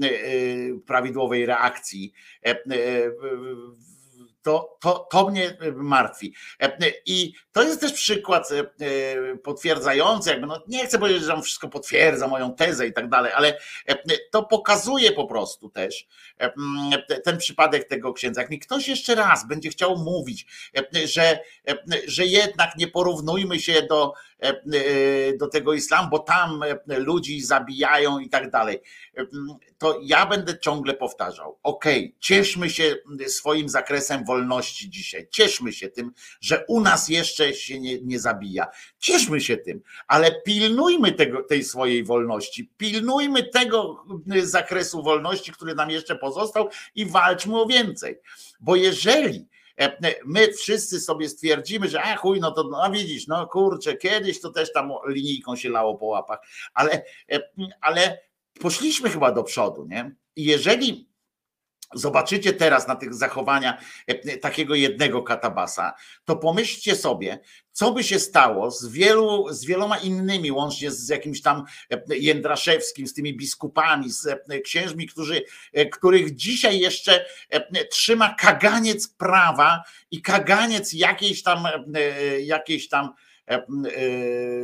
[0.87, 2.13] prawidłowej reakcji
[4.43, 6.35] to, to, to mnie e, martwi.
[6.63, 11.43] E, I to jest też przykład e, potwierdzający, jakby, no nie chcę powiedzieć, że on
[11.43, 13.59] wszystko potwierdza moją tezę i tak dalej, ale
[14.31, 16.07] to pokazuje po prostu też
[17.25, 18.41] ten przypadek tego księdza.
[18.41, 20.47] Jak mi ktoś jeszcze raz będzie chciał mówić,
[21.05, 21.39] że,
[22.07, 24.15] że jednak nie porównujmy się do,
[25.39, 28.81] do tego islamu, bo tam ludzi zabijają i tak dalej.
[29.79, 32.97] To ja będę ciągle powtarzał, okej, okay, cieszmy się
[33.27, 38.67] swoim zakresem wolności dzisiaj, cieszmy się tym, że u nas jeszcze się nie, nie zabija,
[38.99, 44.05] cieszmy się tym, ale pilnujmy tego, tej swojej wolności, pilnujmy tego
[44.43, 48.19] zakresu wolności, który nam jeszcze pozostał i walczmy o więcej,
[48.61, 49.60] bo jeżeli e,
[50.25, 54.51] my wszyscy sobie stwierdzimy, że a chuj, no to no widzisz, no kurczę, kiedyś to
[54.51, 56.39] też tam linijką się lało po łapach,
[56.75, 57.03] ale,
[57.33, 57.41] e,
[57.81, 58.21] ale
[58.61, 60.15] poszliśmy chyba do przodu, nie?
[60.37, 61.10] I jeżeli
[61.95, 65.93] zobaczycie teraz na tych zachowania e, takiego jednego katabasa,
[66.25, 67.41] to pomyślcie sobie,
[67.73, 73.07] co by się stało z, wielu, z wieloma innymi, łącznie z jakimś tam e, Jędraszewskim,
[73.07, 75.43] z tymi biskupami, z e, księżmi, którzy,
[75.93, 77.25] których dzisiaj jeszcze
[77.91, 81.65] trzyma kaganiec prawa i kaganiec jakiejś tam,
[82.41, 83.15] jakiejś tam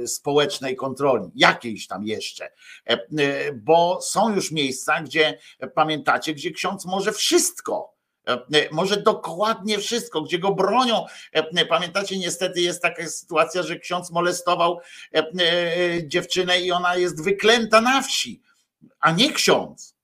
[0.07, 2.51] społecznej kontroli, jakiejś tam jeszcze,
[2.85, 5.39] e, bo są już miejsca, gdzie
[5.75, 7.97] pamiętacie, gdzie ksiądz może wszystko.
[8.71, 11.07] Może dokładnie wszystko, gdzie go bronią.
[11.69, 14.81] Pamiętacie, niestety jest taka sytuacja, że ksiądz molestował
[16.03, 18.43] dziewczynę i ona jest wyklęta na wsi,
[19.01, 19.96] a nie ksiądz.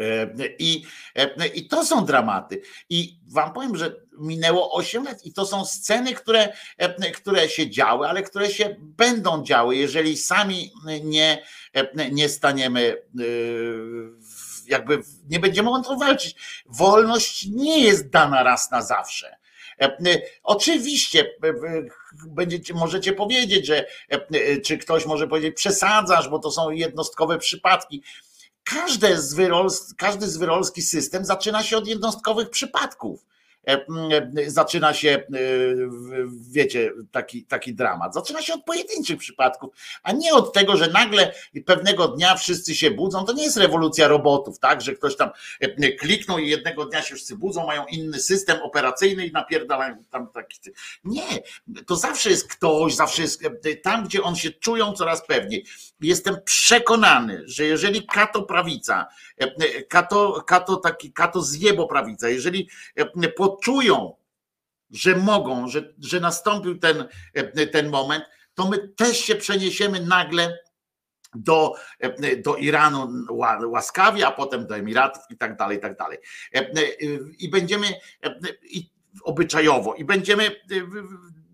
[0.00, 0.84] E, I,
[1.16, 2.62] e, I to są dramaty.
[2.90, 7.70] I wam powiem, że minęło 8 lat i to są sceny, które, e, które się
[7.70, 10.72] działy, ale które się będą działy, jeżeli sami
[11.04, 11.42] nie,
[12.12, 13.02] nie staniemy,
[14.66, 16.36] jakby nie będziemy o to walczyć.
[16.66, 19.36] Wolność nie jest dana raz na zawsze.
[20.42, 21.30] Oczywiście
[22.26, 23.86] będziecie, możecie powiedzieć, że
[24.64, 28.02] czy ktoś może powiedzieć, przesadzasz, bo to są jednostkowe przypadki
[28.66, 29.16] każdy
[29.96, 33.24] każdy zwyrolski system zaczyna się od jednostkowych przypadków.
[33.68, 33.86] E,
[34.38, 35.22] e, zaczyna się, e,
[36.50, 38.14] wiecie, taki, taki dramat.
[38.14, 41.34] Zaczyna się od pojedynczych przypadków, a nie od tego, że nagle
[41.66, 43.24] pewnego dnia wszyscy się budzą.
[43.24, 45.30] To nie jest rewolucja robotów, tak, że ktoś tam
[45.98, 50.58] kliknął i jednego dnia się wszyscy budzą, mają inny system operacyjny i napierdalają tam taki.
[51.04, 51.26] Nie,
[51.86, 53.42] to zawsze jest ktoś, zawsze jest
[53.82, 55.64] tam, gdzie on się czują coraz pewniej.
[56.00, 59.06] Jestem przekonany, że jeżeli kato prawica,
[59.88, 62.68] kato, kato taki, kato zjebo prawica, jeżeli
[63.36, 64.16] pod poczują,
[64.90, 67.08] że mogą, że, że nastąpił ten,
[67.72, 68.24] ten moment,
[68.54, 70.58] to my też się przeniesiemy nagle
[71.34, 71.74] do,
[72.44, 73.08] do Iranu
[73.66, 76.18] łaskawie, a potem do Emiratów i tak dalej, i tak dalej.
[77.38, 77.86] I będziemy
[78.62, 78.90] i
[79.22, 80.50] obyczajowo i będziemy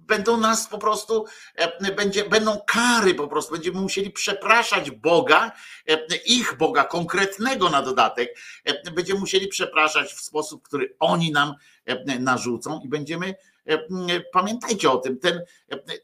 [0.07, 1.24] będą nas po prostu,
[1.55, 5.53] e, będzie, będą kary po prostu, będziemy musieli przepraszać Boga,
[5.89, 11.55] e, ich Boga konkretnego na dodatek, e, będziemy musieli przepraszać w sposób, który oni nam
[12.20, 13.35] narzucą i będziemy,
[14.33, 15.41] pamiętajcie o tym, ten,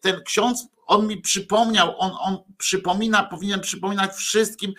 [0.01, 4.75] ten ksiądz on mi przypomniał, on, on przypomina, powinien przypominać wszystkim,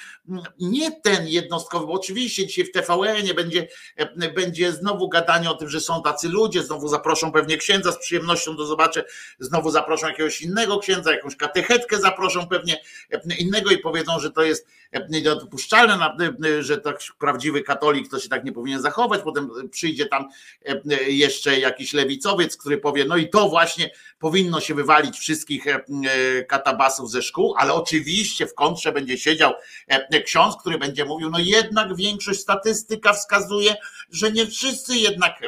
[0.60, 3.68] nie ten jednostkowy, bo oczywiście dzisiaj w TVN będzie,
[4.36, 8.58] będzie znowu gadanie o tym, że są tacy ludzie, znowu zaproszą pewnie księdza z przyjemnością,
[8.58, 9.04] to zobaczę,
[9.40, 12.82] znowu zaproszą jakiegoś innego księdza, jakąś katechetkę zaproszą pewnie
[13.40, 14.68] innego i powiedzą, że to jest
[15.10, 16.18] niedopuszczalne,
[16.60, 20.26] że tak prawdziwy katolik to się tak nie powinien zachować, potem przyjdzie tam
[21.08, 25.66] jeszcze jakiś lewicowiec, który powie, no i to właśnie powinno się wywalić wszystkich
[26.48, 29.54] katabasów ze szkół, ale oczywiście w kontrze będzie siedział
[29.88, 33.76] e, ksiądz, który będzie mówił, no jednak większość statystyka wskazuje,
[34.12, 35.42] że nie wszyscy jednak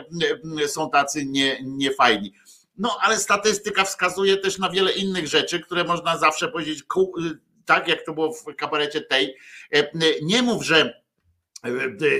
[0.63, 2.33] e, są tacy nie, niefajni.
[2.77, 6.83] No ale statystyka wskazuje też na wiele innych rzeczy, które można zawsze powiedzieć,
[7.65, 9.35] tak jak to było w kabarecie tej,
[10.21, 11.01] nie mów, że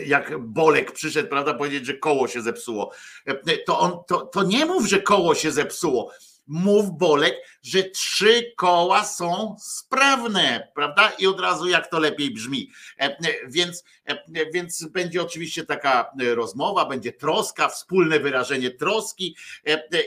[0.06, 2.92] jak Bolek przyszedł, prawda, powiedzieć, że koło się zepsuło,
[3.66, 6.12] to on to, to nie mów, że koło się zepsuło
[6.52, 11.12] mów Bolek, że trzy koła są sprawne, prawda?
[11.20, 12.72] I od razu jak to lepiej brzmi.
[13.00, 13.18] E, e,
[13.48, 19.36] więc, e, więc będzie oczywiście taka rozmowa, będzie troska, wspólne wyrażenie troski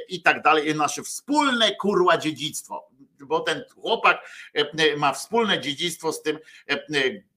[0.08, 0.74] i tak dalej.
[0.74, 2.88] Nasze wspólne kurła dziedzictwo,
[3.20, 4.30] bo ten chłopak
[4.96, 6.38] ma wspólne dziedzictwo z tym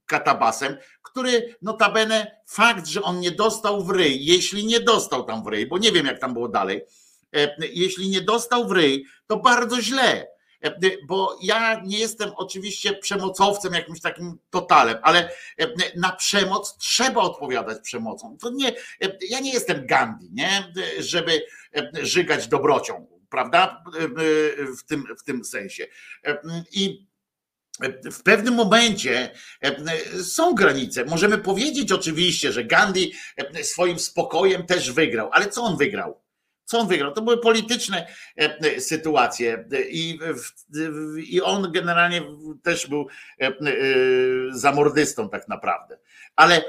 [0.05, 5.47] katabasem, który notabene fakt, że on nie dostał w ryj, jeśli nie dostał tam w
[5.47, 6.81] ryj, bo nie wiem jak tam było dalej,
[7.59, 10.27] jeśli nie dostał w ryj, to bardzo źle.
[10.61, 17.21] E, bo ja nie jestem oczywiście przemocowcem, jakimś takim totalem, ale e, na przemoc trzeba
[17.21, 18.37] odpowiadać przemocą.
[18.41, 18.73] To nie,
[19.29, 20.73] ja nie jestem Gandhi, nie?
[20.99, 21.45] żeby
[22.01, 23.83] żygać dobrocią, prawda?
[24.77, 25.87] W tym, w tym sensie.
[26.71, 27.07] I
[28.11, 29.31] w pewnym momencie
[30.23, 31.05] są granice.
[31.05, 33.13] Możemy powiedzieć oczywiście, że Gandhi
[33.61, 36.21] swoim spokojem też wygrał, ale co on wygrał?
[36.67, 37.11] Co on wygrał?
[37.11, 38.07] To były polityczne
[38.37, 40.19] e, e, sytuacje i,
[41.29, 42.21] i on generalnie
[42.63, 43.07] też był
[43.41, 43.51] e,
[44.51, 45.97] zamordystą tak naprawdę.
[46.35, 46.63] Ale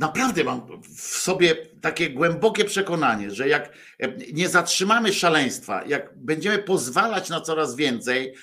[0.00, 3.72] Naprawdę mam w sobie takie głębokie przekonanie, że jak
[4.32, 8.34] nie zatrzymamy szaleństwa, jak będziemy pozwalać na coraz więcej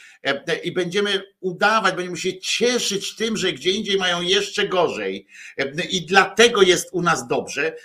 [0.63, 5.27] i będziemy udawać, będziemy się cieszyć tym, że gdzie indziej mają jeszcze gorzej
[5.89, 7.75] i dlatego jest u nas dobrze,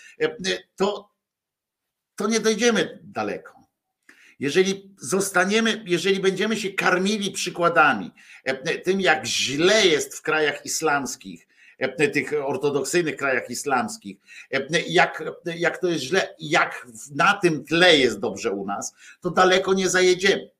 [0.77, 1.11] to,
[2.17, 3.53] to nie dojdziemy daleko.
[4.39, 8.11] Jeżeli zostaniemy, jeżeli będziemy się karmili przykładami,
[8.85, 11.47] tym jak źle jest w krajach islamskich,
[12.13, 14.17] tych ortodoksyjnych krajach islamskich,
[14.89, 15.25] jak,
[15.57, 19.89] jak to jest źle, jak na tym tle jest dobrze u nas, to daleko nie
[19.89, 20.51] zajedziemy.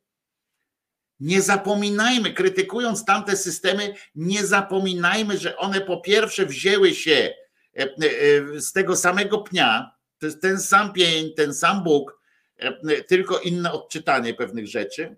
[1.21, 7.35] Nie zapominajmy, krytykując tamte systemy, nie zapominajmy, że one po pierwsze wzięły się
[7.77, 12.21] e, e, z tego samego pnia, to jest ten sam pień, ten sam Bóg,
[12.57, 15.17] e, tylko inne odczytanie pewnych rzeczy,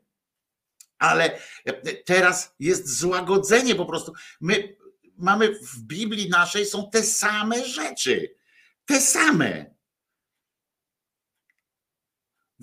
[0.98, 1.38] ale
[2.04, 4.12] teraz jest złagodzenie po prostu.
[4.40, 4.76] My
[5.18, 8.34] mamy w Biblii naszej są te same rzeczy.
[8.86, 9.74] Te same.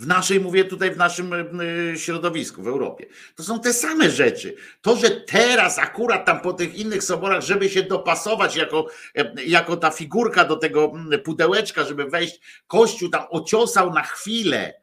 [0.02, 3.06] W naszej, mówię tutaj, w naszym y, środowisku, w Europie.
[3.36, 4.56] To są te same rzeczy.
[4.82, 9.78] To, że teraz akurat tam po tych innych soborach, żeby się dopasować jako, e, jako
[9.78, 14.74] ta figurka do tego pudełeczka, żeby wejść, Kościół tam ociosał na chwilę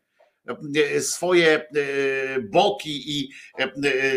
[0.94, 1.66] e, swoje e,
[2.40, 3.30] boki i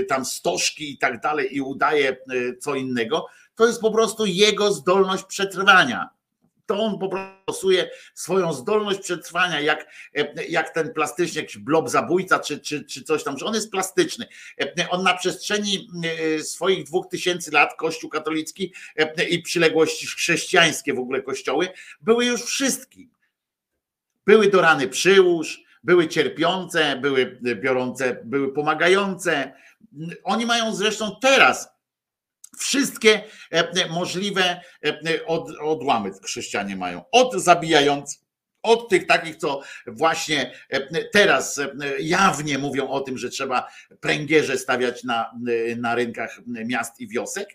[0.10, 2.18] tam stożki i tak dalej i udaje
[2.60, 6.10] co innego, to jest po prostu jego zdolność przetrwania
[6.72, 9.88] to on po prostu stosuje swoją zdolność przetrwania, jak,
[10.50, 14.28] jak ten plastyczny jakiś blob zabójca, czy, czy, czy coś tam, że on jest plastyczny.
[14.90, 15.88] On na przestrzeni
[16.38, 18.74] e, swoich dwóch tysięcy lat, Kościół katolicki
[19.30, 21.70] i przyległości chrześcijańskie w ogóle kościoły,
[22.02, 23.10] były już wszystkim.
[24.26, 29.54] Były do rany przyłóż, były cierpiące, były biorące, były pomagające.
[30.24, 31.71] Oni mają zresztą teraz
[32.58, 37.04] Wszystkie e, możliwe e, od, odłamy chrześcijanie mają.
[37.12, 38.22] Od zabijających,
[38.64, 41.62] od tych takich, co właśnie e, teraz
[42.00, 43.68] jawnie mówią o tym, że trzeba
[44.00, 45.32] pręgierze stawiać na,
[45.78, 47.50] na rynkach miast i wiosek,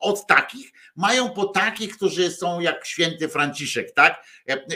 [0.00, 4.24] od takich mają po takich, którzy są jak święty Franciszek, tak?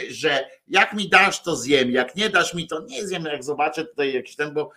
[0.09, 3.85] Że jak mi dasz, to zjem, jak nie dasz mi, to nie zjem, jak zobaczę
[3.85, 4.71] tutaj jakiś ten, bo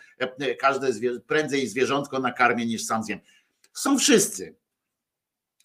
[0.58, 0.88] każde
[1.26, 3.20] prędzej zwierzątko nakarmię niż sam zjem
[3.74, 4.56] są wszyscy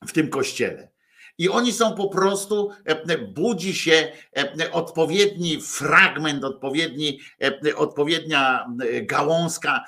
[0.08, 0.98] w tym kościele.
[1.38, 8.68] I oni są po prostu, e, budzi się e, odpowiedni fragment, odpowiedni, e, odpowiednia
[9.04, 9.84] gałązka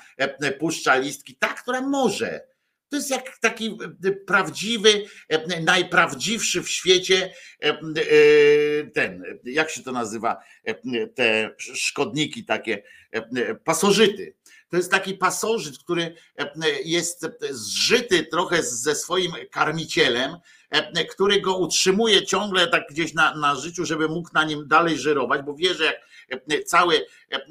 [0.58, 2.50] puszcza listki, ta, która może.
[2.88, 3.78] To jest jak taki
[4.26, 5.04] prawdziwy,
[5.64, 7.34] najprawdziwszy w świecie
[8.94, 10.36] ten, jak się to nazywa,
[11.14, 12.82] te szkodniki takie,
[13.64, 14.34] pasożyty
[14.70, 16.50] to jest taki pasożyt, który e,
[16.84, 20.36] jest zżyty trochę ze swoim karmicielem,
[20.70, 24.98] e, który go utrzymuje ciągle tak gdzieś na, na życiu, żeby mógł na nim dalej
[24.98, 27.06] żerować, bo wie, że jak e, cały,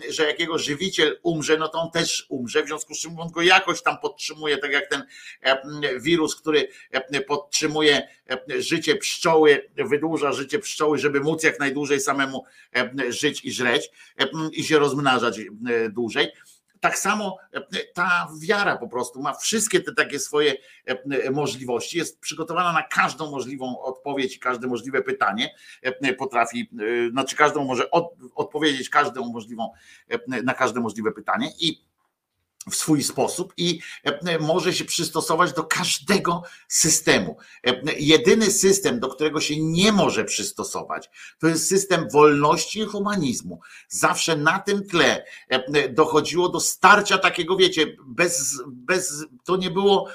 [0.09, 3.31] że jak jego żywiciel umrze, no to on też umrze, w związku z czym on
[3.31, 5.03] go jakoś tam podtrzymuje, tak jak ten
[5.99, 6.67] wirus, który
[7.27, 8.07] podtrzymuje
[8.59, 12.43] życie pszczoły, wydłuża życie pszczoły, żeby móc jak najdłużej samemu
[13.09, 13.89] żyć i żreć
[14.51, 15.39] i się rozmnażać
[15.89, 16.31] dłużej
[16.79, 17.61] tak samo e,
[17.93, 20.53] ta wiara po prostu ma wszystkie te takie swoje
[20.85, 26.69] e, możliwości, jest przygotowana na każdą możliwą odpowiedź, każde możliwe pytanie, e, potrafi,
[27.11, 29.71] znaczy każdą może od, odpowiedzieć każdą możliwą,
[30.43, 31.88] na każde możliwe pytanie i
[32.71, 37.37] w swój sposób i e, może się przystosować do każdego systemu.
[37.67, 41.09] E, jedyny system, do którego się nie może przystosować,
[41.39, 43.59] to jest system wolności i humanizmu.
[43.87, 50.07] Zawsze na tym tle e, dochodziło do starcia takiego, wiecie, bez, bez to nie było,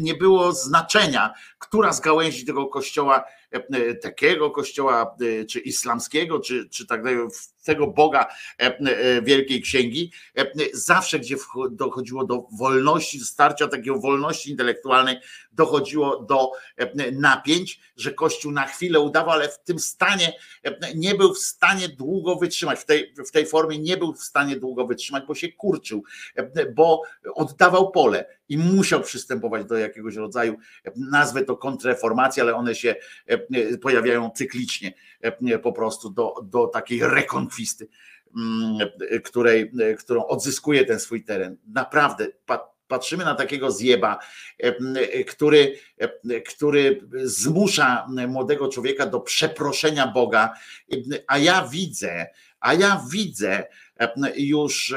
[0.00, 6.68] nie było znaczenia, która z gałęzi tego kościoła E, takiego kościoła, e, czy islamskiego, czy,
[6.68, 7.18] czy tak dalej,
[7.62, 8.26] tego Boga
[8.58, 10.12] e, Wielkiej Księgi,
[10.72, 11.36] zawsze gdzie
[11.70, 15.16] dochodziło do wolności, starcia takiego wolności intelektualnej,
[15.52, 16.50] dochodziło do
[17.12, 20.32] napięć, że Kościół na chwilę udawał, ale w tym stanie
[20.94, 24.56] nie był w stanie długo wytrzymać, w tej, w tej formie nie był w stanie
[24.56, 26.04] długo wytrzymać, bo się kurczył,
[26.74, 27.02] bo
[27.34, 30.56] oddawał pole i musiał przystępować do jakiegoś rodzaju,
[30.96, 32.94] nazwę to kontrreformacji, ale one się
[33.26, 37.51] E, pojawiają cyklicznie e, po prostu do, do takiej rekonkwisty,
[38.36, 38.78] mm,
[39.24, 41.56] której, którą odzyskuje ten swój teren.
[41.66, 42.26] Naprawdę
[42.88, 44.18] patrzymy na takiego zjeba,
[45.28, 45.78] który,
[46.48, 50.54] który zmusza młodego człowieka do przeproszenia Boga,
[51.26, 52.26] a ja widzę,
[52.60, 53.64] a ja widzę
[54.36, 54.94] już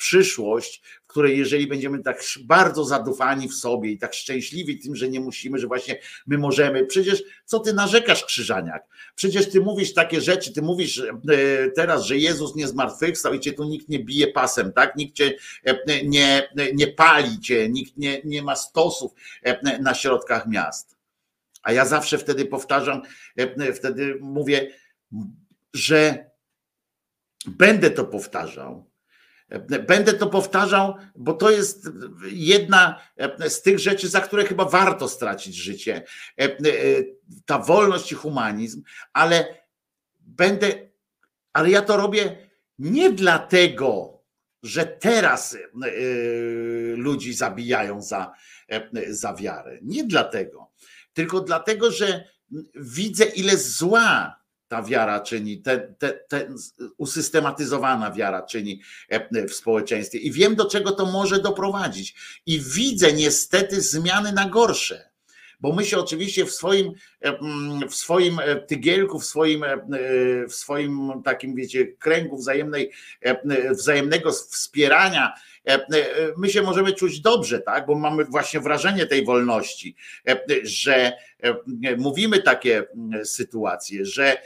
[0.00, 5.20] przyszłość, której jeżeli będziemy tak bardzo zadufani w sobie i tak szczęśliwi tym, że nie
[5.20, 8.86] musimy, że właśnie my możemy, przecież co ty narzekasz Krzyżaniak?
[9.14, 13.52] Przecież ty mówisz takie rzeczy, ty mówisz e, teraz, że Jezus nie zmartwychwstał i cię
[13.52, 14.96] tu nikt nie bije pasem, tak?
[14.96, 19.12] Nikt cię e, nie, nie pali cię, nikt nie, nie ma stosów
[19.42, 20.96] e, na środkach miast.
[21.62, 23.02] A ja zawsze wtedy powtarzam,
[23.74, 24.70] wtedy mówię,
[25.74, 26.30] że
[27.46, 28.89] będę to powtarzał,
[29.86, 31.88] Będę to powtarzał, bo to jest
[32.32, 33.00] jedna
[33.48, 36.04] z tych rzeczy, za które chyba warto stracić życie.
[37.46, 38.82] Ta wolność i humanizm,
[39.12, 39.64] ale
[40.20, 40.90] będę,
[41.52, 42.48] ale ja to robię
[42.78, 44.20] nie dlatego,
[44.62, 45.58] że teraz e,
[46.96, 48.32] ludzi zabijają za,
[49.08, 49.78] za wiarę.
[49.82, 50.72] Nie dlatego,
[51.12, 52.24] tylko dlatego, że
[52.74, 54.39] widzę, ile zła
[54.70, 56.48] ta wiara czyni, te, te, te
[56.96, 60.18] usystematyzowana wiara czyni e, w społeczeństwie.
[60.18, 62.14] I wiem, do czego to może doprowadzić.
[62.46, 65.10] I widzę niestety zmiany na gorsze.
[65.60, 66.92] Bo my się oczywiście w swoim
[67.88, 69.64] w swoim tygielku, w swoim,
[70.48, 72.90] w swoim takim, wiecie, kręgu wzajemnej,
[73.70, 75.34] wzajemnego wspierania,
[76.36, 77.86] my się możemy czuć dobrze, tak?
[77.86, 79.96] Bo mamy właśnie wrażenie tej wolności,
[80.62, 81.12] że
[81.98, 82.84] mówimy takie
[83.24, 84.36] sytuacje, że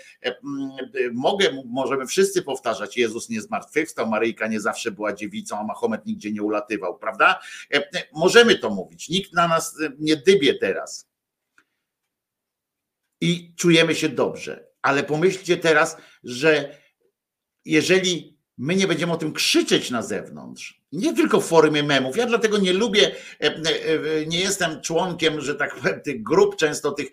[1.13, 6.33] mogę, możemy wszyscy powtarzać, Jezus nie zmartwychwstał, Maryjka nie zawsze była dziewicą, a Mahomet nigdzie
[6.33, 7.41] nie ulatywał, prawda?
[8.13, 11.14] Możemy to mówić, nikt na nas nie dybie teraz.
[13.21, 16.79] I czujemy się dobrze, ale pomyślcie teraz, że
[17.65, 22.17] jeżeli my nie będziemy o tym krzyczeć na zewnątrz, nie tylko w formie memów.
[22.17, 23.11] Ja dlatego nie lubię,
[23.41, 27.13] e, e, e, nie jestem członkiem, że tak powiem, tych grup, często tych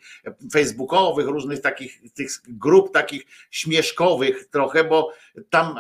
[0.53, 5.11] facebookowych, różnych takich tych grup takich śmieszkowych trochę, bo
[5.49, 5.75] tam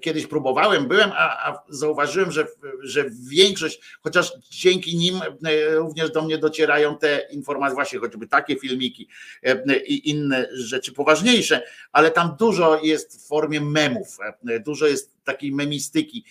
[0.00, 2.46] kiedyś próbowałem, byłem, a, a zauważyłem, że,
[2.82, 5.20] że większość, chociaż dzięki nim
[5.70, 9.08] również do mnie docierają te informacje, właśnie choćby takie filmiki
[9.86, 11.62] i inne rzeczy poważniejsze,
[11.92, 14.18] ale tam dużo jest w formie memów,
[14.64, 16.24] dużo jest takiej memistyki,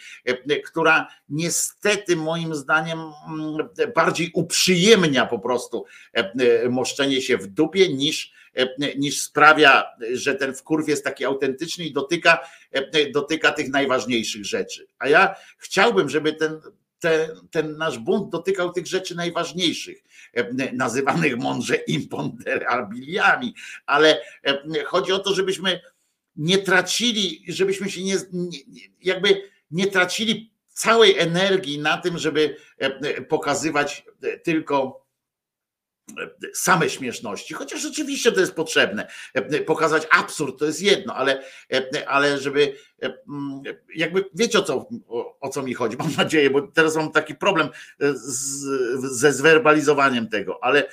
[0.65, 5.85] która która niestety moim zdaniem mm, bardziej uprzyjemnia po prostu
[6.17, 11.25] e, e, moszczenie się w dupie niż, e, niż sprawia, że ten wkurw jest taki
[11.25, 12.39] autentyczny i dotyka,
[13.13, 14.87] dotyka tych najważniejszych rzeczy.
[14.99, 16.59] A ja chciałbym, żeby ten,
[16.99, 20.03] ten, ten nasz bunt dotykał tych rzeczy najważniejszych,
[20.73, 23.53] nazywanych mądrze imponderabiliami,
[23.85, 24.21] ale
[24.85, 25.79] chodzi o to, żebyśmy
[26.35, 28.15] nie tracili, żebyśmy się nie,
[29.01, 29.41] jakby
[29.71, 35.05] nie tracili całej energii na tym, żeby e, e, pokazywać e, tylko
[36.53, 39.07] same śmieszności, chociaż oczywiście to jest potrzebne.
[39.65, 41.43] Pokazać absurd to jest jedno, ale,
[42.07, 43.61] ale żeby mm,
[43.95, 47.35] jakby wiecie o co, o, o co mi chodzi, mam nadzieję, bo teraz mam taki
[47.35, 48.61] problem z,
[49.17, 50.89] ze zwerbalizowaniem tego, ale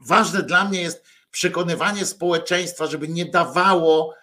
[0.00, 4.14] ważne dla mnie jest przekonywanie społeczeństwa, żeby nie dawało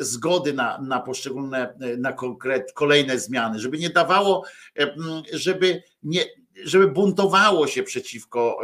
[0.00, 4.44] zgody na, na poszczególne, na konkret, kolejne zmiany, żeby nie dawało,
[5.32, 6.24] żeby nie,
[6.64, 8.60] żeby buntowało się przeciwko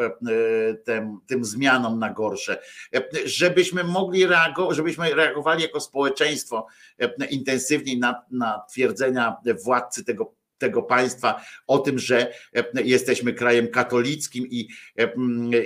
[0.85, 2.59] tym, tym zmianom na gorsze,
[3.24, 6.66] żebyśmy mogli reagować, żebyśmy reagowali jako społeczeństwo
[7.31, 12.32] intensywniej na, na twierdzenia władcy tego tego państwa o tym, że
[12.74, 14.69] jesteśmy krajem katolickim i,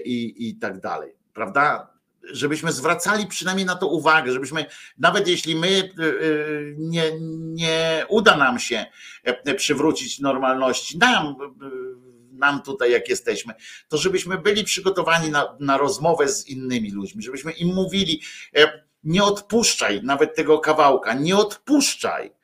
[0.05, 1.12] i, i tak dalej.
[1.35, 1.98] Prawda?
[2.31, 4.67] Żebyśmy zwracali przynajmniej na to uwagę, żebyśmy,
[4.99, 8.87] nawet jeśli my y, y, nie, nie uda nam się
[9.25, 13.55] e, przywrócić normalności, nam, y, nam tutaj jak jesteśmy,
[13.89, 18.23] to żebyśmy byli przygotowani na, na rozmowę z innymi ludźmi, żebyśmy im mówili,
[18.57, 22.38] e, nie odpuszczaj nawet tego kawałka, nie odpuszczaj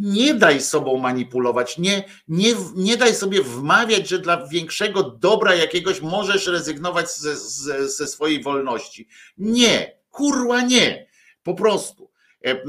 [0.00, 6.00] nie daj sobą manipulować, nie, nie, nie daj sobie wmawiać, że dla większego dobra jakiegoś
[6.00, 9.08] możesz rezygnować ze, ze, ze swojej wolności.
[9.38, 11.06] Nie, kurwa nie,
[11.42, 12.10] po prostu.
[12.44, 12.64] E,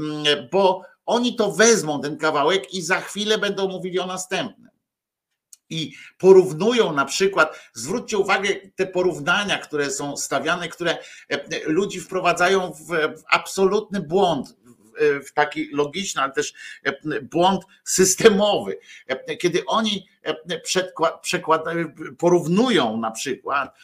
[0.52, 4.70] bo oni to wezmą, ten kawałek, i za chwilę będą mówili o następnym.
[5.70, 10.98] I porównują na przykład, zwróćcie uwagę, te porównania, które są stawiane, które
[11.28, 14.56] e, ludzi wprowadzają w absolutny błąd
[15.26, 18.78] w taki logiczny, ale też e, błąd systemowy.
[19.06, 20.60] E, kiedy oni e,
[22.18, 23.76] porównują na przykład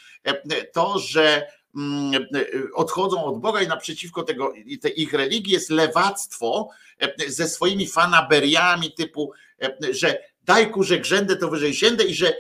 [0.73, 2.27] to, że mm,
[2.75, 4.53] odchodzą od Boga i naprzeciwko tego,
[4.83, 6.71] tej ich religii jest lewactwo
[7.27, 9.33] ze swoimi fanaberiami typu,
[9.91, 12.37] że daj kurze grzędę to wyżej siędę i że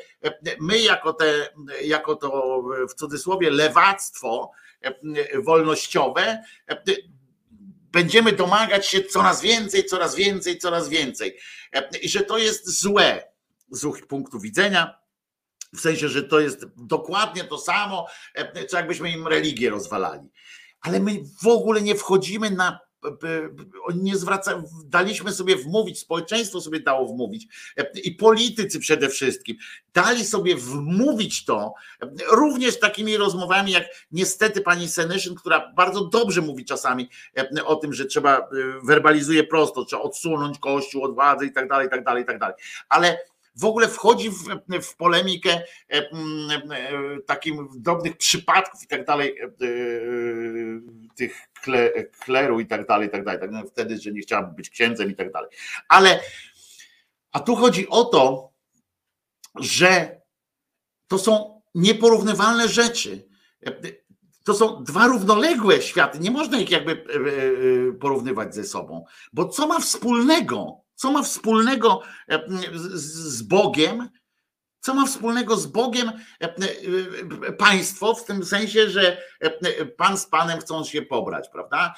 [0.60, 1.48] my jako, te,
[1.82, 4.50] jako to w cudzysłowie lewactwo
[5.44, 6.42] wolnościowe
[7.92, 11.38] będziemy domagać się coraz więcej, coraz więcej, coraz więcej.
[11.72, 13.32] E, I że to jest złe
[13.70, 14.98] z ich punktu widzenia.
[15.72, 20.28] W sensie, że to jest dokładnie to samo, e, co jakbyśmy im religię rozwalali.
[20.80, 22.80] Ale my w ogóle nie wchodzimy na
[23.94, 27.46] nie zwraca, daliśmy sobie wmówić, społeczeństwo sobie dało wmówić
[28.04, 29.56] i politycy przede wszystkim
[29.94, 31.74] dali sobie wmówić to
[32.32, 37.08] również takimi rozmowami jak niestety pani Senyszyn, która bardzo dobrze mówi czasami
[37.64, 38.48] o tym, że trzeba
[38.84, 42.38] werbalizuje prosto, trzeba odsunąć kościół od władzy i tak dalej, i tak dalej, i tak
[42.38, 42.56] dalej.
[42.88, 43.18] Ale
[43.60, 44.44] w ogóle wchodzi w,
[44.82, 46.10] w polemikę e, e,
[47.26, 49.48] takim drobnych przypadków i tak dalej, e,
[51.14, 51.48] tych
[52.20, 53.40] kleru i tak dalej, i tak dalej.
[53.40, 55.50] Tak, no wtedy, że nie chciałabym być księdzem i tak dalej.
[55.88, 56.20] Ale
[57.32, 58.52] a tu chodzi o to,
[59.60, 60.20] że
[61.08, 63.28] to są nieporównywalne rzeczy.
[64.44, 66.18] To są dwa równoległe światy.
[66.18, 67.04] Nie można ich jakby
[68.00, 72.42] porównywać ze sobą, bo co ma wspólnego co ma wspólnego e,
[72.94, 74.08] z Bogiem,
[74.80, 76.54] Co ma wspólnego z Bogiem e,
[77.46, 79.22] e, państwo, w tym sensie, że
[79.96, 81.94] pan z panem chcą się pobrać, prawda?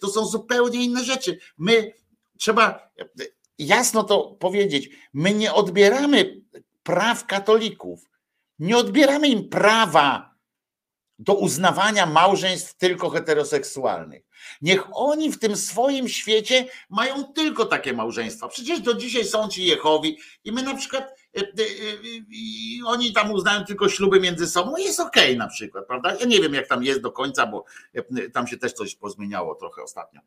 [0.00, 1.38] To są zupełnie inne rzeczy.
[1.58, 1.92] My
[2.38, 2.90] trzeba
[3.58, 4.90] jasno to powiedzieć.
[5.12, 6.40] My nie odbieramy
[6.82, 8.10] praw katolików.
[8.58, 10.35] Nie odbieramy im prawa
[11.18, 14.22] do uznawania małżeństw tylko heteroseksualnych.
[14.62, 18.48] Niech oni w tym swoim świecie mają tylko takie małżeństwa.
[18.48, 21.04] Przecież do dzisiaj są ci Jehowi i my na przykład
[21.36, 25.48] e, e, e, oni tam uznają tylko śluby między sobą i jest okej okay na
[25.48, 26.14] przykład, prawda?
[26.20, 27.64] Ja nie wiem jak tam jest do końca, bo
[28.32, 30.20] tam się też coś pozmieniało trochę ostatnio.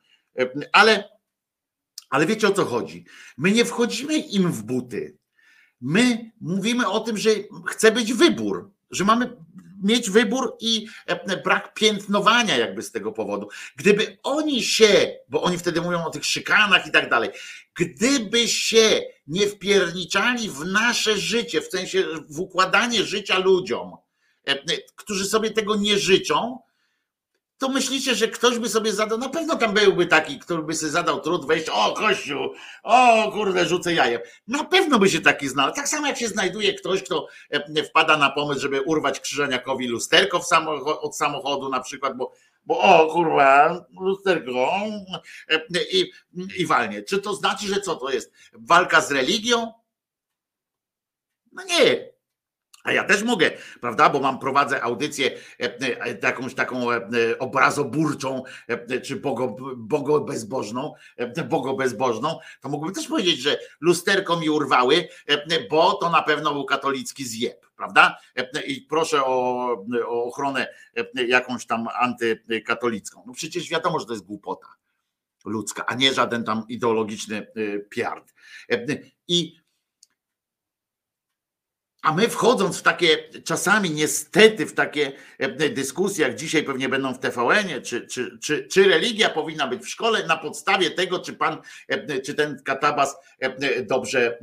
[0.72, 1.10] Ale,
[2.10, 3.06] ale wiecie o co chodzi?
[3.38, 5.18] My nie wchodzimy im w buty.
[5.82, 7.30] My mówimy o tym, że
[7.68, 9.38] chce być wybór, że mamy
[9.84, 13.50] mieć wybór i e, brak piętnowania jakby z tego powodu.
[13.76, 17.30] Gdyby oni się, bo oni wtedy mówią o tych szykanach i tak dalej,
[17.76, 23.96] gdyby się nie wpierniczali w nasze życie, w sensie w układanie życia ludziom,
[24.48, 24.56] e,
[24.96, 26.60] którzy sobie tego nie życzą,
[27.60, 30.92] to myślicie, że ktoś by sobie zadał, na pewno tam byłby taki, który by sobie
[30.92, 32.54] zadał trud wejść, o kościół,
[32.84, 34.22] o kurde, rzucę jajem.
[34.48, 35.76] Na pewno by się taki znalazł.
[35.76, 40.42] Tak samo jak się znajduje ktoś, kto e, wpada na pomysł, żeby urwać krzyżeniakowi lusterko
[41.02, 42.34] od samochodu na przykład, bo,
[42.66, 44.72] bo o kurwa, lusterko
[45.50, 45.62] e,
[45.92, 46.12] i,
[46.58, 47.04] i walnie.
[47.04, 48.32] Czy to znaczy, że co to jest?
[48.54, 49.74] Walka z religią?
[51.52, 52.10] No nie,
[52.90, 53.52] a ja też mogę,
[53.82, 57.00] prawda, bo mam, prowadzę audycję e, e, jakąś taką e,
[57.40, 58.44] obrazoburczą,
[59.04, 60.94] czy bogo, bogo bezbożną,
[61.50, 65.08] bogo bezbożną, to mógłbym też powiedzieć, że lusterko mi urwały,
[65.70, 68.18] bo to na pewno był katolicki zjeb, prawda?
[68.68, 69.68] I proszę o,
[70.08, 70.68] o ochronę
[71.28, 73.24] jakąś tam antykatolicką.
[73.28, 74.68] No przecież wiadomo, że to jest głupota
[75.46, 77.48] ludzka, a nie żaden tam ideologiczny
[77.90, 78.34] piard.
[79.28, 79.60] I
[82.02, 87.14] a my wchodząc w takie, czasami niestety w takie e, dyskusje, jak dzisiaj pewnie będą
[87.14, 91.34] w TVN-ie, czy, czy, czy, czy religia powinna być w szkole na podstawie tego, czy
[91.34, 91.58] pan,
[91.88, 94.40] e, czy ten katabas e, dobrze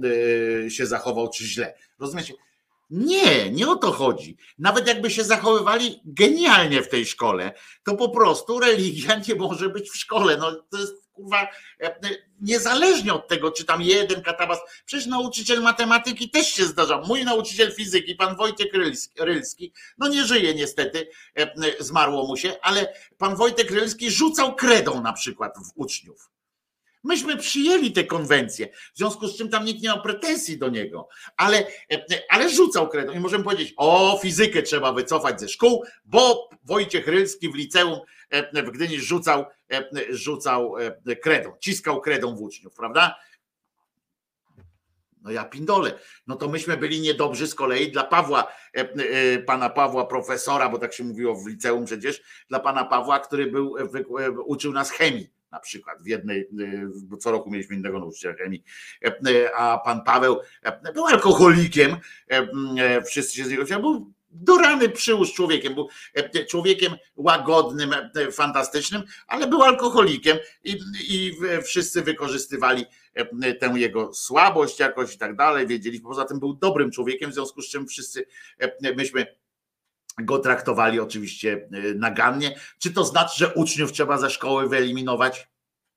[0.68, 1.74] się zachował, czy źle.
[1.98, 2.34] Rozumiecie?
[2.90, 4.36] Nie, nie o to chodzi.
[4.58, 7.52] Nawet jakby się zachowywali genialnie w tej szkole,
[7.84, 10.36] to po prostu religia nie może być w szkole.
[10.36, 11.48] No, to jest kurwa,
[11.80, 12.00] e, e,
[12.40, 17.02] niezależnie od tego, czy tam jeden katabas, przecież nauczyciel matematyki też się zdarza.
[17.06, 18.68] Mój nauczyciel fizyki, pan Wojtek
[19.18, 25.02] Rylski, no nie żyje niestety, e, zmarło mu się, ale pan Wojtek Rylski rzucał kredą
[25.02, 26.30] na przykład w uczniów.
[27.04, 31.08] Myśmy przyjęli te konwencje, w związku z czym tam nikt nie ma pretensji do niego,
[31.36, 31.66] ale,
[32.28, 37.48] ale rzucał kredą i możemy powiedzieć, o fizykę trzeba wycofać ze szkół, bo Wojciech Rylski
[37.48, 38.00] w liceum
[38.52, 39.46] w Gdyni rzucał,
[40.10, 40.74] rzucał
[41.22, 43.16] kredą, ciskał kredą w uczniów, prawda?
[45.22, 45.98] No ja pindole.
[46.26, 48.52] No to myśmy byli niedobrzy z kolei dla Pawła,
[49.46, 53.76] pana Pawła profesora, bo tak się mówiło w liceum przecież, dla pana Pawła, który był,
[54.44, 56.48] uczył nas chemii na przykład w jednej,
[57.02, 58.64] bo co roku mieliśmy innego nauczyciela chemii,
[59.54, 60.40] a pan Paweł
[60.94, 61.96] był alkoholikiem,
[63.06, 65.88] wszyscy się z niego był do rany przyłóż człowiekiem, był
[66.48, 67.90] człowiekiem łagodnym,
[68.32, 71.32] fantastycznym, ale był alkoholikiem i, i
[71.64, 72.84] wszyscy wykorzystywali
[73.60, 77.62] tę jego słabość jakoś i tak dalej, wiedzieli, poza tym był dobrym człowiekiem, w związku
[77.62, 78.26] z czym wszyscy
[78.96, 79.26] myśmy
[80.18, 82.60] go traktowali oczywiście e, nagannie.
[82.78, 85.48] Czy to znaczy, że uczniów trzeba ze szkoły wyeliminować?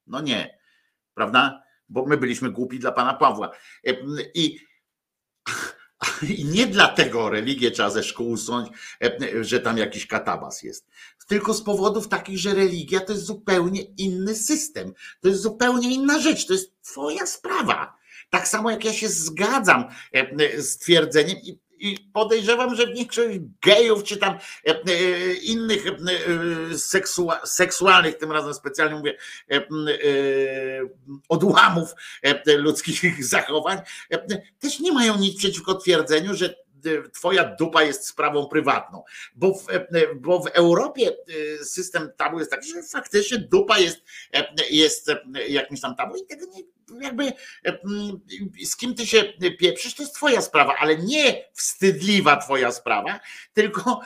[0.07, 0.59] No nie,
[1.13, 1.63] prawda?
[1.89, 3.51] Bo my byliśmy głupi dla pana Pawła.
[3.87, 3.91] E,
[4.33, 4.59] I,
[6.37, 8.69] i nie dlatego religię trzeba ze szkół usunąć,
[9.03, 10.87] e, że tam jakiś katabas jest.
[11.27, 14.93] Tylko z powodów takich, że religia to jest zupełnie inny system.
[15.21, 16.45] To jest zupełnie inna rzecz.
[16.45, 17.97] To jest twoja sprawa.
[18.29, 19.85] Tak samo jak ja się zgadzam
[20.57, 25.91] z twierdzeniem i i podejrzewam, że większość gejów czy tam e, e, innych e,
[27.45, 29.17] seksualnych, tym razem specjalnie mówię,
[31.29, 31.89] odłamów
[32.57, 33.77] ludzkich zachowań,
[34.59, 36.55] też nie mają nic przeciwko twierdzeniu, że
[37.13, 39.03] twoja dupa jest sprawą prywatną.
[39.35, 39.67] Bo w,
[40.15, 41.11] bo w Europie
[41.63, 43.99] system tabu jest taki, że faktycznie dupa jest,
[44.69, 45.11] jest
[45.47, 46.63] jakimś tam tabu i tego nie,
[47.01, 47.31] jakby
[48.65, 49.23] z kim ty się
[49.59, 53.19] pieprzysz, to jest twoja sprawa, ale nie wstydliwa twoja sprawa,
[53.53, 54.01] tylko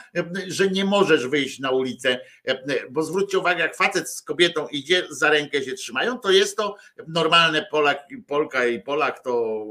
[0.46, 2.20] że nie możesz wyjść na ulicę,
[2.90, 6.76] bo zwróćcie uwagę, jak facet z kobietą idzie, za rękę się trzymają, to jest to
[7.08, 9.64] normalne Polak, Polka i Polak to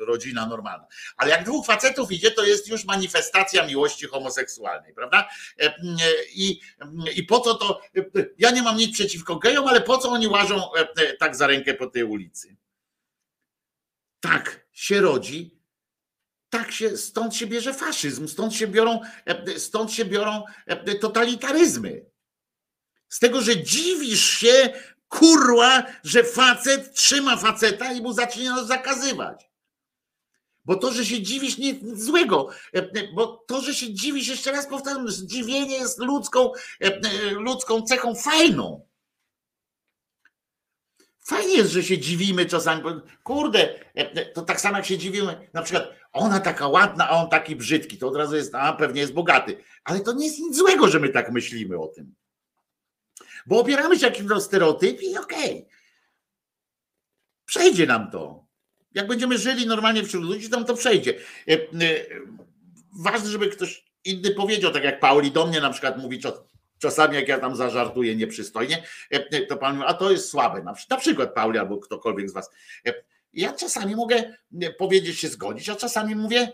[0.00, 0.86] rodzina normalna.
[1.16, 5.28] Ale jak dwóch facetów idzie, to jest już manifestacja miłości homoseksualnej, prawda?
[6.34, 6.60] I,
[7.16, 7.80] i po co to,
[8.38, 10.62] ja nie mam nic przeciwko gejom, ale po co oni łażą
[11.18, 12.56] tak za rękę po tej ulicy?
[14.20, 15.60] Tak się rodzi
[16.50, 19.00] tak się, stąd się bierze faszyzm, stąd się biorą,
[19.56, 20.44] stąd się biorą
[21.00, 22.06] totalitaryzmy.
[23.08, 24.72] Z tego, że dziwisz się,
[25.08, 29.49] kurwa, że facet trzyma faceta i mu zaczyna zakazywać.
[30.70, 32.48] Bo to, że się dziwisz, nic złego.
[33.14, 36.52] Bo to, że się dziwisz, jeszcze raz powtarzam, zdziwienie jest ludzką,
[37.32, 38.86] ludzką cechą fajną.
[41.20, 42.82] Fajnie jest, że się dziwimy czasami.
[43.22, 43.74] Kurde,
[44.34, 47.98] to tak samo jak się dziwimy, na przykład ona taka ładna, a on taki brzydki,
[47.98, 49.64] to od razu jest, a pewnie jest bogaty.
[49.84, 52.14] Ale to nie jest nic złego, że my tak myślimy o tym.
[53.46, 55.58] Bo opieramy się jakimś stereotyp i okej.
[55.58, 55.66] Okay.
[57.44, 58.49] Przejdzie nam to.
[58.94, 61.14] Jak będziemy żyli normalnie wśród ludzi, to to przejdzie.
[61.48, 61.58] E, e,
[63.00, 66.20] ważne, żeby ktoś inny powiedział, tak jak Pauli do mnie na przykład mówi
[66.78, 70.62] czasami, jak ja tam zażartuję nieprzystojnie, e, to pan mówi, a to jest słabe.
[70.90, 72.50] Na przykład Pauli albo ktokolwiek z was.
[73.32, 74.36] Ja czasami mogę
[74.78, 76.52] powiedzieć się zgodzić, a czasami mówię,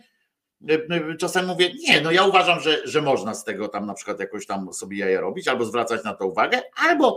[1.18, 4.46] czasami mówię, nie, no ja uważam, że, że można z tego tam na przykład jakoś
[4.46, 7.16] tam sobie jaja robić, albo zwracać na to uwagę, albo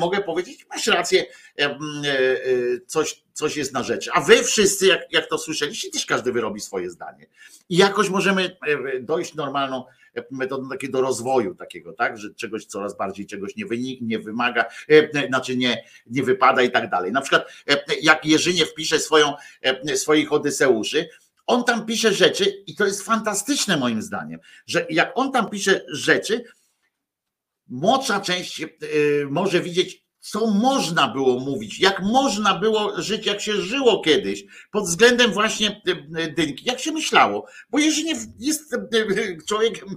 [0.00, 1.26] mogę powiedzieć, masz rację,
[2.86, 4.10] coś, coś jest na rzeczy.
[4.12, 7.26] A wy wszyscy, jak, jak to słyszeliście, też każdy wyrobi swoje zdanie.
[7.68, 8.56] I jakoś możemy
[9.00, 9.84] dojść normalną
[10.30, 14.64] metodą takiego rozwoju takiego, tak, że czegoś coraz bardziej czegoś nie, wynik, nie wymaga,
[15.28, 17.12] znaczy nie, nie wypada i tak dalej.
[17.12, 17.52] Na przykład
[18.02, 19.34] jak Jerzynie wpisze swoją,
[19.94, 21.08] swoich Odyseuszy,
[21.46, 25.84] on tam pisze rzeczy i to jest fantastyczne moim zdaniem, że jak on tam pisze
[25.88, 26.44] rzeczy,
[27.68, 33.52] młodsza część y, może widzieć, co można było mówić, jak można było żyć, jak się
[33.52, 37.46] żyło kiedyś, pod względem właśnie y, y, dynki, jak się myślało.
[37.70, 38.08] Bo jeżeli
[38.38, 38.76] jest
[39.48, 39.88] człowiekiem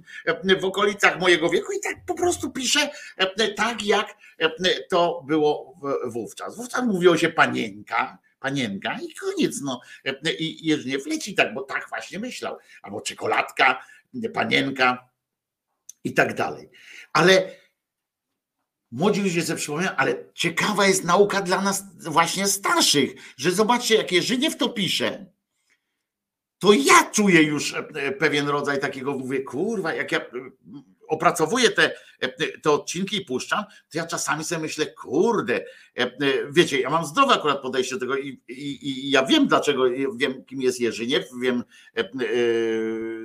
[0.60, 2.90] w okolicach mojego wieku i tak po prostu pisze
[3.56, 4.18] tak, jak
[4.90, 6.56] to było wówczas.
[6.56, 9.62] Wówczas mówiło się panienka, panienka i koniec.
[9.62, 9.82] No.
[10.40, 12.58] I jeżeli wleci tak, bo tak właśnie myślał.
[12.82, 13.86] Albo czekoladka,
[14.34, 15.10] panienka
[16.04, 16.70] i tak dalej.
[17.14, 17.56] Ale
[18.92, 24.12] młodzi ludzie sobie przypominają, ale ciekawa jest nauka dla nas właśnie starszych, że zobaczcie, jak
[24.12, 25.26] Jerzyniew to pisze,
[26.60, 27.76] to ja czuję już
[28.20, 30.22] pewien rodzaj takiego, mówię, kurwa, jak ja
[31.10, 31.92] opracowuję te,
[32.62, 35.64] te odcinki i puszczam, to ja czasami sobie myślę, kurde, e,
[35.98, 36.12] e,
[36.52, 39.84] wiecie, ja mam zdrowe akurat podejście do tego i, i, i ja wiem dlaczego,
[40.16, 41.64] wiem kim jest Jerzyniew, wiem,
[41.96, 42.06] e,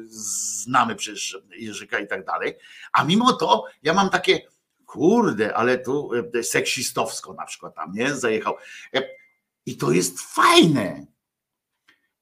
[0.07, 2.55] znamy przecież Jerzyka i tak dalej,
[2.93, 4.41] a mimo to ja mam takie,
[4.87, 6.11] kurde, ale tu
[6.43, 8.57] seksistowsko na przykład tam, nie, zajechał.
[9.67, 11.07] I to jest fajne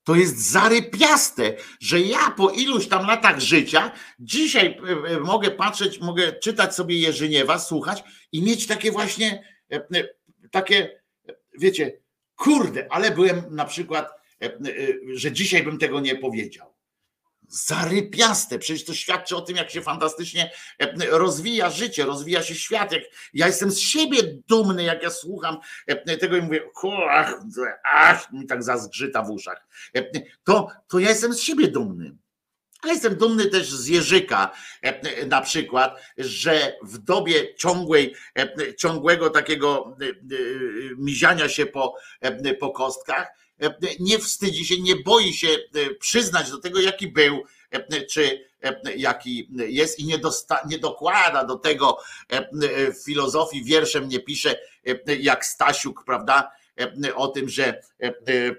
[0.05, 6.01] to jest zarypiaste, że ja po iluś tam latach życia dzisiaj e, e, mogę patrzeć,
[6.01, 10.05] mogę czytać sobie Jerzyniewa, słuchać i mieć takie właśnie e,
[10.51, 11.03] takie,
[11.59, 12.01] wiecie,
[12.37, 14.09] kurde, ale byłem na przykład,
[15.15, 16.72] że dzisiaj bym tego nie powiedział
[17.53, 18.59] zarypiaste.
[18.59, 22.93] Przecież to świadczy o tym, jak się fantastycznie e, rozwija życie, rozwija się świat.
[22.93, 23.03] Jak
[23.35, 24.19] ja jestem z siebie
[24.49, 26.62] dumny, jak ja słucham e, tego i mówię,
[27.11, 27.35] ach,
[27.85, 29.66] ach mi tak zazgrzyta w uszach.
[29.97, 30.03] E,
[30.45, 32.16] to, to ja jestem z siebie dumny.
[32.83, 34.53] Ale jestem dumny też z Jerzyka
[35.27, 38.15] na przykład, że w dobie ciągłej,
[38.79, 39.97] ciągłego takiego
[40.97, 41.97] miziania się po,
[42.61, 43.29] po kostkach,
[44.01, 48.97] nie wstydzi się, nie boi się e, przyznać do tego, jaki był, e, czy e,
[48.97, 51.98] jaki jest i nie, dosta, nie dokłada do tego
[53.05, 54.59] filozofii wierszem nie pisze
[55.20, 56.51] jak Stasiuk, prawda?
[57.14, 57.82] O tym, że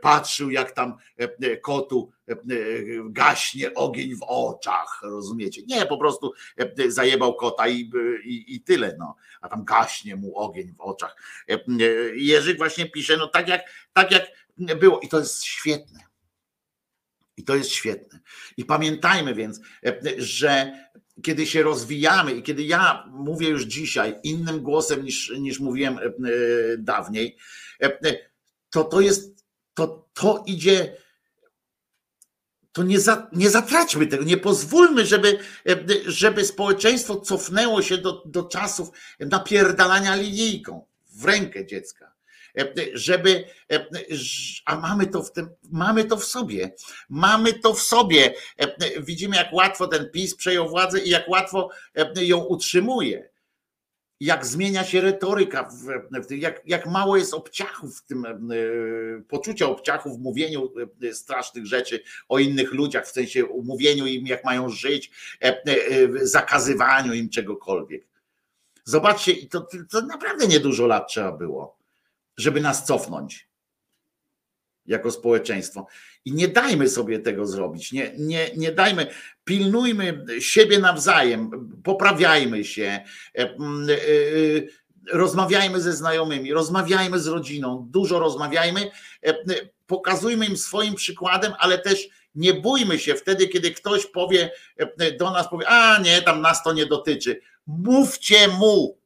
[0.01, 0.97] patrzył, jak tam
[1.61, 2.11] kotu
[3.05, 5.61] gaśnie ogień w oczach, rozumiecie?
[5.67, 6.33] Nie, po prostu
[6.87, 7.91] zajebał kota i,
[8.23, 9.15] i, i tyle, no.
[9.41, 11.15] A tam gaśnie mu ogień w oczach.
[12.15, 13.61] Jerzyk właśnie pisze, no tak jak,
[13.93, 14.27] tak jak
[14.57, 15.99] było i to jest świetne.
[17.37, 18.19] I to jest świetne.
[18.57, 19.59] I pamiętajmy więc,
[20.17, 20.73] że
[21.23, 26.09] kiedy się rozwijamy i kiedy ja mówię już dzisiaj innym głosem niż, niż mówiłem e,
[26.77, 27.37] dawniej,
[28.69, 30.97] to to jest, to, to idzie,
[32.71, 35.39] to nie, za, nie zatraćmy tego, nie pozwólmy, żeby,
[36.05, 38.89] żeby społeczeństwo cofnęło się do, do czasów
[39.19, 42.12] napierdalania linijką w rękę dziecka
[42.93, 43.45] żeby,
[44.65, 46.75] a mamy to w tym, mamy to w sobie,
[47.09, 48.33] mamy to w sobie.
[48.99, 51.69] Widzimy, jak łatwo ten PiS przejął władzę i jak łatwo
[52.15, 53.33] ją utrzymuje.
[54.19, 55.69] Jak zmienia się retoryka,
[56.29, 58.25] jak, jak mało jest obciachów w tym,
[59.27, 60.73] poczucia obciachów w mówieniu
[61.13, 65.11] strasznych rzeczy o innych ludziach, w sensie mówieniu im, jak mają żyć,
[66.21, 68.07] zakazywaniu im czegokolwiek.
[68.83, 71.82] Zobaczcie, to, to naprawdę niedużo lat trzeba było
[72.37, 73.47] żeby nas cofnąć
[74.85, 75.87] jako społeczeństwo.
[76.25, 77.91] I nie dajmy sobie tego zrobić.
[77.91, 79.07] Nie, nie, nie dajmy,
[79.43, 83.03] pilnujmy siebie nawzajem, poprawiajmy się,
[83.37, 83.55] e, e, e,
[85.11, 88.91] rozmawiajmy ze znajomymi, rozmawiajmy z rodziną, dużo rozmawiajmy,
[89.87, 94.51] pokazujmy im swoim przykładem, ale też nie bójmy się wtedy, kiedy ktoś powie
[95.19, 97.39] do nas, powie, a nie, tam nas to nie dotyczy.
[97.67, 98.97] Mówcie mu,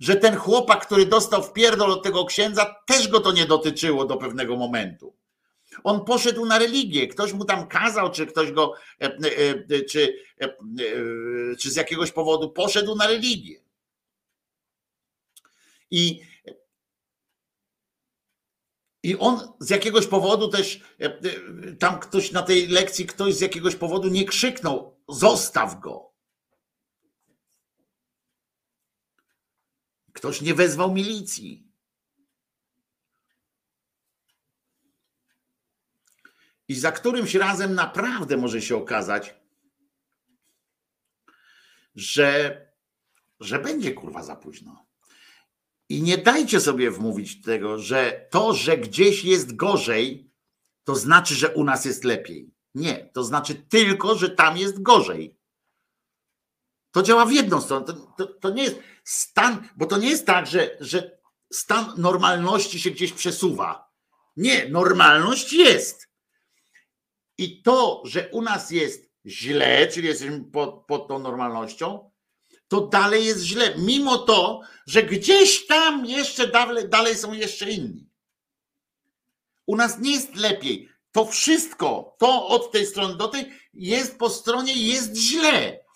[0.00, 4.04] że ten chłopak, który dostał w pierdol od tego księdza, też go to nie dotyczyło
[4.04, 5.16] do pewnego momentu.
[5.84, 9.14] On poszedł na religię, ktoś mu tam kazał, czy ktoś go, e, e,
[9.70, 10.18] e, czy,
[11.58, 13.60] czy z jakiegoś powodu poszedł na religię.
[15.90, 16.20] I,
[19.02, 20.80] I on z jakiegoś powodu też,
[21.78, 26.07] tam ktoś na tej lekcji, ktoś z jakiegoś powodu nie krzyknął, zostaw go.
[30.18, 31.68] Ktoś nie wezwał milicji.
[36.68, 39.34] I za którymś razem naprawdę może się okazać,
[41.94, 42.60] że,
[43.40, 44.86] że będzie kurwa za późno.
[45.88, 50.30] I nie dajcie sobie wmówić tego, że to, że gdzieś jest gorzej,
[50.84, 52.50] to znaczy, że u nas jest lepiej.
[52.74, 55.37] Nie, to znaczy tylko, że tam jest gorzej.
[56.98, 57.86] To działa w jedną stronę.
[57.86, 61.18] To, to, to nie jest stan, bo to nie jest tak, że, że
[61.52, 63.90] stan normalności się gdzieś przesuwa.
[64.36, 66.08] Nie, normalność jest.
[67.38, 72.10] I to, że u nas jest źle, czyli jesteśmy pod, pod tą normalnością,
[72.68, 78.10] to dalej jest źle, mimo to, że gdzieś tam jeszcze dalej, dalej są jeszcze inni.
[79.66, 80.88] U nas nie jest lepiej.
[81.12, 85.87] To wszystko, to od tej strony do tej jest po stronie, jest źle.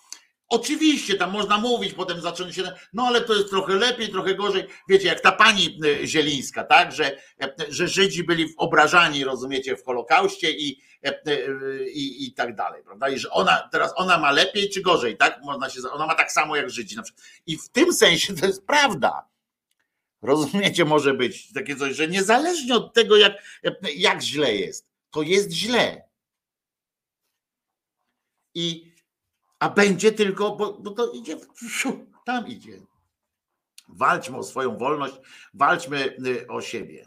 [0.53, 4.67] Oczywiście tam można mówić, potem zacząć się, no ale to jest trochę lepiej, trochę gorzej.
[4.89, 9.83] Wiecie, jak ta pani e, Zielińska, tak, że, e, że Żydzi byli obrażani, rozumiecie, w
[9.83, 11.21] Holokauście i, e,
[11.89, 13.09] i, i tak dalej, prawda?
[13.09, 15.39] I że ona teraz ona ma lepiej czy gorzej, tak?
[15.43, 17.25] Można się, ona ma tak samo jak Żydzi na przykład.
[17.45, 19.27] I w tym sensie to jest prawda.
[20.21, 23.33] Rozumiecie, może być takie coś, że niezależnie od tego, jak,
[23.95, 26.01] jak źle jest, to jest źle.
[28.55, 28.92] I
[29.63, 31.37] a będzie tylko, bo, bo to idzie,
[32.25, 32.79] tam idzie.
[33.89, 35.15] Walczmy o swoją wolność,
[35.53, 37.05] walczmy y, o siebie.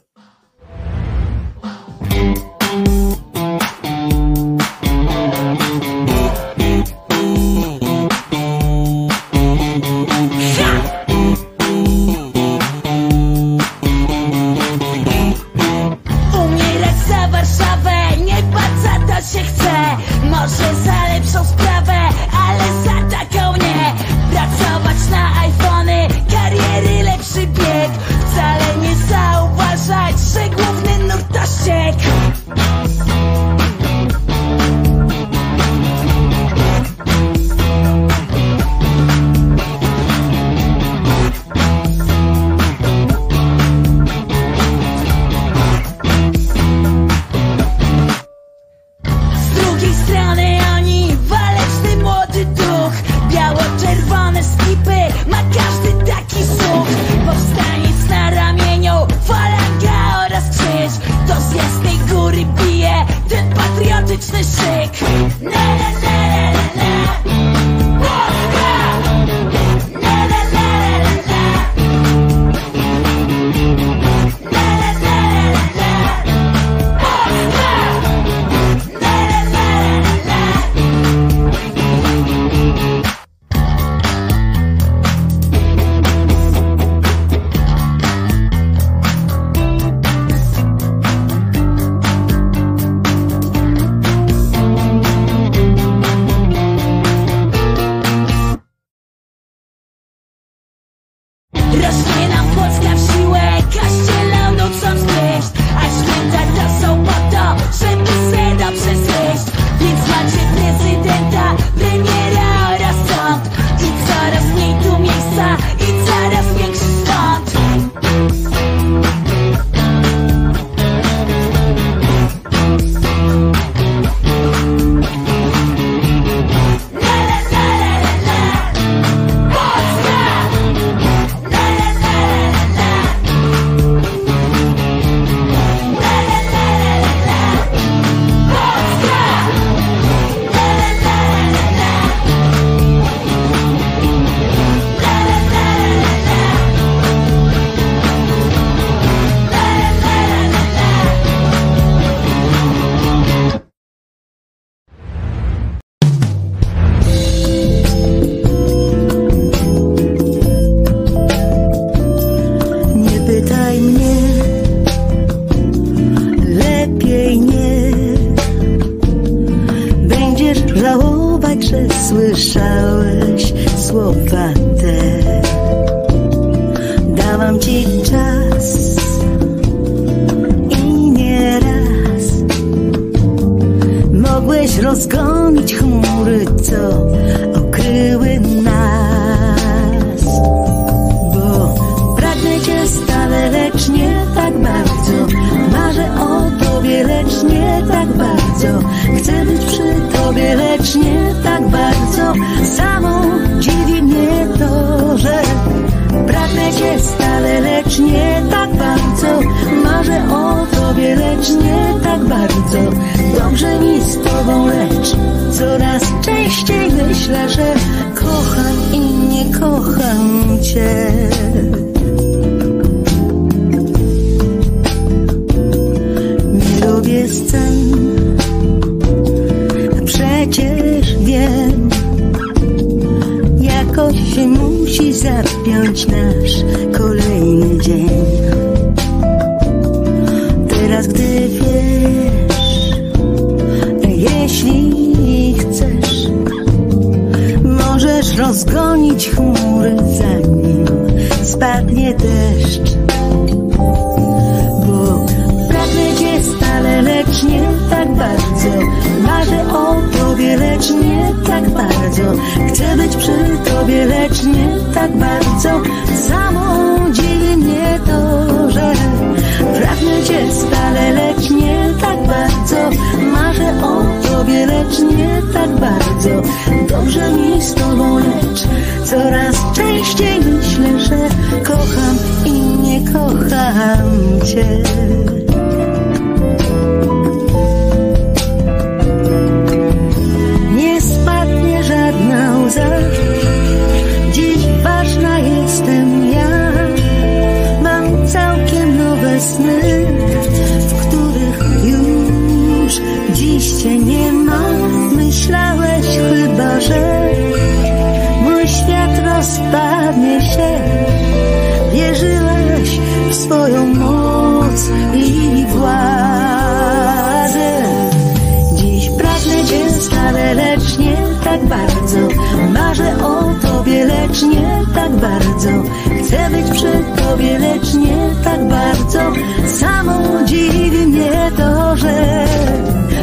[326.26, 329.32] Chcę być przy tobie, lecz nie tak bardzo.
[329.66, 332.46] Samo dziwi mnie to, że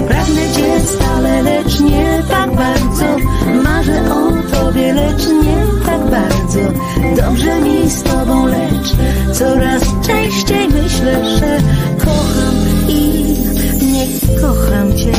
[0.07, 3.05] Pragnę cię stale, lecz nie tak bardzo.
[3.63, 6.59] Marzę o tobie, lecz nie tak bardzo.
[7.21, 8.95] Dobrze mi z tobą, lecz
[9.33, 11.57] coraz częściej myślę, że
[11.97, 12.55] Kocham
[12.87, 13.35] i
[13.81, 15.13] nie kocham cię.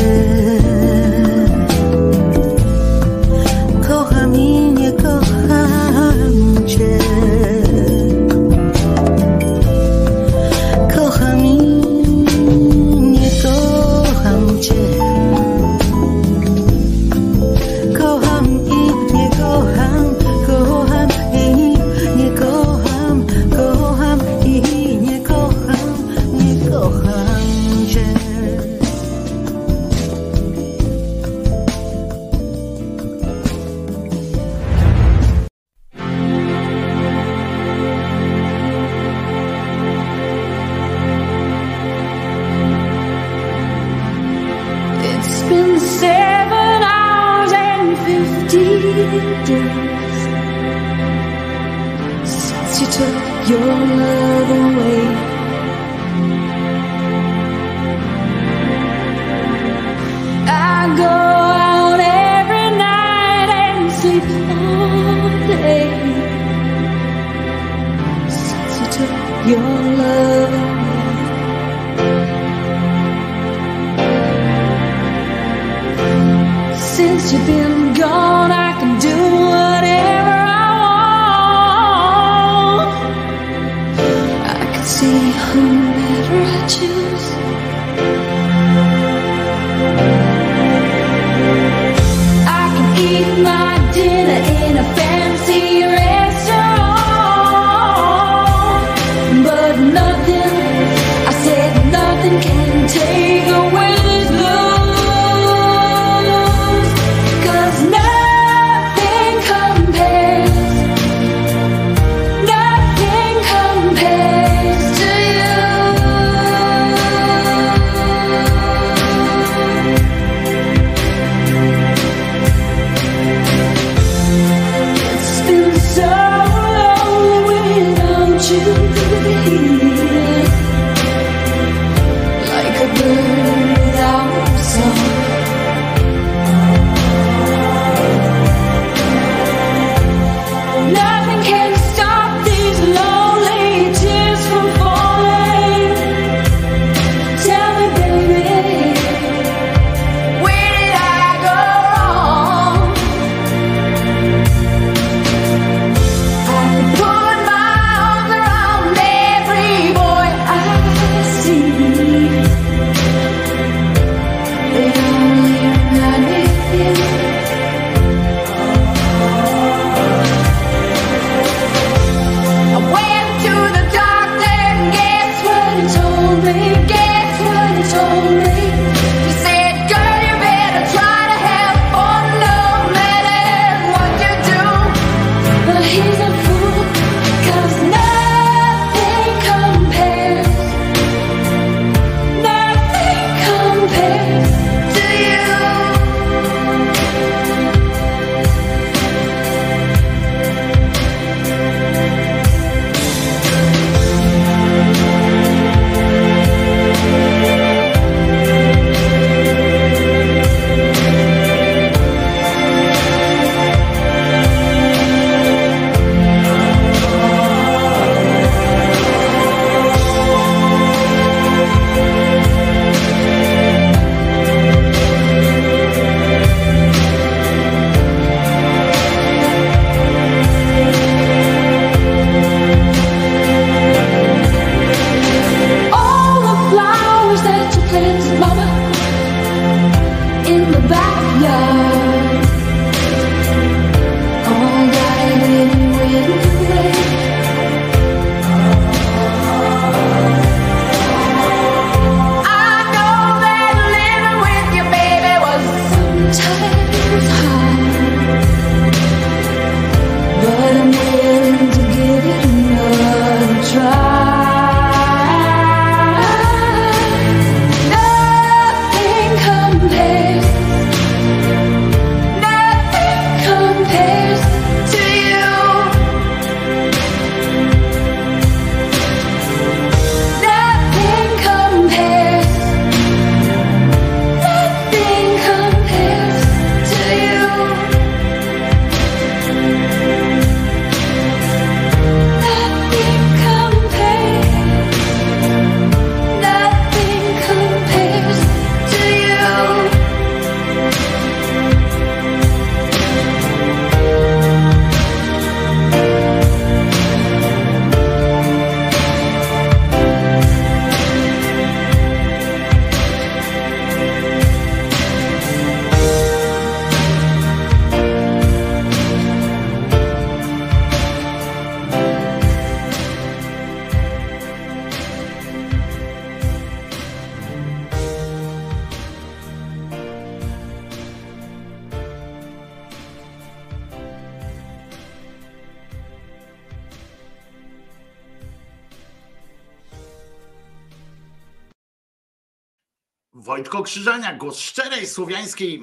[343.84, 345.80] Wojtko Krzyżania, głos szczerej słowiańskiej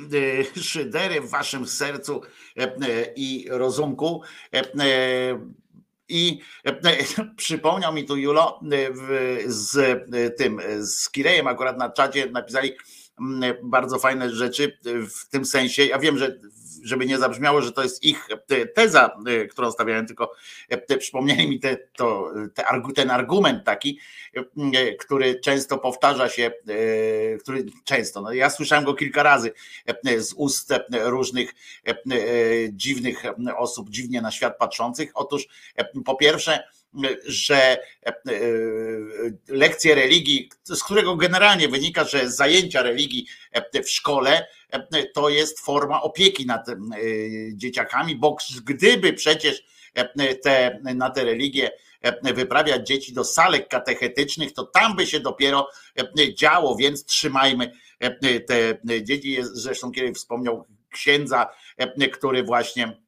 [0.58, 2.22] e, szydery w waszym sercu
[2.58, 2.74] e, e,
[3.16, 4.22] i rozumku.
[6.10, 6.40] I
[7.38, 8.60] przypomniał mi tu Julo
[9.46, 10.00] z
[10.38, 12.72] tym, z Kirejem akurat na czacie napisali
[13.20, 15.86] mm, bardzo fajne rzeczy w tym sensie.
[15.86, 16.40] Ja wiem, że
[16.84, 20.32] żeby nie zabrzmiało, że to jest ich te- teza, e, którą stawiałem, tylko
[20.70, 22.64] e, przypomnieli mi te, to, te,
[22.96, 24.00] ten argument taki,
[24.74, 29.52] e, który często powtarza się, e, który często, no ja słyszałem go kilka razy
[30.06, 31.54] e, z ust e, różnych
[31.88, 31.96] e, e,
[32.72, 35.12] dziwnych e, osób, dziwnie na świat patrzących.
[35.14, 38.14] Otóż e, po pierwsze, e, że e, e,
[39.48, 44.46] lekcje religii, z którego generalnie wynika, że zajęcia religii e, w szkole e,
[45.14, 46.76] to jest forma opieki nad e,
[47.54, 54.54] dzieciakami, bo gdyby przecież e, te, na te religie e, wyprawiać dzieci do salek katechetycznych,
[54.54, 55.68] to tam by się dopiero
[56.20, 59.38] e, działo, więc trzymajmy e, te dzieci.
[59.42, 63.01] Zresztą kiedy wspomniał księdza, e, który właśnie e,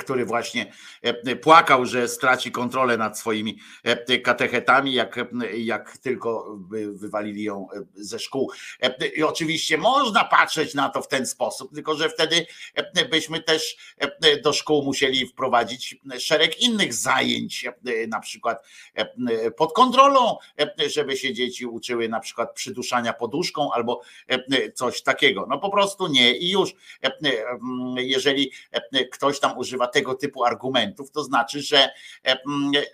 [0.00, 5.20] który właśnie e, płakał, że straci kontrolę nad swoimi e, katechetami, jak,
[5.56, 8.52] jak tylko wy- wywalili ją e, ze szkół.
[8.82, 13.40] E, I oczywiście można patrzeć na to w ten sposób, tylko że wtedy e, byśmy
[13.42, 20.36] też e, do szkół musieli wprowadzić szereg innych zajęć, e, na przykład e, pod kontrolą,
[20.60, 25.46] e, żeby się dzieci uczyły na przykład przyduszania poduszką albo e, coś takiego.
[25.50, 26.70] No po prostu nie i już.
[26.70, 27.10] E, e,
[27.48, 31.90] mm, Jeżeli e, ktoś tam używa tego typu argumentów, to znaczy, że,
[32.26, 32.38] e,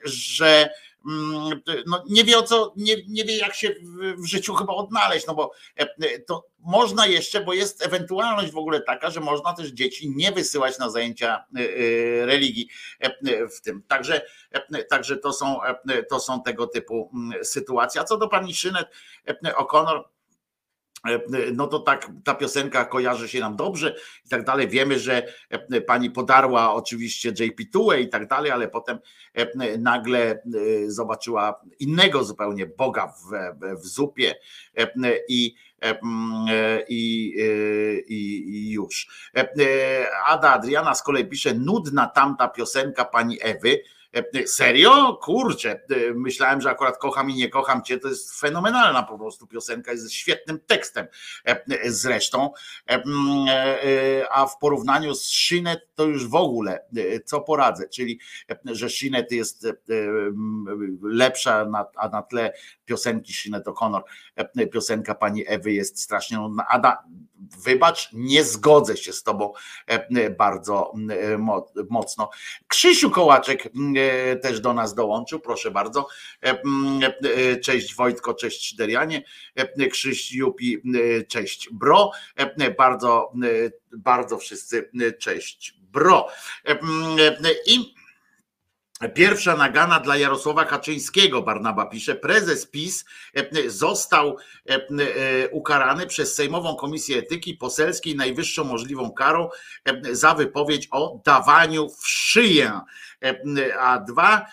[0.05, 0.71] że
[1.07, 3.75] mm, no nie wie o co, nie, nie wie jak się
[4.19, 8.81] w, życiu chyba odnaleźć, no bo e, to można jeszcze, bo jest ewentualność w ogóle
[8.81, 12.69] taka, że można też dzieci nie wysyłać na zajęcia e, religii
[13.57, 13.83] w tym.
[13.89, 14.23] Także,
[14.89, 15.59] także to są,
[16.09, 18.01] to są tego typu mm, sytuacje.
[18.01, 18.89] A co do pani Szynet
[19.59, 20.03] O'Connor,
[21.55, 23.95] no to tak ta piosenka kojarzy się nam dobrze
[24.27, 24.69] i tak dalej.
[24.69, 28.99] Wiemy, że e, pani podarła oczywiście JP Tułę i tak dalej, ale potem
[29.35, 30.39] e, nagle e,
[30.87, 34.35] zobaczyła innego zupełnie Boga w, w zupie
[34.77, 34.89] e,
[35.29, 39.09] i e, mm, e, i, e, i, i już.
[39.37, 43.83] E, e, Ada Adriana z kolei pisze, nudna tamta piosenka pani Ewy.
[44.13, 45.15] E, Serio?
[45.23, 47.99] Kurczę, e, myślałem, że akurat kocham i nie kocham cię.
[47.99, 51.07] To jest fenomenalna po prostu piosenka, jest świetnym tekstem
[51.45, 52.51] e, zresztą.
[52.87, 53.47] Mm,
[54.31, 56.85] A w porównaniu z Shinet to już w ogóle
[57.25, 58.21] co poradzę, czyli
[58.65, 61.67] że Shinet jest e, m, lepsza,
[61.97, 62.53] a na tle
[62.85, 64.01] piosenki Shinet O'Connor,
[64.73, 66.67] piosenka pani Ewy jest strasznie nudna.
[67.65, 69.53] Wybacz, nie zgodzę się z tobą
[69.87, 72.31] e, bardzo e, mo- mocno.
[72.69, 76.07] Krzysiu Kołaczek e, też do nas dołączył, proszę bardzo.
[76.43, 80.83] E, m, e, Cześć Wojtko, cześć Derianie, E, Krzyś Jupi,
[81.19, 86.29] e, cześć Bro, E, bardzo, e, bardzo wszyscy e, cześć Bro.
[86.65, 88.00] E, m, e, I
[89.09, 93.05] Pierwsza nagana dla Jarosława Kaczyńskiego, Barnaba pisze, prezes PiS
[93.35, 94.37] e, został
[94.69, 99.49] e, e, ukarany przez Sejmową Komisję Etyki Poselskiej najwyższą możliwą karą
[100.13, 102.81] za wypowiedź o dawaniu w szyję.
[103.79, 104.47] A dwa,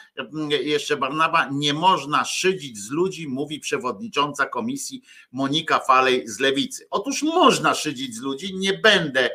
[0.50, 5.02] jeszcze Barnaba, nie można szydzić z ludzi, mówi przewodnicząca komisji
[5.32, 6.88] Monika Falej z Lewicy.
[6.90, 9.30] Otóż można szydzić z ludzi, nie będę,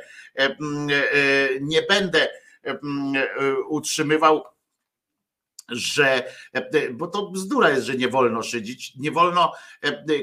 [1.61, 2.29] nie będę
[3.69, 4.52] utrzymywał
[5.69, 6.33] że,
[6.93, 9.53] bo to bzdura jest, że nie wolno szydzić, nie wolno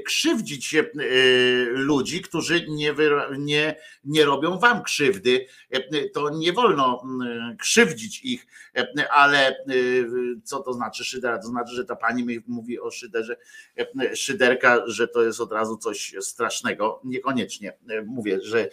[0.06, 0.76] krzywdzić
[1.70, 2.96] ludzi, którzy nie,
[3.38, 5.46] nie, nie robią wam krzywdy,
[6.14, 7.04] to nie wolno
[7.60, 8.48] krzywdzić ich,
[9.12, 9.56] ale
[10.44, 11.40] co to znaczy szydera?
[11.40, 13.38] To znaczy, że ta pani mówi o szyderze,
[14.16, 17.74] szyderka, że to jest od razu coś strasznego, niekoniecznie.
[18.06, 18.70] Mówię, że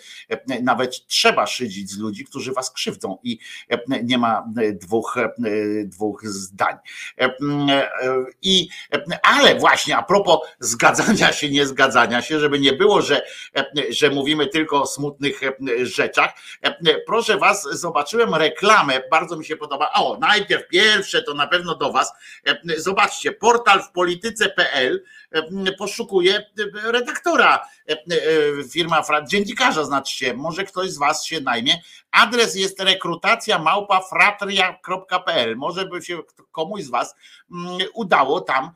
[0.63, 3.39] nawet trzeba szydzić z ludzi, którzy was krzywdzą i
[4.03, 5.17] nie ma dwóch,
[5.85, 6.23] dwóch
[6.57, 6.77] zdań.
[7.21, 7.91] E, e,
[8.43, 8.69] I,
[9.23, 13.23] ale właśnie a propos zgadzania się, nie zgadzania się, żeby nie było, że,
[13.91, 15.41] że mówimy tylko o smutnych
[15.83, 16.33] rzeczach.
[17.07, 19.93] Proszę Was, zobaczyłem reklamę, bardzo mi się podoba.
[19.95, 22.13] O, najpierw pierwsze to na pewno do Was.
[22.77, 25.03] Zobaczcie, portal w polityce.pl
[25.79, 26.47] poszukuje
[26.85, 27.69] redaktora,
[28.73, 31.83] firma dziennikarza, znaczy się, może ktoś z Was się najmie.
[32.11, 35.57] Adres jest rekrutacja małpa fratria.pl.
[35.57, 36.19] Może by się
[36.53, 37.15] komuś z Was
[37.53, 38.71] mm, udało tam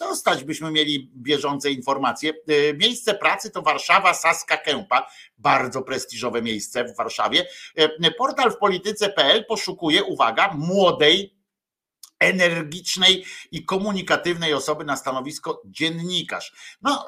[0.00, 2.32] dostać, byśmy mieli bieżące informacje.
[2.74, 5.06] Miejsce pracy to Warszawa, Saska Kępa,
[5.38, 7.46] bardzo prestiżowe miejsce w Warszawie.
[8.18, 11.37] Portal w polityce.pl poszukuje, uwaga, młodej,
[12.18, 16.52] energicznej i komunikatywnej osoby na stanowisko dziennikarz.
[16.82, 17.06] No,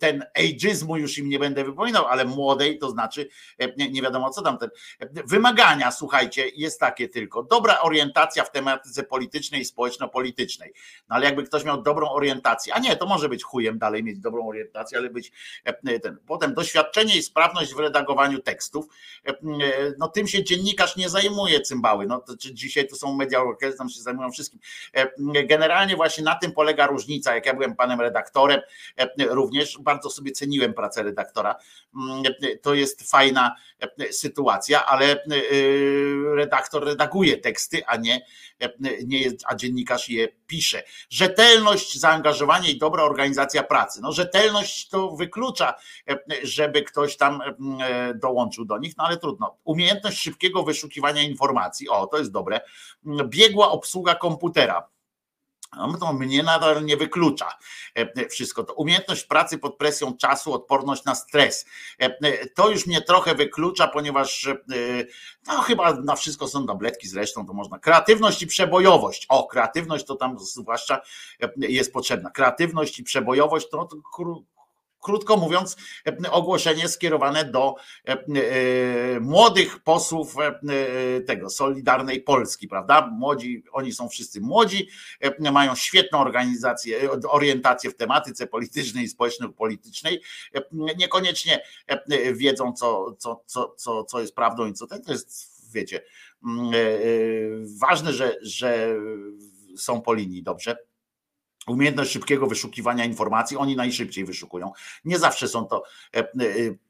[0.00, 3.28] ten ageizmu już im nie będę wypominał, ale młodej to znaczy
[3.76, 4.58] nie, nie wiadomo co tam.
[4.58, 4.70] Ten,
[5.26, 7.42] wymagania, słuchajcie, jest takie tylko.
[7.42, 10.72] Dobra orientacja w tematyce politycznej i społeczno-politycznej.
[11.08, 14.18] No ale jakby ktoś miał dobrą orientację, a nie, to może być chujem dalej mieć
[14.18, 15.32] dobrą orientację, ale być
[16.02, 16.18] ten.
[16.26, 18.86] Potem doświadczenie i sprawność w redagowaniu tekstów.
[19.98, 22.06] No tym się dziennikarz nie zajmuje cymbały.
[22.06, 23.40] No to, dzisiaj to są media
[23.78, 24.60] tam się zajmują wszystkim wszystkim.
[25.36, 27.34] E, generalnie właśnie na tym polega różnica.
[27.34, 28.60] Jak ja byłem panem redaktorem,
[28.96, 31.56] e, również bardzo sobie ceniłem pracę redaktora.
[31.96, 32.22] Mm,
[32.62, 35.22] to jest fajna e, sytuacja, ale
[36.34, 38.20] redaktor redaguje teksty, a nie,
[39.06, 40.82] nie jest, a dziennikarz je pisze.
[41.10, 44.00] Rzetelność, zaangażowanie i dobra organizacja pracy.
[44.02, 45.74] No rzetelność to wyklucza,
[46.42, 47.40] żeby ktoś tam
[48.14, 49.56] dołączył do nich, no ale trudno.
[49.64, 52.60] Umiejętność szybkiego wyszukiwania informacji, o to jest dobre.
[53.24, 54.88] Biegła obsługa komputera.
[55.76, 57.48] No mnie nadal nie wyklucza
[57.94, 58.74] e, wszystko to.
[58.74, 61.66] Umiejętność pracy pod presją czasu, odporność na stres.
[62.02, 64.48] E, e, to już mnie trochę wyklucza, ponieważ
[65.46, 67.78] no chyba na wszystko są tabletki zresztą, to można.
[67.78, 69.26] Kreatywność i przebojowość.
[69.28, 71.00] O, kreatywność to tam zwłaszcza
[71.56, 72.30] jest potrzebna.
[72.30, 73.96] Kreatywność i przebojowość to, to
[75.00, 77.74] krótko mówiąc, e, ogłoszenie skierowane do
[78.08, 80.34] e, e, młodych posłów
[81.26, 83.06] tego Solidarnej Polski, prawda?
[83.12, 84.88] Młodzi, oni są wszyscy młodzi,
[85.52, 90.22] mają świetną organizację, orientację w tematyce politycznej i społeczno-politycznej.
[90.72, 91.62] Niekoniecznie
[92.32, 96.02] wiedzą, co, co, co, co, co jest prawdą i co to jest, wiecie,
[97.80, 98.96] ważne, że, że
[99.76, 100.89] są po linii, dobrze?
[101.70, 104.72] Umiejętność szybkiego wyszukiwania informacji, oni najszybciej wyszukują.
[105.04, 105.82] Nie zawsze są to
[106.14, 106.24] e, e,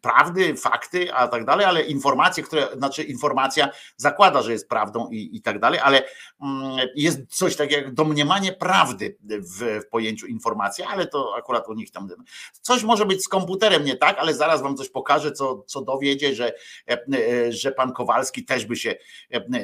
[0.00, 5.36] prawdy, fakty, a tak dalej, ale informacje, które, znaczy informacja zakłada, że jest prawdą i,
[5.36, 6.02] i tak dalej, ale
[6.42, 11.74] mm, jest coś takiego jak domniemanie prawdy w, w pojęciu informacji, ale to akurat u
[11.74, 12.08] nich tam
[12.62, 16.34] coś może być z komputerem nie tak, ale zaraz wam coś pokażę, co, co dowiedzie,
[16.34, 16.52] że,
[16.90, 18.94] e, że pan Kowalski też by się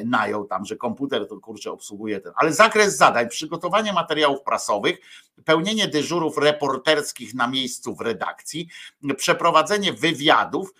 [0.05, 4.99] najął tam, że komputer to kurczę obsługuje ten, ale zakres zadań, przygotowanie materiałów prasowych,
[5.45, 8.67] pełnienie dyżurów reporterskich na miejscu w redakcji,
[9.17, 10.73] przeprowadzenie wywiadów,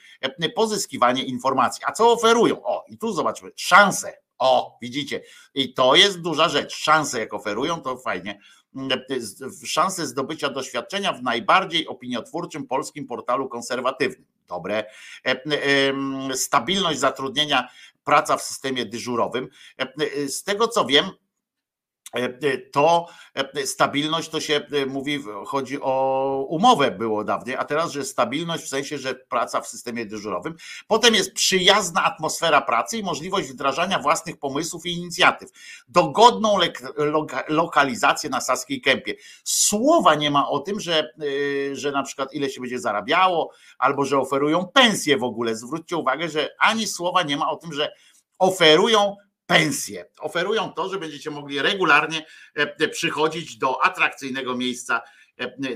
[0.56, 1.84] pozyskiwanie informacji.
[1.86, 2.64] A co oferują?
[2.64, 4.14] O, i tu zobaczmy, szanse.
[4.40, 5.22] O, widzicie,
[5.54, 6.76] i to jest duża rzecz.
[6.76, 8.40] Szanse, jak oferują, to fajnie.
[9.66, 14.28] Szanse zdobycia doświadczenia w najbardziej opiniotwórczym polskim portalu konserwatywnym.
[14.48, 14.86] Dobre.
[16.34, 17.68] Stabilność zatrudnienia,
[18.04, 19.48] praca w systemie dyżurowym.
[20.28, 21.10] Z tego co wiem,
[22.72, 28.64] to e, stabilność to się mówi, chodzi o umowę było dawniej, a teraz, że stabilność
[28.64, 30.56] w sensie, że praca w systemie dyżurowym.
[30.88, 35.50] Potem jest przyjazna atmosfera pracy i możliwość wdrażania własnych pomysłów i inicjatyw.
[35.88, 36.58] Dogodną
[37.48, 39.16] lokalizację na Saskiej Kępie.
[39.44, 41.10] Słowa nie ma o tym, że,
[41.74, 45.56] że na przykład ile się będzie zarabiało, albo że oferują pensje w ogóle.
[45.56, 47.92] Zwróćcie uwagę, że ani słowa nie ma o tym, że
[48.40, 49.16] oferują
[49.48, 50.06] pensję.
[50.20, 52.26] Oferują to, że będziecie mogli regularnie
[52.92, 55.02] przychodzić do atrakcyjnego miejsca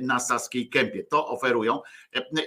[0.01, 1.03] na Saskiej Kępie.
[1.03, 1.81] To oferują.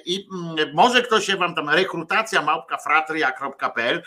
[0.07, 4.03] I mm, może ktoś się wam tam rekrutacja małpka fratria.pl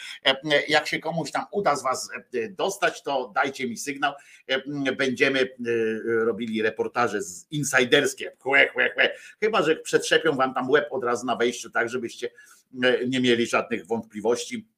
[0.68, 2.10] jak się komuś tam uda z was
[2.50, 4.14] dostać, to dajcie mi sygnał.
[4.98, 5.50] Będziemy
[6.06, 7.48] robili reportaże z
[8.40, 8.70] chłe.
[9.40, 12.30] Chyba, że przetrzepią wam tam łeb od razu na wejściu, tak żebyście
[13.08, 14.77] nie mieli żadnych wątpliwości E,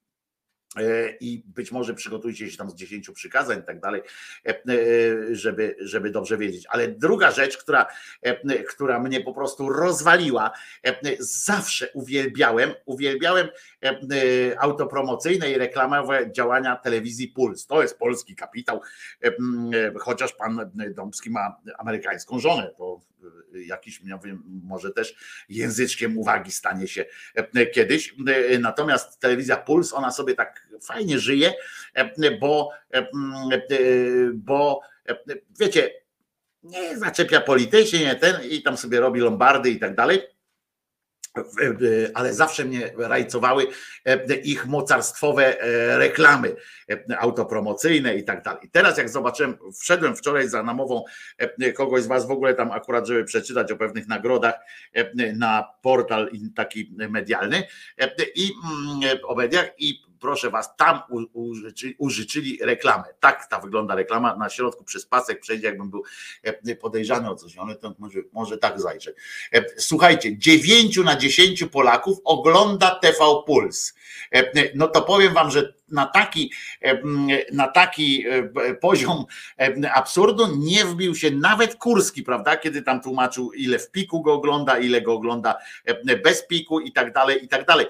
[1.20, 4.02] i być może przygotujcie się tam z dziesięciu przykazań i tak dalej,
[4.46, 6.66] e, e, żeby, żeby dobrze wiedzieć.
[6.70, 7.86] Ale druga rzecz, która,
[8.70, 10.52] która mnie po prostu rozwaliła,
[11.20, 13.48] zawsze uwielbiałem, uwielbiałem
[14.60, 17.66] autopromocyjne i reklamowe działania telewizji Puls.
[17.66, 18.82] To jest polski kapitał,
[20.00, 23.00] chociaż pan Dąbski ma amerykańską żonę, to
[23.54, 24.02] jakiś,
[24.64, 25.16] może też
[25.50, 27.06] języczkiem uwagi stanie się
[27.74, 28.16] kiedyś.
[28.60, 31.54] Natomiast telewizja Puls, ona sobie tak fajnie żyje,
[32.40, 32.72] bo,
[34.34, 34.82] bo
[35.60, 35.92] wiecie,
[36.64, 40.22] nie zaczepia politycznie, nie ten i tam sobie robi lombardy i tak dalej
[42.14, 43.68] ale zawsze mnie rajcowały
[44.06, 46.56] e, ich mocarstwowe e, reklamy
[46.90, 48.70] e, autopromocyjne i tak dalej.
[48.72, 51.04] Teraz jak zobaczyłem, wszedłem wczoraj za namową
[51.76, 54.56] kogoś z was w ogóle tam akurat, żeby przeczytać o pewnych nagrodach
[55.36, 57.64] na portal taki medialny
[58.36, 61.02] i mm, o mediach i proszę was, tam
[61.34, 63.04] użyczyli, użyczyli reklamę.
[63.20, 64.36] Tak ta wygląda reklama.
[64.36, 66.04] Na środku przez pasek przejdzie, jakbym był
[66.44, 69.14] e, podejrzany o coś, ale to może, może tak zajrzę.
[69.54, 73.94] E, słuchajcie, 9 na 10 Polaków ogląda TV Puls.
[74.32, 76.52] E, no to powiem wam, że na taki,
[77.52, 78.26] na taki
[78.82, 79.26] poziom
[79.94, 84.78] absurdu nie wbił się nawet Kurski, prawda, kiedy tam tłumaczył, ile w piku go ogląda,
[84.78, 85.56] ile go ogląda
[86.24, 87.86] bez piku i tak dalej, i tak dalej.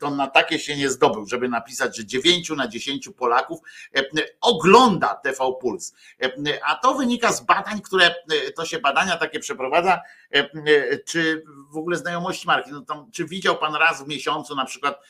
[0.00, 3.60] To na takie się nie zdobył, żeby napisać, że 9 na 10 Polaków
[4.40, 5.94] ogląda TV Puls.
[6.66, 8.14] A to wynika z badań, które
[8.56, 10.00] to się badania takie przeprowadza,
[11.06, 12.70] czy w ogóle znajomości marki.
[12.72, 15.00] No tam, czy widział pan raz w miesiącu na przykład,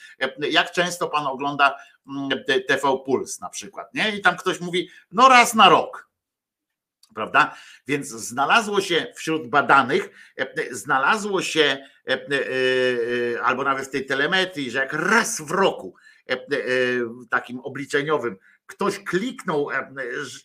[0.51, 1.77] jak często pan ogląda
[2.69, 4.17] TV Puls na przykład, nie?
[4.17, 6.11] I tam ktoś mówi, no raz na rok.
[7.15, 7.57] Prawda?
[7.87, 10.35] Więc znalazło się wśród badanych,
[10.71, 11.87] znalazło się
[13.43, 15.95] albo nawet w tej telemetrii, że jak raz w roku
[17.31, 18.37] takim obliczeniowym
[18.71, 19.93] ktoś kliknął e,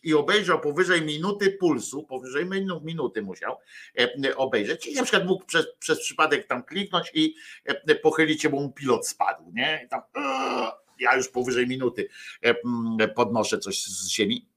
[0.02, 2.46] i obejrzał powyżej minuty pulsu, powyżej
[2.82, 3.56] minuty musiał
[3.98, 8.50] e, obejrzeć i na przykład mógł przez, przez przypadek tam kliknąć i e, pochylić się,
[8.50, 9.82] bo mu pilot spadł, nie?
[9.86, 10.00] I tam
[10.98, 12.08] ja już powyżej minuty
[13.14, 14.48] podnoszę coś z ziemi.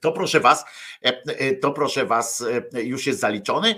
[0.00, 0.64] To proszę was,
[1.60, 3.74] to proszę was, już jest zaliczony,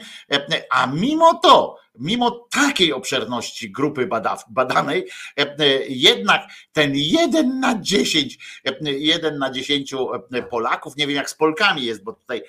[0.70, 4.08] a mimo to mimo takiej obszerności grupy
[4.50, 5.06] badanej,
[5.38, 6.42] e, e, jednak
[6.72, 10.08] ten jeden na dziesięć, e, jeden na dziesięciu
[10.50, 12.42] Polaków, nie wiem jak z Polkami jest, bo tutaj,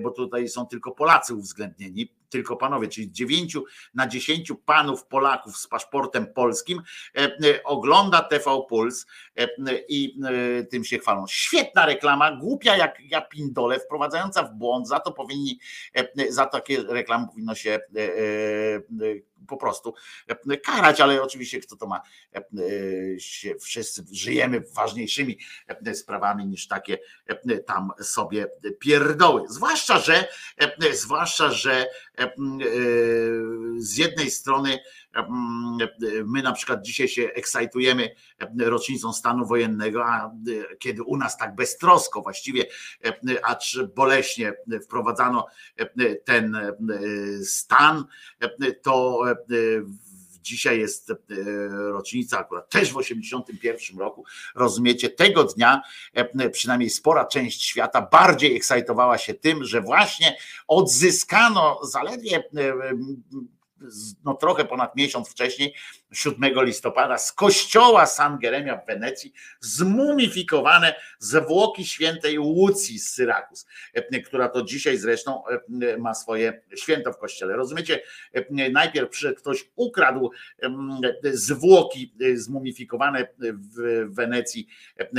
[0.00, 3.56] bo tutaj są tylko Polacy uwzględnieni, tylko panowie, czyli 9
[3.94, 6.82] na 10 panów Polaków z paszportem polskim
[7.64, 9.06] ogląda TV Puls
[9.88, 10.20] i
[10.70, 11.24] tym się chwalą.
[11.28, 15.58] Świetna reklama, głupia jak ja pindole, wprowadzająca w błąd, za to powinni,
[16.28, 17.80] za takie reklamy powinno się
[19.48, 19.94] po prostu
[20.64, 22.00] karać, ale oczywiście kto to ma
[23.18, 25.38] się, wszyscy żyjemy ważniejszymi
[25.94, 26.98] sprawami niż takie
[27.66, 28.46] tam sobie
[28.80, 29.42] pierdoły.
[29.48, 30.28] Zwłaszcza, że
[30.92, 31.86] zwłaszcza, że
[33.76, 34.78] z jednej strony
[36.26, 38.14] my na przykład dzisiaj się ekscytujemy
[38.58, 40.30] rocznicą stanu wojennego, a
[40.78, 42.64] kiedy u nas tak beztrosko właściwie,
[43.42, 44.52] acz boleśnie
[44.84, 45.46] wprowadzano
[46.24, 46.56] ten
[47.44, 48.04] stan,
[48.82, 49.24] to
[50.42, 51.12] dzisiaj jest
[51.70, 54.24] rocznica, akurat też w 81 roku,
[54.54, 55.82] rozumiecie, tego dnia
[56.52, 60.36] przynajmniej spora część świata bardziej ekscytowała się tym, że właśnie
[60.68, 62.44] odzyskano zaledwie
[64.24, 65.74] no trochę ponad miesiąc wcześniej
[66.12, 73.66] 7 listopada z kościoła San Geremia w Wenecji zmumifikowane zwłoki świętej Łucji z Syrakus,
[74.24, 75.42] która to dzisiaj zresztą
[75.98, 77.56] ma swoje święto w kościele.
[77.56, 78.02] Rozumiecie?
[78.72, 80.30] Najpierw przyszedł ktoś, ukradł
[81.32, 84.68] zwłoki zmumifikowane w Wenecji,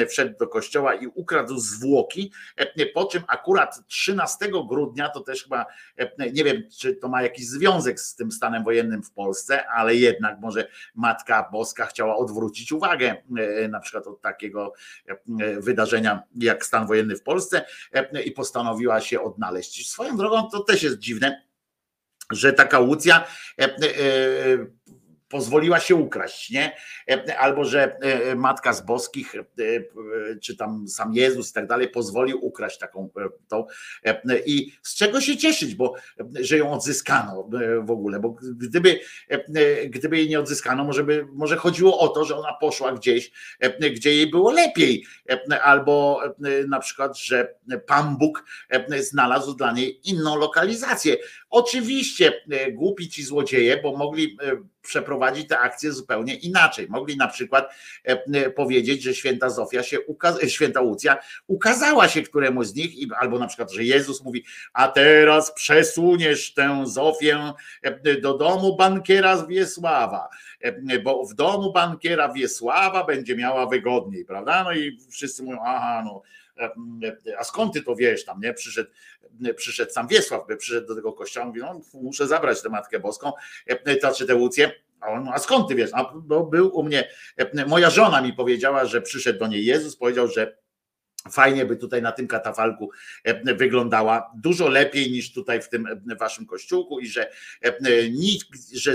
[0.09, 2.31] wszedł do kościoła i ukradł zwłoki,
[2.93, 5.65] po czym akurat 13 grudnia, to też chyba,
[6.33, 10.39] nie wiem, czy to ma jakiś związek z tym stanem wojennym w Polsce, ale jednak
[10.39, 14.74] może Matka Boska chciała odwrócić uwagę e, na przykład od takiego
[15.08, 15.16] e,
[15.62, 19.90] wydarzenia jak stan wojenny w Polsce e, i postanowiła się odnaleźć.
[19.90, 21.44] Swoją drogą to też jest dziwne,
[22.32, 23.28] że taka Łucja
[25.34, 26.76] pozwoliła się ukraść, nie?
[27.40, 27.98] Albo że
[28.36, 29.34] matka z boskich,
[30.42, 33.10] czy tam sam Jezus i tak dalej, pozwolił ukraść taką
[33.48, 33.66] tą.
[34.45, 35.94] I z czego się cieszyć, bo
[36.40, 37.50] że ją odzyskano
[37.84, 39.00] w ogóle, bo gdyby,
[39.88, 43.32] gdyby jej nie odzyskano, może, by, może chodziło o to, że ona poszła gdzieś,
[43.80, 45.06] gdzie jej było lepiej,
[45.64, 46.22] albo
[46.68, 47.56] na przykład, że
[47.88, 48.45] Pan Bóg
[49.00, 51.18] znalazł dla niej inną lokalizację.
[51.56, 52.33] Oczywiście
[52.72, 54.38] głupi ci złodzieje, bo mogli
[54.82, 56.88] przeprowadzić tę akcję zupełnie inaczej.
[56.90, 57.73] Mogli na przykład
[58.56, 59.98] powiedzieć, że święta Zofia się
[60.48, 61.17] święta Łucja
[61.48, 66.83] ukazała się któremuś z nich, albo na przykład, że Jezus mówi, a teraz przesuniesz tę
[66.85, 67.53] Zofię
[68.22, 70.30] do domu bankiera Wiesława,
[71.03, 74.64] bo w domu bankiera Wiesława będzie miała wygodniej, prawda?
[74.64, 76.22] No i wszyscy mówią, aha, no
[77.38, 78.53] a skąd ty to wiesz tam, nie?
[78.53, 78.90] Przyszedł,
[79.56, 83.32] przyszedł sam Wiesław, by przyszedł do tego kościoła, mówi, no muszę zabrać tę Matkę Boską,
[84.01, 85.90] to czy tę Łucję, a on, a skąd ty wiesz?
[85.93, 87.09] A, bo był u mnie,
[87.67, 90.57] moja żona mi powiedziała, że przyszedł do niej Jezus, powiedział, że
[91.32, 92.92] fajnie by tutaj na tym katafalku
[93.56, 94.32] wyglądała.
[94.35, 95.88] Dużo lepiej niż tutaj w tym
[96.19, 97.32] waszym kościółku i że
[98.11, 98.92] nikt, że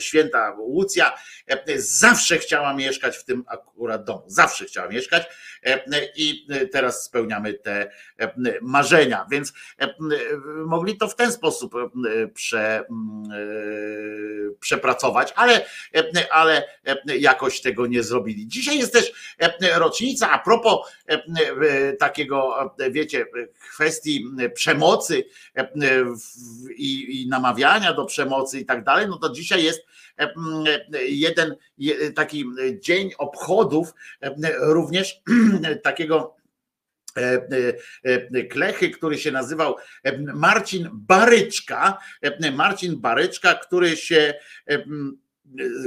[0.00, 1.12] święta Łucja
[1.76, 5.26] zawsze chciała mieszkać w tym akurat domu, zawsze chciała mieszkać
[6.16, 7.90] i teraz spełniamy te
[8.62, 9.52] marzenia, więc
[10.66, 11.74] mogli to w ten sposób
[12.34, 12.84] prze,
[14.60, 15.66] przepracować, ale,
[16.30, 16.64] ale
[17.06, 18.48] jakoś tego nie zrobili.
[18.48, 19.12] Dzisiaj jest też
[19.74, 20.92] rocznica, a propos
[21.98, 23.26] takiego, wiecie,
[23.74, 25.24] kwestii przemocy
[26.76, 29.86] i, i namawiania do przemocy i tak dalej, no to dzisiaj jest
[31.08, 31.56] jeden
[32.14, 32.44] taki
[32.80, 33.94] dzień obchodów
[34.60, 35.22] również
[35.82, 36.38] takiego
[38.50, 39.76] klechy, który się nazywał
[40.34, 41.98] Marcin Baryczka.
[42.52, 44.34] Marcin Baryczka, który się,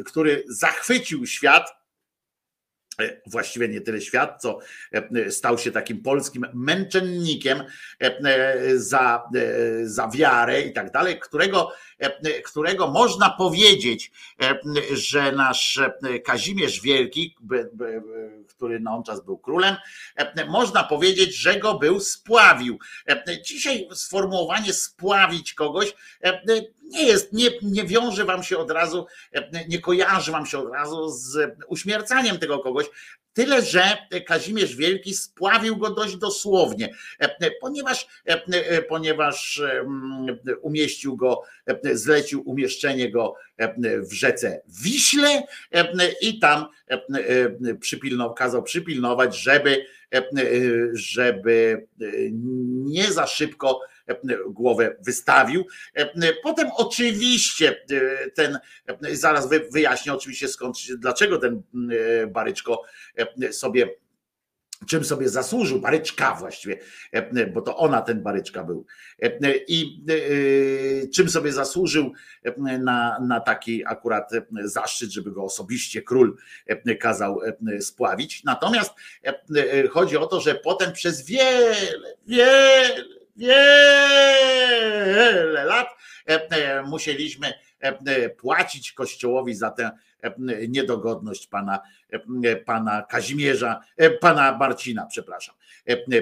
[0.05, 1.80] który zachwycił świat
[3.25, 4.59] właściwie nie tyle świat, co
[5.29, 7.63] stał się takim polskim męczennikiem
[8.75, 9.23] za,
[9.83, 11.71] za wiarę i tak dalej, którego,
[12.45, 14.11] którego można powiedzieć,
[14.91, 15.79] że nasz
[16.25, 17.35] Kazimierz Wielki,
[18.47, 19.75] który na on czas był królem,
[20.47, 22.79] można powiedzieć, że go był spławił.
[23.43, 25.93] Dzisiaj sformułowanie spławić kogoś
[26.91, 29.05] nie jest, nie, nie wiąże wam się od razu,
[29.67, 32.85] nie kojarzy wam się od razu z uśmiercaniem tego kogoś,
[33.33, 36.93] Tyle, że Kazimierz Wielki spławił go dość dosłownie,
[37.61, 38.07] ponieważ,
[38.89, 39.61] ponieważ
[40.61, 41.41] umieścił go,
[41.93, 43.35] zlecił umieszczenie go
[44.09, 45.43] w rzece Wiśle
[46.21, 46.65] i tam
[47.79, 49.85] przypilnował, kazał przypilnować, żeby,
[50.93, 51.87] żeby
[52.85, 53.79] nie za szybko
[54.49, 55.65] głowę wystawił.
[56.43, 57.85] Potem oczywiście
[58.35, 58.59] ten,
[59.11, 61.63] zaraz wyjaśnię oczywiście skąd, dlaczego ten
[62.27, 62.83] Baryczko
[63.51, 63.89] sobie
[64.87, 66.79] czym sobie zasłużył, Baryczka właściwie,
[67.53, 68.85] bo to ona ten Baryczka był.
[69.67, 70.03] I
[71.15, 72.13] czym sobie zasłużył
[72.57, 74.31] na, na taki akurat
[74.63, 76.37] zaszczyt, żeby go osobiście król
[76.99, 77.39] kazał
[77.79, 78.43] spławić.
[78.43, 78.91] Natomiast
[79.91, 81.75] chodzi o to, że potem przez wiele,
[82.27, 83.53] wiele, wiele
[85.65, 85.87] lat
[86.85, 87.53] musieliśmy
[88.37, 89.91] płacić Kościołowi za tę
[90.67, 91.79] niedogodność pana,
[92.65, 93.79] pana Kazimierza,
[94.19, 95.55] pana Marcina, przepraszam,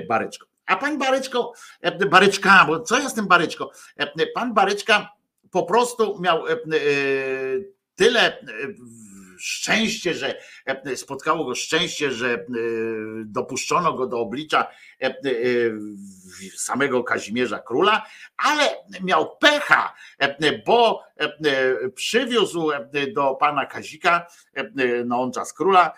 [0.07, 0.47] Baryczko.
[0.65, 1.53] A pan Baryczko,
[2.09, 3.71] Baryczka, bo co jest tym Baryczko?
[4.33, 5.09] Pan Baryczka
[5.51, 6.43] po prostu miał
[7.95, 8.45] tyle
[9.39, 10.41] szczęście, że
[10.95, 12.45] spotkało go szczęście, że
[13.25, 14.67] dopuszczono go do oblicza
[16.57, 18.05] samego Kazimierza Króla,
[18.37, 18.69] ale
[19.01, 19.95] miał pecha,
[20.65, 21.03] bo
[21.95, 22.71] przywiózł
[23.13, 24.27] do pana Kazika,
[25.05, 25.93] no on czas króla,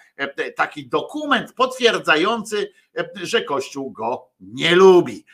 [0.56, 2.72] taki dokument potwierdzający,
[3.24, 5.26] że Kościół go nie lubi.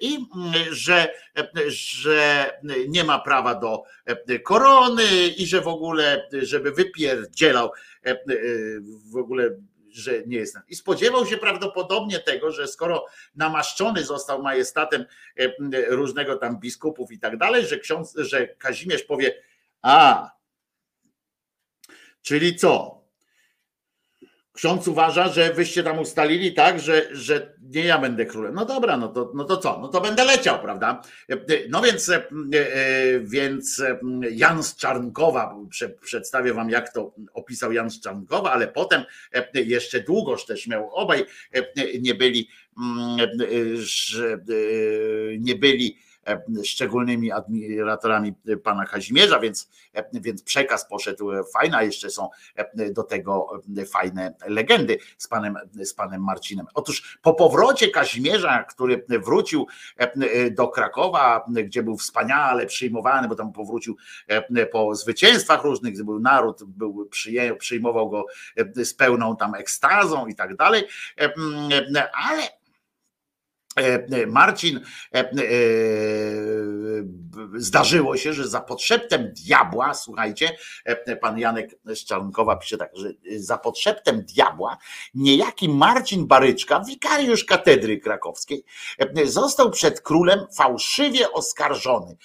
[0.00, 0.18] I
[0.70, 1.14] że,
[1.66, 2.50] że
[2.88, 3.82] nie ma prawa do
[4.44, 7.70] korony i że w ogóle, żeby wypierdzielał
[9.12, 9.50] w ogóle
[9.92, 10.56] że nie jest.
[10.68, 15.04] I spodziewał się prawdopodobnie tego, że skoro namaszczony został majestatem
[15.88, 19.42] różnego tam biskupów i tak dalej, że ksiądz, że Kazimierz powie,
[19.82, 20.30] a,
[22.22, 22.99] czyli co?
[24.52, 28.54] Ksiądz uważa, że wyście tam ustalili tak, że, że nie ja będę królem.
[28.54, 29.78] No dobra, no to, no to co?
[29.82, 31.02] No to będę leciał, prawda?
[31.68, 32.10] No więc,
[33.20, 33.82] więc
[34.30, 35.56] Jan z Czarnkowa,
[36.02, 39.04] przedstawię wam jak to opisał Jan z Czarnkowa, ale potem
[39.54, 41.26] jeszcze długoż też miał, obaj
[42.00, 42.48] nie byli,
[45.38, 45.98] nie byli
[46.64, 48.34] szczególnymi admiratorami
[48.64, 49.70] pana Kazimierza, więc,
[50.12, 52.28] więc przekaz poszedł fajna, jeszcze są
[52.90, 56.66] do tego fajne legendy z panem, z panem Marcinem.
[56.74, 59.66] Otóż po powrocie Kazimierza, który wrócił
[60.50, 63.96] do Krakowa, gdzie był wspaniale przyjmowany, bo tam powrócił
[64.72, 67.08] po zwycięstwach różnych, gdy był naród, był,
[67.58, 68.26] przyjmował go
[68.76, 70.84] z pełną tam ekstazą i tak dalej,
[72.12, 72.59] ale
[74.26, 74.80] Marcin,
[77.56, 80.56] zdarzyło się, że za podszeptem diabła, słuchajcie,
[81.20, 84.78] pan Janek Szczarnkowa pisze tak, że za podszeptem diabła
[85.14, 88.64] niejaki Marcin Baryczka, wikariusz katedry krakowskiej,
[89.24, 92.16] został przed królem fałszywie oskarżony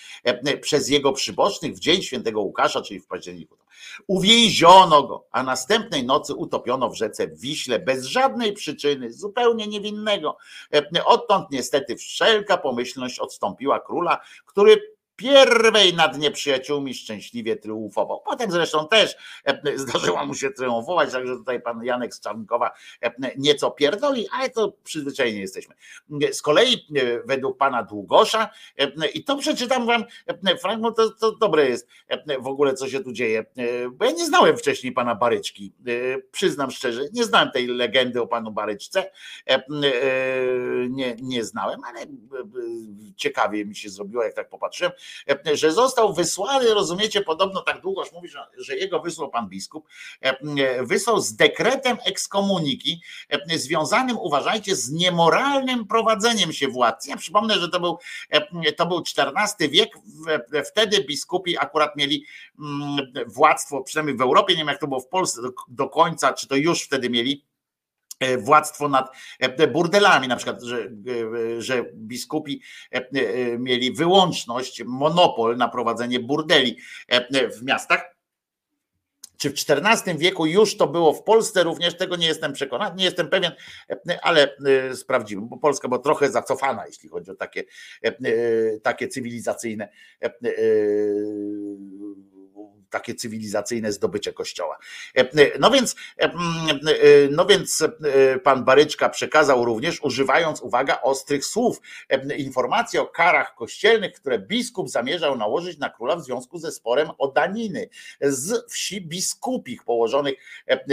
[0.61, 3.57] przez jego przybocznych w dzień świętego Łukasza, czyli w październiku.
[4.07, 10.37] Uwięziono go, a następnej nocy utopiono w rzece Wiśle bez żadnej przyczyny, zupełnie niewinnego.
[11.05, 18.21] Odtąd niestety wszelka pomyślność odstąpiła króla, który pierwej nad nieprzyjaciółmi szczęśliwie triumfował.
[18.25, 22.71] Potem zresztą też e, zdarzyło mu się triumfować, także tutaj pan Janek z Czarnkowa
[23.01, 25.75] e, nieco pierdoli, ale to przyzwyczajeni jesteśmy.
[26.31, 26.79] Z kolei e,
[27.25, 28.49] według pana Długosza,
[29.13, 30.03] i to przeczytam wam
[30.61, 31.87] fragment, to, to dobre jest
[32.39, 33.45] w ogóle co się tu dzieje,
[33.91, 35.73] bo ja nie znałem wcześniej pana Baryczki,
[36.31, 39.11] przyznam szczerze, nie znałem tej legendy o panu Baryczce,
[40.89, 42.05] nie, nie znałem, ale
[43.15, 44.91] ciekawie mi się zrobiło, jak tak popatrzyłem,
[45.53, 49.87] że został wysłany, rozumiecie, podobno tak długoż mówi, że, jego wysłał pan biskup,
[50.81, 53.01] wysłał z dekretem ekskomuniki,
[53.55, 57.09] związanym, uważajcie, z niemoralnym prowadzeniem się władcy.
[57.09, 57.97] Ja przypomnę, że to był,
[58.77, 59.89] to był XIV wiek,
[60.71, 62.25] wtedy biskupi akurat mieli
[62.59, 66.47] mm, władztwo, przynajmniej w Europie, nie wiem jak to było w Polsce do, końca, czy
[66.47, 67.54] to już wtedy mieli, E,
[68.37, 72.61] władztwo nad e, burdelami, na przykład, że, e, że biskupi
[73.59, 76.77] mieli wyłączność, monopol na prowadzenie burdeli
[77.59, 78.15] w miastach.
[79.37, 81.97] Czy w XIV wieku już to było w Polsce również?
[81.97, 83.51] Tego nie jestem przekonany, nie jestem pewien,
[84.21, 84.55] ale
[84.93, 87.63] sprawdzimy, bo Polska była trochę zacofana, jeśli chodzi o takie,
[88.83, 89.89] takie cywilizacyjne
[92.95, 94.77] takie cywilizacyjne zdobycie kościoła.
[95.17, 96.31] E, e, no więc, e,
[97.31, 97.83] no więc
[98.43, 101.81] pan Baryczka przekazał również, używając, uwaga, ostrych słów,
[102.37, 107.27] informacje o karach kościelnych, które biskup zamierzał nałożyć na króla w związku ze sporem o
[107.27, 107.89] daniny
[108.21, 110.35] z wsi biskupich położonych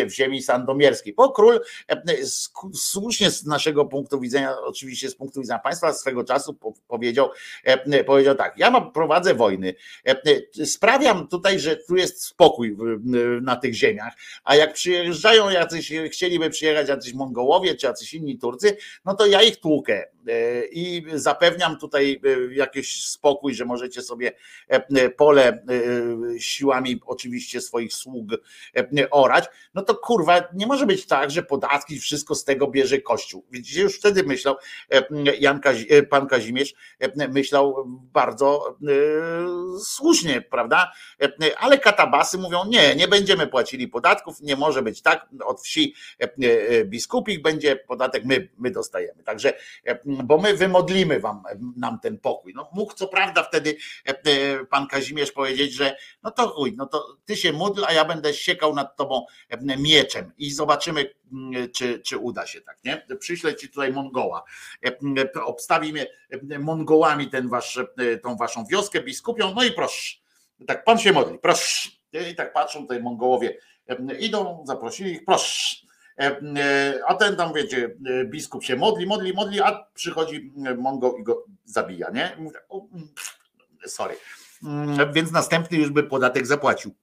[0.06, 1.14] w ziemi sandomierskiej.
[1.14, 1.60] Bo król
[2.74, 6.58] słusznie z naszego punktu widzenia, oczywiście z punktu widzenia państwa swego czasu
[6.88, 7.30] powiedział,
[8.06, 9.74] powiedział tak, ja prowadzę wojny,
[10.64, 12.76] sprawiam tutaj, że tu jest spokój
[13.42, 14.14] na tych ziemiach,
[14.44, 19.42] a jak przyjeżdżają jacyś, chcieliby przyjechać jacyś Mongołowie czy jacyś inni Turcy, no to ja
[19.42, 20.04] ich tłukę
[20.72, 24.32] i zapewniam tutaj e, jakiś spokój, że możecie sobie
[24.68, 25.64] e, pole
[26.38, 28.24] siłami oczywiście swoich sług
[29.10, 29.44] orać,
[29.74, 33.46] no to kurwa, nie może być tak, że podatki, wszystko z tego bierze Kościół.
[33.50, 34.56] Widzicie, już wtedy myślał
[35.40, 36.74] Jan Kazi, pan Kazimierz,
[37.28, 38.78] myślał bardzo
[39.84, 40.92] słusznie, prawda?
[41.58, 46.24] Ale katabasy mówią, nie, nie będziemy płacili podatków, nie może być tak, od wsi e,
[46.24, 49.22] e, biskupich będzie podatek, my, my dostajemy.
[49.22, 49.52] Także,
[49.86, 51.42] e, bo my wymodlimy wam,
[51.76, 52.52] nam ten pokój.
[52.54, 53.76] No, mógł co prawda wtedy
[54.70, 58.34] pan Kazimierz powiedzieć, że no to chuj, no to ty się módl, a ja będę
[58.34, 59.26] siekał nad tobą
[59.78, 61.14] mieczem i zobaczymy,
[61.74, 63.06] czy, czy uda się tak, nie?
[63.18, 64.44] Przyślę ci tutaj Mongoła.
[65.44, 66.06] Obstawimy
[66.58, 67.80] Mongołami ten wasz,
[68.22, 70.22] tą waszą wioskę biskupią, no i proszę
[70.66, 71.88] tak, pan się modli, proszę.
[72.30, 73.58] I tak patrzą tutaj Mongołowie,
[74.20, 75.76] idą, zaprosili ich, proszę.
[77.06, 82.10] A ten tam, wiecie, biskup się modli, modli, modli, a przychodzi Mongo i go zabija,
[82.10, 82.36] nie?
[82.38, 82.58] Mówię,
[83.86, 84.16] sorry.
[85.12, 86.94] Więc następny już by podatek zapłacił.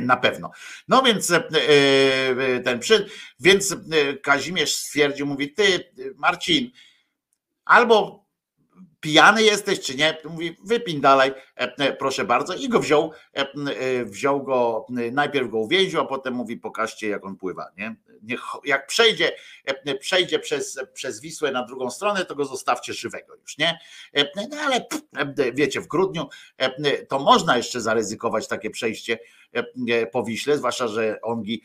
[0.00, 0.50] Na pewno.
[0.88, 1.32] No więc
[2.64, 3.06] ten przy,
[3.40, 3.76] więc
[4.22, 6.70] Kazimierz stwierdził, mówi, ty Marcin,
[7.64, 8.22] albo
[9.02, 10.16] pijany jesteś czy nie?
[10.24, 11.51] Mówi, wypin dalej, e, e,
[11.98, 12.54] proszę bardzo.
[12.54, 17.36] I go wziął, e, wziął go, najpierw go uwięził, a potem mówi, pokażcie jak on
[17.36, 17.70] pływa.
[17.76, 17.96] Nie?
[18.22, 19.32] Niech, jak przejdzie,
[20.00, 23.78] przejdzie przez, przez Wisłę na drugą stronę, to go zostawcie żywego już, nie?
[24.36, 24.86] No ale
[25.54, 26.28] wiecie, w grudniu
[27.08, 29.18] to można jeszcze zaryzykować takie przejście
[30.12, 31.62] po Wiśle, zwłaszcza, że ongi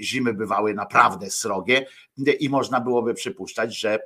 [0.00, 1.86] zimy bywały naprawdę srogie
[2.40, 3.98] i można byłoby przypuszczać, że,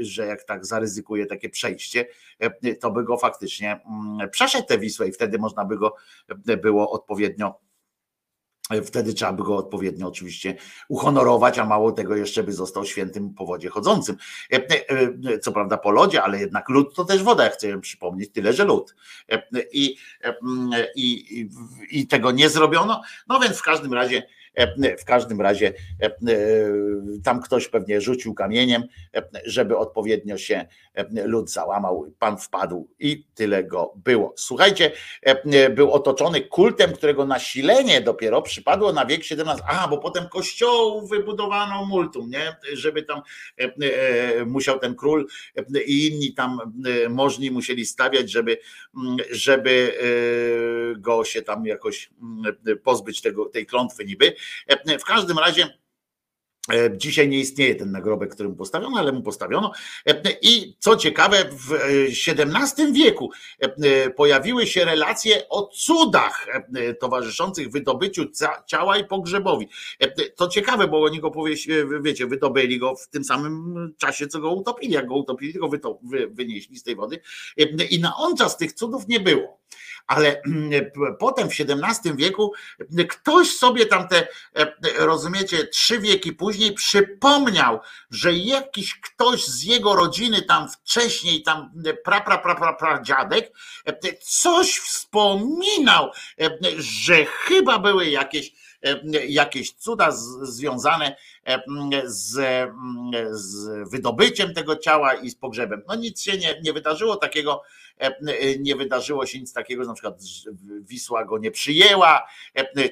[0.00, 2.06] że jak tak zaryzykuje takie przejście,
[2.80, 3.80] to by go faktycznie
[4.30, 5.94] przeszedł tę Wisłę i wtedy można by go
[6.62, 7.60] było odpowiednio
[8.84, 10.56] Wtedy trzeba by go odpowiednio oczywiście
[10.88, 14.16] uhonorować, a mało tego jeszcze by został świętym po wodzie chodzącym.
[14.52, 18.52] E, e, Co prawda po lodzie, ale jednak lód to też woda, chcę przypomnieć, tyle
[18.52, 18.94] że lód.
[19.28, 19.96] E, I,
[20.96, 21.48] i, i,
[21.90, 23.02] I tego nie zrobiono.
[23.28, 24.41] No więc w każdym razie E,
[24.98, 25.72] w każdym razie
[26.02, 26.12] e, e,
[27.24, 28.82] tam ktoś pewnie rzucił kamieniem,
[29.44, 30.66] żeby odpowiednio się
[31.24, 34.34] lud załamał, pan wpadł i tyle go było.
[34.36, 34.92] Słuchajcie,
[35.70, 39.62] był otoczony kultem, którego nasilenie dopiero przypadło na wiek XVII.
[39.68, 42.56] A, bo potem kościoł wybudowano multum, nie?
[42.72, 43.22] Żeby tam
[44.46, 45.26] musiał ten król
[45.86, 46.58] i inni tam
[47.08, 48.58] możni musieli stawiać, żeby,
[49.30, 49.98] żeby
[50.98, 52.10] go się tam jakoś
[52.82, 54.34] pozbyć tego, tej klątwy niby.
[54.66, 55.78] E, w każdym razie
[56.72, 59.72] e, Dzisiaj nie istnieje ten nagrobek, który mu postawiono, ale mu postawiono.
[60.06, 61.72] E, I co ciekawe, w
[62.28, 63.30] XVII wieku
[64.16, 66.46] pojawiły się relacje o cudach
[67.00, 68.24] towarzyszących wydobyciu
[68.66, 69.68] ciała i pogrzebowi.
[70.36, 71.32] To ciekawe, bo oni go
[72.02, 74.92] wiecie, wydobyli go w tym samym czasie, co go utopili.
[74.92, 75.70] Jak go utopili, go
[76.30, 77.20] wynieśli z tej wody.
[77.90, 79.62] I na on czas tych cudów nie było
[80.06, 82.52] ale mm, potem w XVII wieku
[83.10, 89.94] ktoś sobie tam te, e, rozumiecie, trzy wieki później przypomniał, że jakiś ktoś z jego
[89.94, 91.72] rodziny tam wcześniej, tam
[92.04, 93.52] pra, pra, pra, pra, pra dziadek,
[93.86, 98.52] e, coś wspominał, e, że chyba były jakieś
[99.28, 100.10] jakieś cuda
[100.42, 101.16] związane
[102.04, 102.34] z,
[103.30, 105.82] z wydobyciem tego ciała i z pogrzebem.
[105.88, 107.62] No nic się nie, nie wydarzyło takiego,
[108.60, 110.20] nie wydarzyło się nic takiego, że na przykład
[110.80, 112.26] Wisła go nie przyjęła,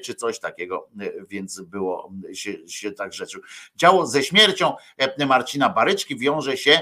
[0.01, 0.89] czy coś takiego,
[1.29, 3.39] więc było się, się tak rzeczy.
[3.75, 4.75] Działo ze śmiercią
[5.27, 6.81] Marcina Baryczki wiąże się E,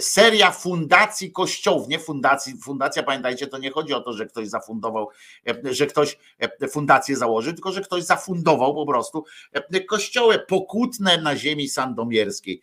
[0.00, 5.08] seria fundacji kościołów, nie fundacji, fundacja pamiętajcie, to nie chodzi o to, że ktoś zafundował,
[5.48, 9.24] e, że ktoś e, fundację założy, tylko że ktoś zafundował po prostu
[9.88, 12.60] kościoły pokutne na ziemi sandomierskiej,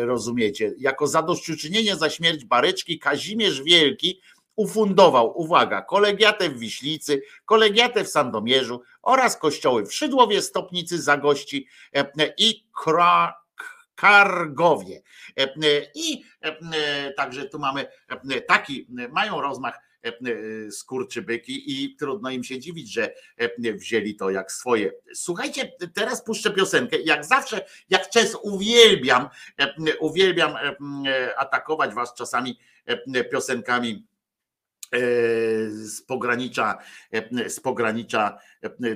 [0.00, 4.20] rozumiecie, jako zadośćuczynienie za śmierć Baryczki Kazimierz Wielki
[4.56, 11.66] ufundował, uwaga, kolegiatę w Wiślicy, kolegiatę w Sandomierzu oraz kościoły w Szydłowie, Stopnicy, Zagości
[12.38, 13.41] i Kra
[14.02, 15.02] Kargowie.
[15.38, 17.86] E, e, I e, także tu mamy
[18.48, 19.80] taki, mają rozmach
[20.70, 23.14] skurczybyki i trudno im się dziwić, że
[23.74, 24.92] wzięli to jak swoje.
[25.14, 26.96] Słuchajcie, teraz puszczę piosenkę.
[26.98, 29.28] Jak zawsze, jak często uwielbiam,
[30.00, 30.54] uwielbiam
[31.36, 32.58] atakować was czasami
[33.32, 34.06] piosenkami
[35.68, 36.78] z pogranicza,
[37.48, 38.38] z pogranicza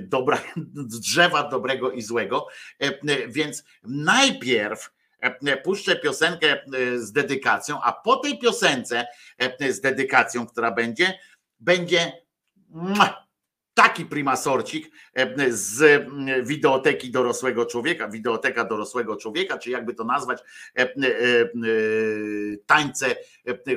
[0.01, 0.43] dobra,
[1.01, 2.47] drzewa dobrego i złego.
[3.29, 4.96] Więc najpierw
[5.65, 9.07] puszczę piosenkę e, z dedykacją, a po tej piosence
[9.39, 11.19] e, z dedykacją, która będzie,
[11.61, 12.13] będzie
[13.77, 14.91] taki primasorcik
[15.49, 16.07] z
[16.43, 20.43] wideoteki dorosłego człowieka, wideoteka dorosłego człowieka, czy jakby to nazwać,
[22.67, 23.17] tańce,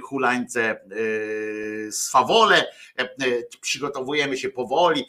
[0.04, 0.80] hulańce,
[1.92, 2.66] swawole,
[3.62, 5.06] przygotowujemy się powoli,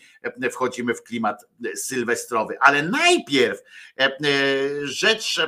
[0.50, 1.44] wchodzimy w klimat
[1.74, 3.62] sylwestrowy, ale najpierw
[4.84, 5.40] rzecz,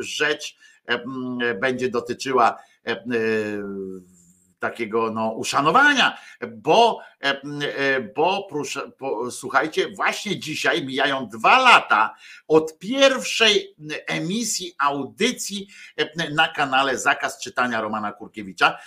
[0.00, 0.56] rzecz
[1.60, 2.58] będzie dotyczyła
[4.62, 6.18] takiego no, uszanowania,
[6.48, 7.11] bo, e, e,
[8.14, 12.14] bo, proszę, bo słuchajcie, właśnie dzisiaj mijają dwa lata
[12.48, 13.74] od pierwszej
[14.06, 18.78] emisji audycji e, na kanale Zakaz Czytania Romana Kurkiewicza.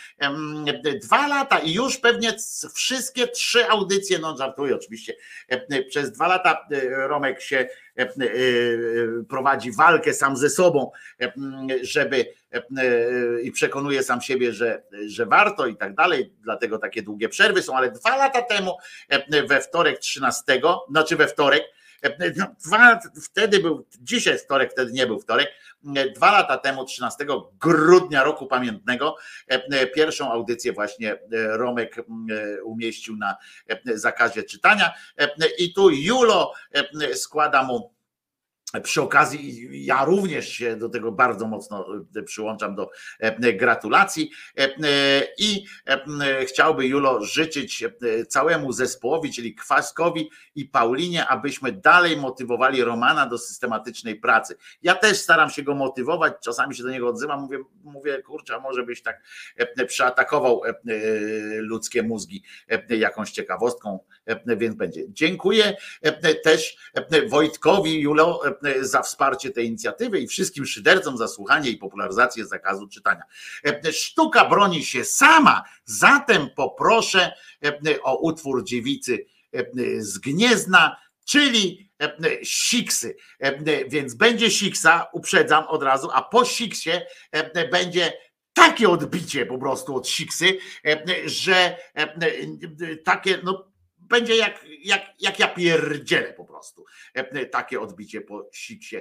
[1.04, 2.36] Dwa lata i już pewnie
[2.74, 5.14] wszystkie trzy audycje, no żartuję oczywiście,
[5.90, 7.68] przez dwa lata Romek się
[9.30, 10.92] prowadzi walkę sam ze sobą,
[11.82, 12.34] żeby
[13.44, 17.78] i przekonuje sam siebie, że, że warto i tak dalej, dlatego takie długie przerwy są,
[17.78, 18.78] ale dwa lata temu
[19.48, 20.44] we wtorek 13,
[20.90, 21.64] znaczy we wtorek,
[22.38, 25.52] no, dwa, wtedy był, dzisiaj wtorek, wtedy nie był wtorek,
[26.16, 27.26] dwa lata temu, 13
[27.60, 29.16] grudnia roku pamiętnego,
[29.95, 31.95] pierwszą audycję właśnie Romek
[32.64, 33.36] umieścił na
[33.86, 34.94] zakazie czytania
[35.60, 36.54] i tu Julo
[37.14, 37.94] składa mu
[38.84, 42.90] przy okazji ja również się do tego bardzo mocno e, przyłączam do
[43.20, 44.68] e, gratulacji e,
[45.38, 45.66] i
[46.45, 47.84] chciałby Julo życzyć
[48.28, 54.58] całemu zespołowi, czyli Kwaskowi i Paulinie, abyśmy dalej motywowali Romana do systematycznej pracy.
[54.82, 58.84] Ja też staram się go motywować, czasami się do niego odzywam, mówię, mówię kurczę, może
[58.84, 59.22] byś tak
[59.88, 60.62] przeatakował
[61.58, 62.44] ludzkie mózgi
[62.90, 64.00] jakąś ciekawostką,
[64.45, 65.02] więc będzie.
[65.10, 65.78] Dziękuję
[66.44, 66.78] też
[67.30, 68.42] Wojtkowi, Julo,
[68.82, 73.24] za wsparcie tej inicjatywy i wszystkim szydercom za słuchanie i popularyzację zakazu czytania.
[73.92, 77.32] Sztuka broni się sama, zatem poproszę
[78.03, 79.26] o utwór dziewicy
[79.98, 81.92] z Gniezna, czyli
[82.44, 83.16] siksy.
[83.88, 86.92] Więc będzie siksa, uprzedzam od razu, a po siksie
[87.72, 88.14] będzie
[88.53, 90.58] takie odbicie po prostu od siksy,
[91.26, 91.77] że
[93.06, 93.72] takie, no
[94.09, 96.85] będzie jak, jak, jak ja pierdzielę po prostu.
[97.51, 98.98] Takie odbicie po siksie.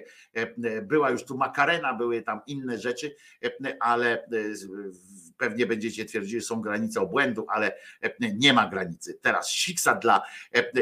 [0.83, 3.15] Była już tu makarena, były tam inne rzeczy,
[3.81, 4.28] ale
[5.39, 7.78] pewnie będziecie twierdzili, że są granice obłędu, ale
[8.18, 9.18] nie ma granicy.
[9.23, 10.23] Teraz siksa dla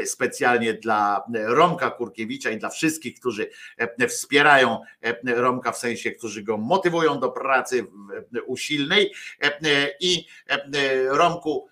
[0.05, 3.49] specjalnie dla Romka Kurkiewicza i dla wszystkich, którzy
[4.09, 4.79] wspierają
[5.25, 7.85] Romka w sensie, którzy go motywują do pracy
[8.45, 9.13] usilnej
[9.99, 10.25] i
[11.07, 11.69] Romku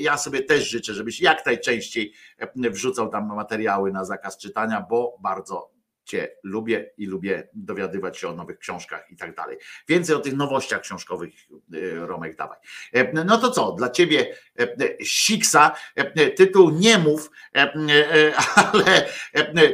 [0.00, 2.12] ja sobie też życzę, żebyś jak najczęściej
[2.54, 5.72] wrzucał tam materiały na zakaz czytania, bo bardzo
[6.04, 9.58] Cię lubię i lubię dowiadywać się o nowych książkach i tak dalej.
[9.88, 11.34] Więcej o tych nowościach książkowych,
[11.94, 12.58] Romek, dawaj.
[13.24, 14.34] No to co, dla Ciebie
[15.04, 15.72] Siksa,
[16.36, 17.30] tytuł nie mów,
[18.54, 19.06] ale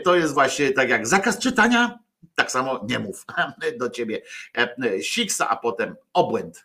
[0.04, 1.98] to jest właśnie tak jak zakaz czytania,
[2.34, 3.26] tak samo nie mów
[3.80, 4.22] do Ciebie
[5.02, 6.64] Siksa, a potem obłęd.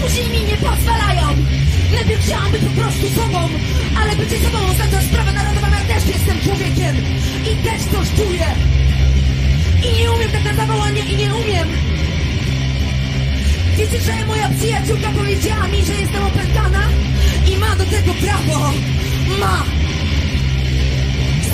[0.00, 1.26] Później mi nie pozwalają.
[1.94, 3.38] Najpierw chciałam być po prostu sobą,
[4.00, 6.96] ale bycie sobą oznacza sprawę narodową, ja też jestem człowiekiem
[7.50, 8.46] i też coś czuję.
[9.86, 11.68] I nie umiem tak na zawołanie i nie umiem.
[13.76, 16.82] Wiecie, że moja przyjaciółka powiedziała mi, że jestem opętana
[17.52, 18.72] i ma do tego prawo.
[19.40, 19.64] Ma.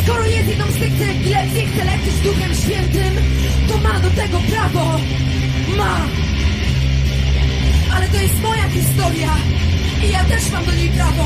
[0.03, 3.15] Skoro jest jedną z tych, epilepsję chce leczyć Duchem Świętym,
[3.69, 5.01] to ma do tego prawo.
[5.77, 6.07] Ma
[7.97, 9.33] ale to jest moja historia
[10.05, 11.25] i ja też mam do niej prawo.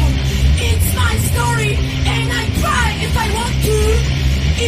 [0.68, 1.70] It's my story
[2.14, 3.78] and I cry if I want to.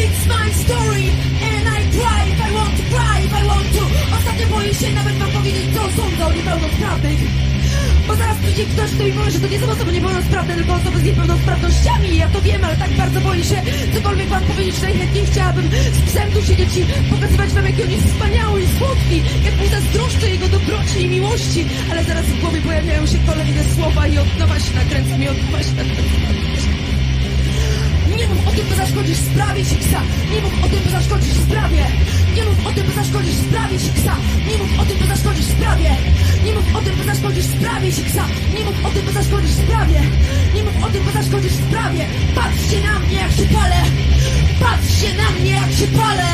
[0.00, 1.04] It's my story
[1.50, 3.82] and I cry if I want to cry if I want to.
[4.18, 7.51] Ostatnio boję się nawet wam powiedzieć, co sądzę o niepełnosprawnych.
[8.12, 10.98] Bo zaraz przyjdzie ktoś, kto mi powie, że to nie są osoby niepełnosprawne, tylko osoby
[10.98, 12.16] z niepełnosprawnościami.
[12.16, 13.62] Ja to wiem, ale tak bardzo boję się
[13.94, 14.82] cokolwiek wam powiedzieć.
[14.82, 19.22] Najchętniej chciałabym z psem tu siedzieć i pokazywać wam, jaki on jest wspaniały i słodki.
[19.44, 21.66] Jak mu zazdroszczę jego dobroci i miłości.
[21.90, 25.42] Ale zaraz w głowie pojawiają się kolejne słowa i od nowa się nakręcam i od
[25.44, 26.51] nowa się nakręcam.
[28.22, 30.00] Nie mów o tym, by zaszkodzisz sprawie Siksa
[30.32, 31.86] Nie mów o tym, by zaszkodzisz sprawie.
[32.36, 34.16] Nie mów o tym, by zaszkodzisz sprawie Siksa
[34.48, 35.96] Nie mów o tym, by zaszkodzisz sprawie.
[36.44, 38.24] Nie mów o tym, by zaszkodzisz sprawie Siksa
[38.58, 40.00] Nie mów o tym, by zaszkodzisz sprawie.
[40.54, 42.06] Nie mów o tym, by zaszkodzisz sprawie.
[42.34, 43.80] Patrzcie na mnie, jak się palę.
[44.60, 46.28] Patrzcie na mnie, jak się palę.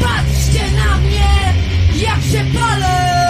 [0.00, 1.54] Patrzcie na mnie,
[1.94, 3.29] jak się palę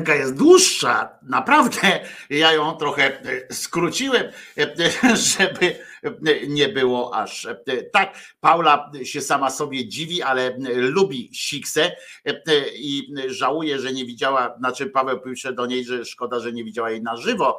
[0.00, 2.00] piosenka jest dłuższa, naprawdę.
[2.30, 4.24] Ja ją trochę e, skróciłem,
[4.58, 5.76] e, żeby
[6.48, 7.56] nie było aż e,
[7.92, 8.14] tak.
[8.40, 11.96] Paula się sama sobie dziwi, ale lubi Siksę
[12.74, 16.90] i żałuje, że nie widziała, znaczy Paweł pisze do niej, że szkoda, że nie widziała
[16.90, 17.58] jej na żywo.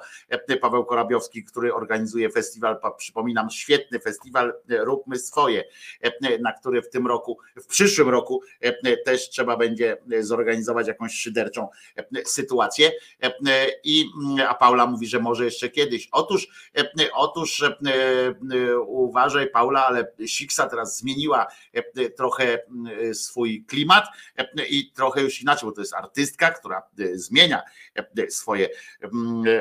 [0.62, 5.64] Paweł Korabiowski, który organizuje festiwal, przypominam, świetny festiwal Róbmy Swoje,
[6.40, 8.42] na który w tym roku, w przyszłym roku
[9.06, 11.68] też trzeba będzie zorganizować jakąś szyderczą
[12.26, 12.92] sytuację.
[13.84, 14.06] I
[14.48, 16.10] a Paula mówi, że może jeszcze kiedyś.
[16.12, 16.48] Otóż,
[17.14, 17.64] otóż
[18.86, 21.48] uważaj, Paula, ale Siksa teraz zmieniła
[22.18, 22.60] trochę
[23.14, 24.06] swój klimat
[24.70, 26.84] i trochę już inaczej, bo to jest artystka, która
[27.14, 27.62] zmienia
[28.30, 28.70] swoje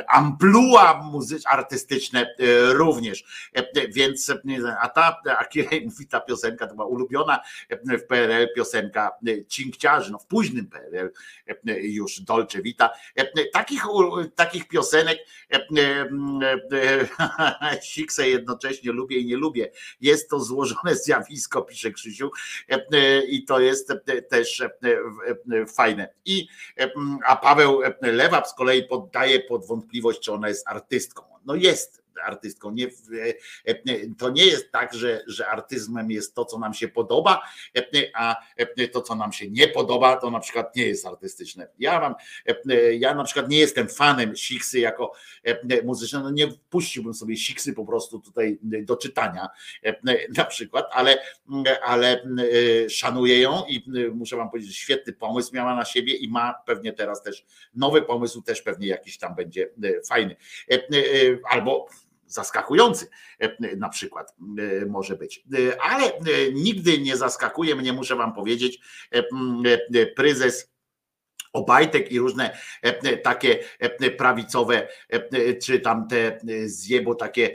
[0.09, 2.35] amplua muzyczne, artystyczne
[2.69, 3.51] również.
[3.89, 4.33] Więc
[4.81, 5.45] a ta, a
[5.85, 9.11] mówi, ta piosenka to była ulubiona w PRL piosenka
[9.49, 11.13] cinkciarzy, no w późnym PRL
[11.83, 12.91] już Dolce Vita.
[13.53, 13.83] Takich,
[14.37, 15.19] takich piosenek
[17.83, 19.71] Siksę jednocześnie lubię i nie lubię.
[20.01, 22.31] Jest to złożone zjawisko, pisze Krzysiu
[23.29, 23.93] i to jest
[24.29, 24.63] też
[25.75, 26.09] fajne.
[26.25, 26.49] I,
[27.27, 31.23] a Paweł Lewap z kolei poddaje pod wątpliwość, czy ona jest artystką.
[31.45, 32.71] No jest artystką.
[32.71, 32.87] Nie,
[34.19, 37.43] to nie jest tak, że, że artyzmem jest to, co nam się podoba,
[38.15, 38.37] a
[38.93, 41.69] to, co nam się nie podoba, to na przykład nie jest artystyczne.
[41.79, 42.15] Ja mam,
[42.99, 45.13] ja na przykład nie jestem fanem Siksy jako
[45.85, 49.49] muzyczna, no nie puściłbym sobie Siksy po prostu tutaj do czytania
[50.37, 51.19] na przykład, ale,
[51.83, 52.25] ale
[52.89, 57.23] szanuję ją i muszę wam powiedzieć, świetny pomysł miała na siebie i ma pewnie teraz
[57.23, 59.71] też nowy pomysł, też pewnie jakiś tam będzie
[60.09, 60.37] fajny.
[61.51, 61.87] Albo
[62.33, 63.07] zaskakujący
[63.77, 64.35] na przykład
[64.87, 65.45] może być.
[65.81, 66.13] Ale
[66.53, 68.81] nigdy nie zaskakuje mnie, muszę wam powiedzieć,
[70.17, 70.71] prezes
[71.53, 72.59] Obajtek i różne
[73.23, 73.59] takie
[74.19, 74.89] prawicowe,
[75.63, 77.55] czy tam te zjebo, takie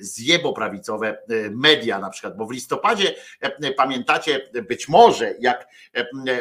[0.00, 1.18] zjebo prawicowe
[1.50, 3.14] media na przykład, bo w listopadzie
[3.76, 5.68] pamiętacie być może jak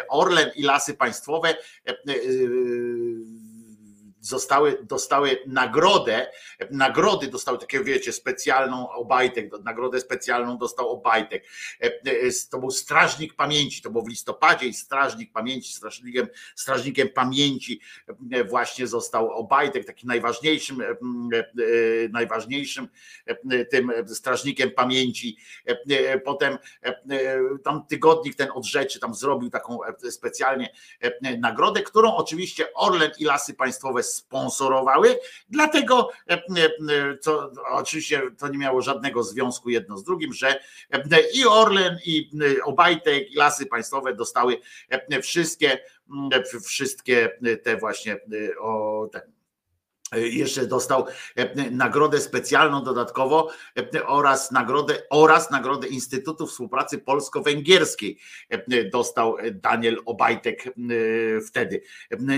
[0.09, 1.55] Orlen i Lasy Państwowe
[4.21, 6.31] zostały, dostały nagrodę,
[6.71, 11.43] nagrody dostały takie, wiecie, specjalną Obajtek, nagrodę specjalną dostał Obajtek.
[12.51, 17.81] To był Strażnik Pamięci, to było w listopadzie i Strażnik Pamięci, strażnikiem, strażnikiem pamięci
[18.49, 20.83] właśnie został Obajtek, takim najważniejszym,
[22.11, 22.87] najważniejszym
[23.71, 25.37] tym strażnikiem pamięci.
[26.25, 26.57] Potem
[27.63, 30.73] tam tygodnik ten od rzeczy tam zrobił taką specjalnie
[31.37, 36.09] nagrodę, którą oczywiście Orlen i Lasy Państwowe sponsorowały, dlatego
[37.21, 40.59] co oczywiście to nie miało żadnego związku jedno z drugim, że
[41.33, 42.29] i Orlen i
[42.65, 44.57] Obajtek i Lasy Państwowe dostały
[45.21, 45.79] wszystkie
[46.65, 48.17] wszystkie te właśnie
[48.59, 49.21] o ten
[50.15, 51.05] jeszcze dostał
[51.71, 53.51] nagrodę specjalną dodatkowo
[54.05, 58.19] oraz nagrodę oraz nagrodę Instytutu Współpracy Polsko-Węgierskiej
[58.91, 60.63] dostał Daniel Obajtek
[61.47, 61.81] wtedy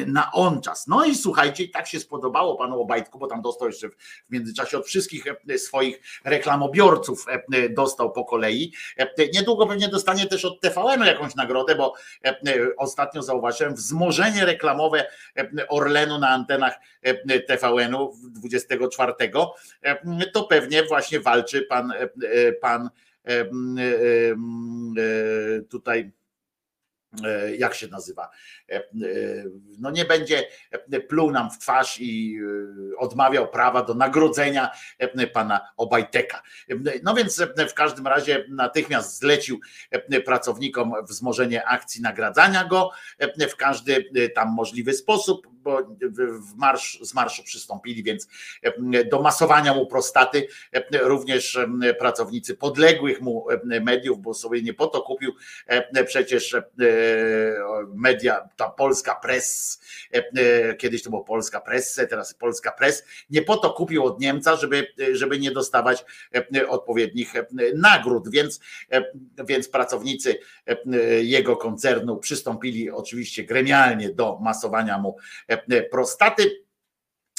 [0.08, 0.88] na on czas.
[0.88, 3.96] No i słuchajcie, tak się spodobało panu Obajtku, bo tam dostał jeszcze w
[4.30, 5.24] międzyczasie od wszystkich
[5.58, 7.26] swoich reklamobiorców
[7.70, 8.74] dostał po kolei.
[9.34, 11.94] Niedługo pewnie dostanie też od TVN-u jakąś nagrodę, bo
[12.78, 15.06] ostatnio zauważyłem wzmożenie reklamowe
[15.70, 16.74] Orlenu na antenach
[17.48, 19.14] TVN TVN-u 24,
[20.34, 21.94] to pewnie właśnie walczy pan,
[22.62, 22.90] pan
[25.70, 26.12] tutaj
[27.26, 28.30] e, jak się nazywa,
[28.70, 28.84] e, e,
[29.80, 30.48] no nie będzie
[31.10, 32.40] pluł nam w twarz i
[32.94, 36.42] e, odmawiał prawa do nagrodzenia e, pana Obajteka.
[36.70, 39.60] E, No więc e, w każdym razie natychmiast zlecił
[39.92, 42.92] e, pracownikom wzmożenie akcji nagradzania go.
[43.20, 48.28] E, w każdy e, tam możliwy sposób, bo w- marsz, z marszu przystąpili więc
[48.62, 53.46] e, do masowania mu prostaty e, również e, pracownicy podległych mu
[53.82, 55.34] mediów, bo sobie nie po to kupił
[56.06, 56.56] przecież
[57.96, 59.82] media, ta polska press,
[60.80, 64.88] kiedyś to było polska presse, teraz polska press, nie po to kupił od Niemca, żeby,
[65.12, 66.06] żeby nie dostawać
[66.68, 67.34] odpowiednich
[67.76, 68.60] nagród, więc,
[69.46, 70.40] więc pracownicy
[71.22, 75.18] jego koncernu przystąpili oczywiście gremialnie do masowania mu
[75.92, 76.64] prostaty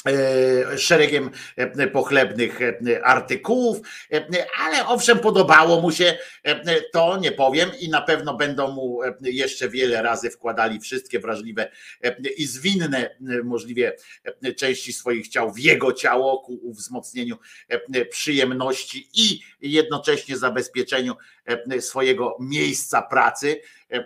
[0.07, 3.77] e, szeregiem e, pochlebnych e, artykułów,
[4.13, 4.25] e,
[4.59, 9.13] ale owszem, podobało mu się e, to, nie powiem, i na pewno będą mu e,
[9.21, 11.71] jeszcze wiele razy wkładali wszystkie wrażliwe
[12.03, 13.95] e, i zwinne e, możliwie
[14.43, 17.37] e, części swoich ciał w jego ciało ku wzmocnieniu
[17.67, 21.15] e, przyjemności i jednocześnie zabezpieczeniu e,
[21.79, 24.05] swojego miejsca pracy e, e,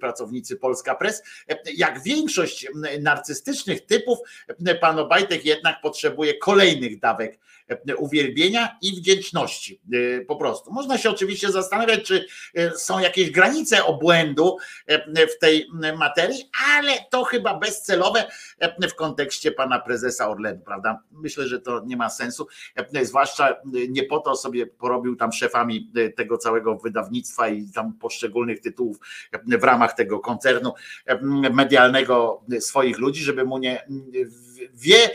[0.00, 1.22] pracownicy Polska Press.
[1.48, 2.66] E, Jak większość
[3.00, 4.18] narcystycznych typów,
[4.66, 7.63] e, pan Obajtek jednak potrzebuje kolejnych dawek e,
[7.98, 9.80] uwielbienia i wdzięczności.
[9.92, 10.72] E, Po prostu.
[10.72, 15.66] Można się oczywiście zastanawiać, czy e, są jakieś granice obłędu e, w tej
[15.98, 18.24] materii, ale to chyba bezcelowe
[18.58, 21.00] e, w kontekście pana prezesa Orlenu, prawda?
[21.12, 22.46] Myślę, że to nie ma sensu,
[22.94, 23.54] e, zwłaszcza e,
[23.88, 28.96] nie po to sobie porobił tam szefami e, tego całego wydawnictwa i tam poszczególnych tytułów
[29.32, 30.72] e, w ramach tego koncernu
[31.06, 31.18] e,
[31.50, 33.86] medialnego swoich ludzi, żeby mu nie
[34.72, 35.10] wie,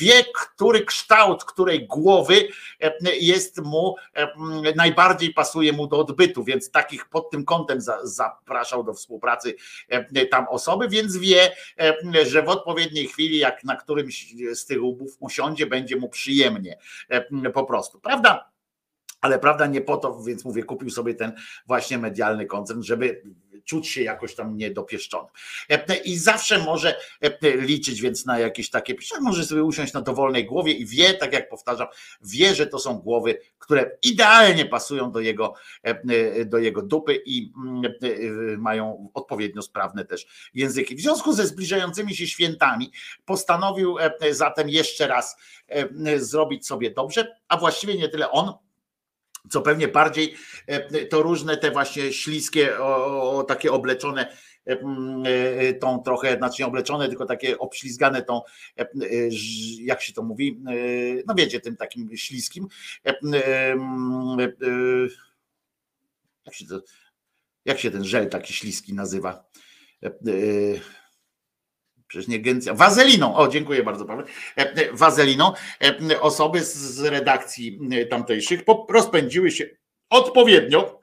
[0.00, 2.48] wie, który kształt której głowy
[2.80, 4.28] e, jest mu e,
[4.76, 9.54] najbardziej pasuje mu do odbytu, więc takich pod tym kątem za- zapraszał do współpracy
[9.88, 11.56] e, tam osoby, więc wie,
[12.26, 16.78] że w odpowiedniej chwili, jak na którymś z tych łbów usiądzie, będzie mu przyjemnie
[17.54, 18.50] po prostu, prawda?
[19.20, 21.32] Ale prawda nie po to, więc mówię, kupił sobie ten
[21.66, 23.22] właśnie medialny koncern, żeby
[23.68, 25.28] czuć się jakoś tam niedopieszczony.
[25.70, 30.44] E, I zawsze może e, liczyć więc na jakieś takie, może sobie usiąść na dowolnej
[30.44, 31.86] głowie i wie, tak jak powtarzam,
[32.20, 37.52] wie, że to są głowy, które idealnie pasują do jego, e, do jego dupy i
[37.56, 40.96] mm, e, mają odpowiednio sprawne też języki.
[40.96, 42.92] W związku ze zbliżającymi się świętami
[43.24, 45.36] postanowił e, zatem jeszcze raz
[45.68, 48.52] e, zrobić sobie dobrze, a właściwie nie tyle on,
[49.50, 50.34] co pewnie bardziej
[50.66, 54.36] e, to różne te właśnie śliskie, o, o, takie obleczone
[54.66, 54.80] e,
[55.24, 58.40] e, tą trochę, znaczy nie obleczone, tylko takie obślizgane tą,
[59.80, 60.60] jak się to mówi,
[61.26, 62.66] no wiecie, tym takim śliskim.
[66.44, 66.82] Jak się, to,
[67.64, 69.44] jak się ten żel taki śliski nazywa?
[72.08, 72.74] Przecież nie gęcja.
[72.74, 73.36] Wazeliną.
[73.36, 74.26] O, dziękuję bardzo, Paweł.
[74.58, 75.52] E, e, Wazeliną.
[76.10, 77.78] E, Osoby z- redakcji
[78.10, 79.66] tamtejszych rozpędziły się
[80.10, 80.97] odpowiednio.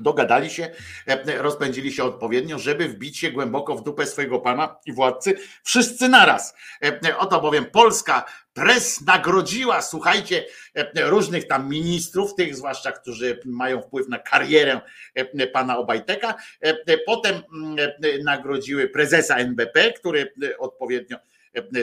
[0.00, 0.70] Dogadali się,
[1.06, 6.08] e, rozpędzili się odpowiednio, żeby wbić się głęboko w dupę swojego pana i władcy, wszyscy
[6.08, 6.54] naraz.
[6.84, 13.82] E, Oto bowiem Polska pres nagrodziła, słuchajcie, e, różnych tam ministrów, tych zwłaszcza, którzy mają
[13.82, 14.80] wpływ na karierę
[15.14, 16.34] e, pana Obajteka.
[16.60, 21.20] E, Potem mm, e, nagrodziły prezesa NBP, który e, odpowiednio e,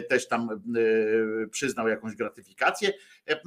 [0.10, 2.94] też tam e, przyznał jakąś gratyfikację
[3.28, 3.38] e,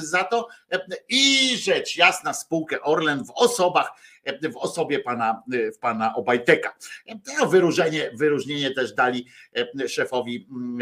[0.00, 0.48] za to.
[0.72, 3.90] E, I rzecz jasna, spółkę Orlen w osobach,
[4.24, 6.74] e, w osobie pana, e, pana Obajteka.
[7.06, 9.26] E, Wyróżnienie, wyróżnienie też dali
[9.80, 10.78] e, szefowi mm,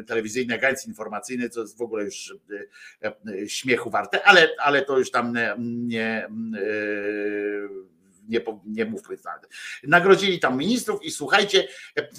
[0.00, 2.34] e, telewizyjnej agencji informacyjnej, co jest w ogóle już
[3.02, 7.93] e, e, śmiechu warte, ale, ale to już tam nie, nie, e,
[8.28, 9.16] nie, nie mówmy.
[9.82, 11.68] Nagrodzili tam ministrów i słuchajcie,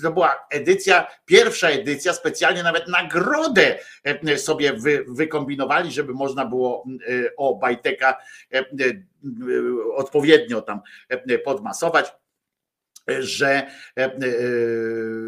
[0.03, 6.85] to była edycja, pierwsza edycja, specjalnie nawet nagrodę e, sobie wy, wykombinowali, żeby można było
[7.07, 8.17] e, o Bajteka
[8.53, 8.63] e, e,
[9.95, 12.13] odpowiednio tam e, podmasować
[13.07, 14.11] że, e, e,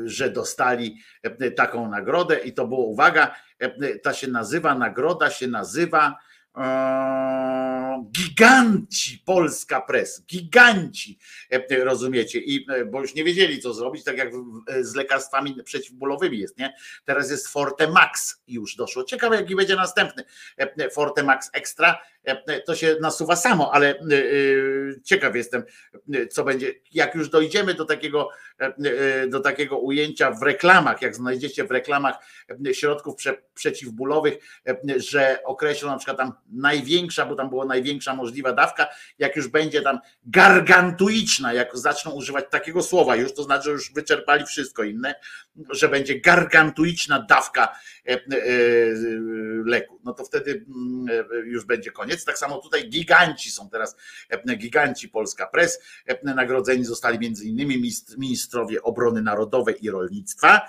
[0.05, 5.47] że dostali e, taką nagrodę i to było, uwaga, e, ta się nazywa, nagroda się
[5.47, 6.17] nazywa e,
[8.11, 11.17] Giganci Polska Press, giganci,
[11.49, 12.39] e, rozumiecie?
[12.39, 14.29] I e, bo już nie wiedzieli, co zrobić, tak jak
[14.81, 16.73] z lekarstwami przeciwbólowymi jest, nie?
[17.05, 19.03] Teraz jest Forte Max już doszło.
[19.03, 20.23] Ciekawe, jaki będzie następny
[20.57, 21.99] e, Forte Max Extra,
[22.65, 23.99] to się nasuwa samo, ale
[25.03, 25.63] ciekaw jestem,
[26.31, 28.29] co będzie, jak już dojdziemy do takiego,
[29.27, 32.15] do takiego ujęcia w reklamach, jak znajdziecie w reklamach
[32.73, 34.37] środków prze, przeciwbólowych,
[34.97, 38.87] że określą na przykład tam największa, bo tam była największa możliwa dawka,
[39.19, 43.93] jak już będzie tam gargantuiczna, jak zaczną używać takiego słowa już, to znaczy, że już
[43.93, 45.15] wyczerpali wszystko inne,
[45.69, 47.75] że będzie gargantuiczna dawka
[48.07, 48.19] e, e,
[49.65, 52.16] leku, no to wtedy mm, już będzie koniec.
[52.25, 53.95] Tak samo tutaj giganci są teraz,
[54.29, 55.79] e, giganci Polska Press,
[56.23, 60.61] nagrodzeni zostali między innymi ministrowie obrony narodowej i rolnictwa,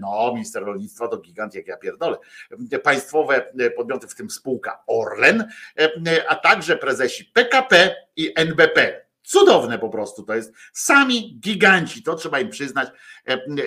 [0.00, 2.16] no minister rolnictwa to gigant jak ja pierdolę,
[2.82, 5.48] państwowe podmioty, w tym spółka Orlen,
[6.28, 9.06] a także prezesi PKP i NBP.
[9.22, 10.52] Cudowne po prostu to jest.
[10.72, 12.88] Sami giganci, to trzeba im przyznać,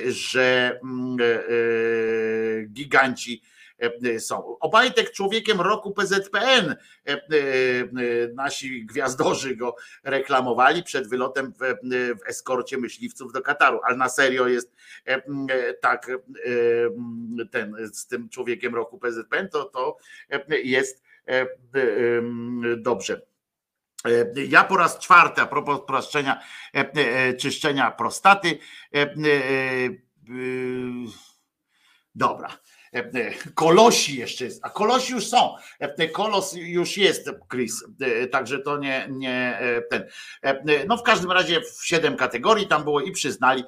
[0.07, 3.41] że e, giganci
[4.19, 4.57] są.
[4.59, 6.75] Obajtek człowiekiem roku PZPN.
[8.33, 11.57] Nasi gwiazdorzy go reklamowali przed wylotem w,
[12.19, 14.73] w eskorcie myśliwców do Kataru, ale na serio jest
[15.81, 16.11] tak
[17.51, 19.97] ten z tym człowiekiem roku PZPN, to, to
[20.63, 21.03] jest
[22.77, 23.21] dobrze.
[24.35, 26.41] Ja po raz czwarty, a propos proszczenia,
[27.39, 28.59] czyszczenia prostaty.
[32.15, 32.57] Dobra.
[33.55, 35.55] Kolosi jeszcze jest, a kolosi już są.
[36.13, 37.83] Kolos już jest, Chris,
[38.31, 39.59] także to nie, nie
[39.89, 40.05] ten.
[40.87, 43.63] No w każdym razie w siedem kategorii tam było i przyznali.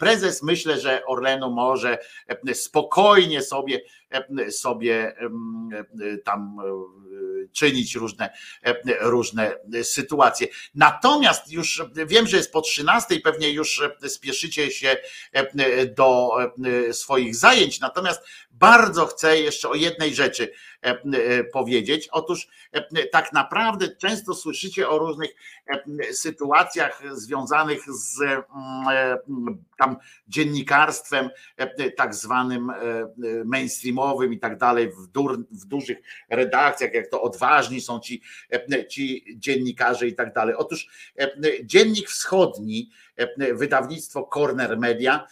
[0.00, 1.98] Prezes myślę, że Orlenu może
[2.52, 3.80] spokojnie sobie,
[4.50, 5.16] sobie
[6.24, 6.56] tam
[7.52, 8.30] czynić różne,
[9.00, 10.46] różne sytuacje.
[10.74, 14.96] Natomiast już wiem, że jest po 13, pewnie już spieszycie się
[15.96, 16.30] do
[16.92, 20.52] swoich zajęć, natomiast bardzo chcę jeszcze o jednej rzeczy
[21.52, 22.08] powiedzieć.
[22.12, 22.48] Otóż
[23.12, 25.30] tak naprawdę często słyszycie o różnych
[26.12, 28.44] sytuacjach związanych z
[29.78, 29.96] tam
[30.28, 31.30] dziennikarstwem
[31.96, 32.72] tak zwanym
[33.44, 35.98] mainstreamowym i tak dalej w, dur, w dużych
[36.30, 38.22] redakcjach, jak to odważni są ci,
[38.88, 40.54] ci dziennikarze i tak dalej.
[40.54, 40.88] Otóż
[41.64, 42.90] Dziennik Wschodni,
[43.54, 45.26] wydawnictwo Corner Media,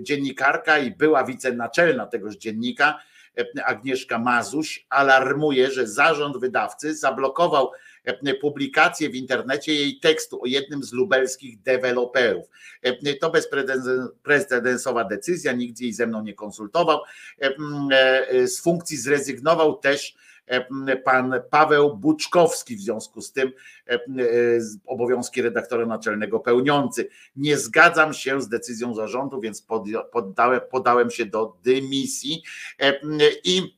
[0.00, 2.98] dziennikarka i była wicenaczelna tegoż dziennika,
[3.64, 7.70] Agnieszka Mazuś, alarmuje, że zarząd wydawcy zablokował
[8.40, 12.46] publikację w internecie jej tekstu o jednym z lubelskich deweloperów.
[13.20, 17.00] To bezprecedensowa decyzja, nikt jej ze mną nie konsultował.
[18.46, 20.14] Z funkcji zrezygnował też
[21.04, 23.52] pan Paweł Buczkowski w związku z tym
[24.86, 27.08] obowiązki redaktora naczelnego pełniący.
[27.36, 29.66] Nie zgadzam się z decyzją zarządu, więc
[30.12, 32.42] poddałem, podałem się do dymisji
[33.44, 33.77] i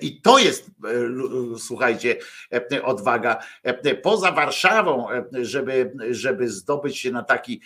[0.00, 0.70] i to jest,
[1.58, 2.16] słuchajcie,
[2.82, 3.38] odwaga.
[4.02, 5.06] Poza Warszawą,
[5.42, 7.60] żeby, żeby zdobyć się na taki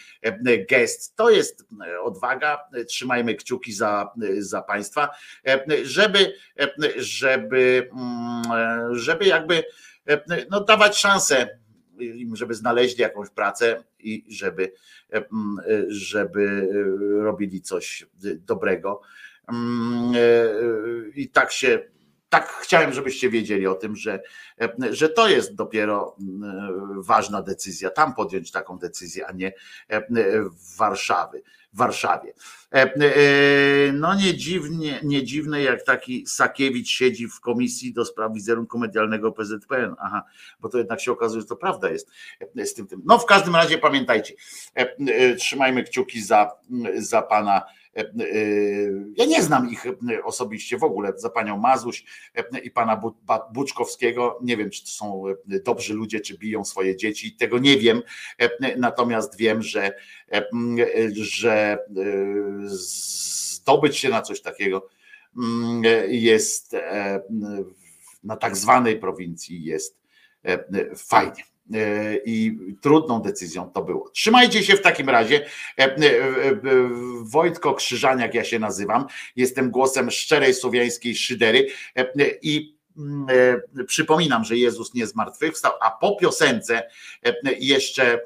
[0.68, 1.66] gest, to jest
[2.02, 2.58] odwaga.
[2.88, 5.08] Trzymajmy kciuki za, za państwa,
[5.82, 6.34] żeby,
[6.96, 7.90] żeby,
[8.92, 9.64] żeby jakby
[10.50, 11.58] no, dawać szansę
[11.98, 14.72] im, żeby znaleźli jakąś pracę i żeby,
[15.88, 16.68] żeby
[17.22, 18.06] robili coś
[18.38, 19.00] dobrego.
[19.48, 20.18] Mm, e,
[21.14, 21.88] I tak się,
[22.28, 24.22] tak chciałem, żebyście wiedzieli o tym, że,
[24.90, 29.52] że to jest dopiero mm, ważna decyzja, tam podjąć taką decyzję, a nie
[30.50, 31.40] w Warszawie.
[31.72, 32.32] W Warszawie.
[33.92, 39.32] No nie, dziwnie, nie dziwne, jak taki Sakiewicz siedzi w komisji do spraw wizerunku medialnego
[39.32, 39.94] PZPN.
[39.98, 40.22] Aha,
[40.60, 42.10] bo to jednak się okazuje, że to prawda jest
[42.64, 42.86] z tym.
[42.86, 43.02] tym.
[43.04, 44.34] No w każdym razie pamiętajcie,
[45.38, 46.50] trzymajmy kciuki za,
[46.96, 47.85] za pana E, e,
[49.16, 49.92] ja nie znam ich e,
[50.24, 52.04] osobiście w ogóle, za panią Mazuś
[52.62, 53.00] i pana
[53.52, 54.38] Buczkowskiego.
[54.42, 55.24] Nie wiem, czy to są
[55.64, 57.36] dobrzy ludzie, czy biją swoje dzieci.
[57.36, 58.02] Tego nie wiem.
[58.76, 59.94] Natomiast wiem, że,
[61.12, 61.78] że
[62.66, 64.88] zdobyć się na coś takiego
[66.08, 66.76] jest
[68.24, 69.98] na tak zwanej prowincji jest
[70.96, 71.55] fajnie.
[71.74, 74.10] E, i trudną decyzją to było.
[74.10, 75.46] Trzymajcie się w takim razie.
[75.78, 76.00] E, e,
[77.22, 79.06] Wojtko Krzyżaniak ja się nazywam.
[79.36, 81.66] Jestem głosem szczerej słowiańskiej szydery
[82.42, 82.75] i
[83.86, 86.82] przypominam, że Jezus nie zmartwychwstał, a po piosence
[87.58, 88.20] jeszcze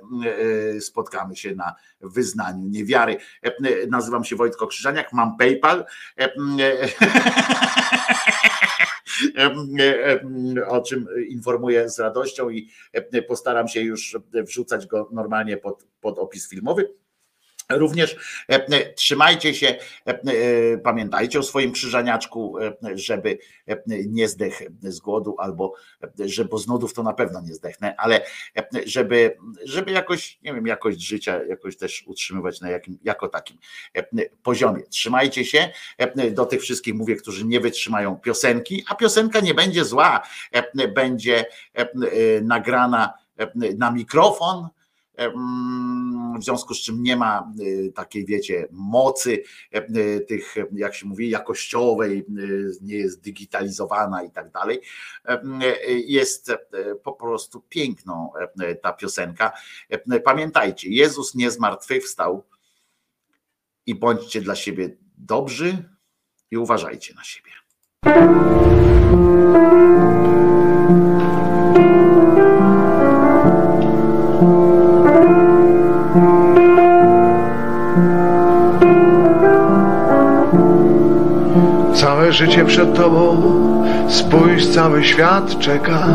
[0.80, 3.16] spotkamy się na wyznaniu niewiary.
[3.88, 5.84] Nazywam się Wojtko Krzyżaniak, mam PayPal.
[10.68, 12.68] o czym informuję z radością i
[13.28, 16.99] postaram się już wrzucać go normalnie pod, pod opis filmowy.
[17.70, 18.16] Również
[18.48, 19.76] e, e, trzymajcie się,
[20.06, 22.56] e, pamiętajcie o swoim krzyżaniaczku,
[22.94, 23.38] żeby
[24.06, 25.74] nie zdech z głodu, albo
[26.24, 28.20] że bo z nudów to na pewno nie zdechnę, ale
[28.86, 33.58] żeby, żeby jakoś, nie wiem, jakość życia jakoś też utrzymywać na jakim, jako takim
[34.42, 34.82] poziomie.
[34.82, 35.70] Trzymajcie się.
[36.30, 40.22] Do tych wszystkich mówię, którzy nie wytrzymają piosenki, a piosenka nie będzie zła,
[40.94, 41.44] będzie
[42.42, 43.14] nagrana
[43.76, 44.68] na mikrofon
[46.38, 49.42] w związku z czym nie ma y, takiej, wiecie, mocy
[49.74, 54.80] y, tych, jak się mówi, jakościowej, y, nie jest digitalizowana i tak dalej.
[55.24, 55.60] Em,
[56.06, 56.58] Jest e,
[57.02, 59.52] po prostu piękną e, ta piosenka.
[59.88, 62.44] E, Pamiętajcie, Jezus nie zmartwychwstał
[63.86, 65.84] i bądźcie dla siebie dobrzy
[66.50, 67.50] i uważajcie na siebie.
[82.30, 83.42] Życie przed tobą,
[84.08, 86.06] spójrz, cały świat czeka.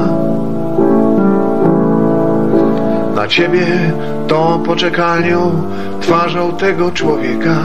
[3.16, 3.66] Na ciebie
[4.27, 5.52] tą poczekalnią,
[6.02, 7.58] twarzą tego człowieka,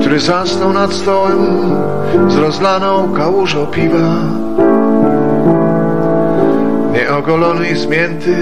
[0.00, 1.46] który zasnął nad stołem
[2.28, 4.14] z rozlaną kałużą piwa.
[6.92, 8.36] Nieogolony i zmięty,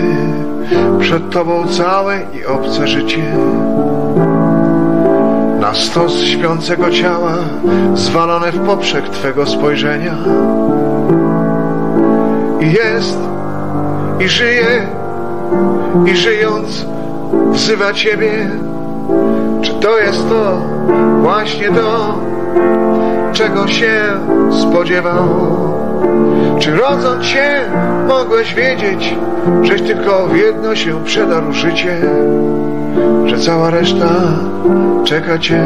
[1.00, 3.22] przed tobą całe i obce życie
[5.62, 7.34] na stos śpiącego ciała,
[7.94, 10.14] zwalone w poprzek Twego spojrzenia.
[12.60, 13.18] I jest,
[14.20, 14.86] i żyje,
[16.06, 16.86] i żyjąc
[17.52, 18.50] wzywa Ciebie.
[19.62, 20.62] Czy to jest to,
[21.20, 22.18] właśnie to,
[23.32, 24.02] czego się
[24.60, 25.28] spodziewał?
[26.58, 27.60] Czy rodząc się
[28.08, 29.14] mogłeś wiedzieć,
[29.62, 32.00] żeś tylko w jedno się przedarł życie?
[33.26, 34.10] Że cała reszta
[35.04, 35.64] czeka cię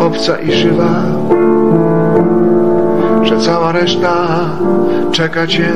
[0.00, 1.02] obca i żywa,
[3.22, 4.16] że cała reszta
[5.12, 5.68] czeka cię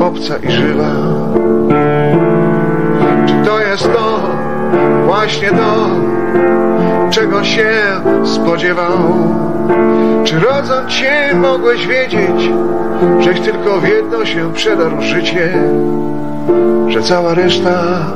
[0.00, 0.90] obca i żywa.
[3.26, 4.20] Czy to jest to,
[5.06, 5.86] właśnie to,
[7.10, 7.70] czego się
[8.24, 8.98] spodziewał?
[10.24, 12.50] Czy rodząc cię mogłeś wiedzieć,
[13.20, 15.52] żeś tylko w jedno się przedarł życie?
[16.88, 18.06] Że cała reszta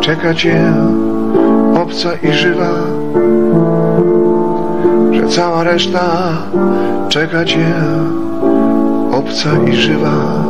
[0.00, 0.72] czeka cię
[1.76, 2.72] obca i żywa,
[5.12, 6.32] że cała reszta
[7.08, 7.74] czeka cię
[9.12, 10.44] obca i żywa.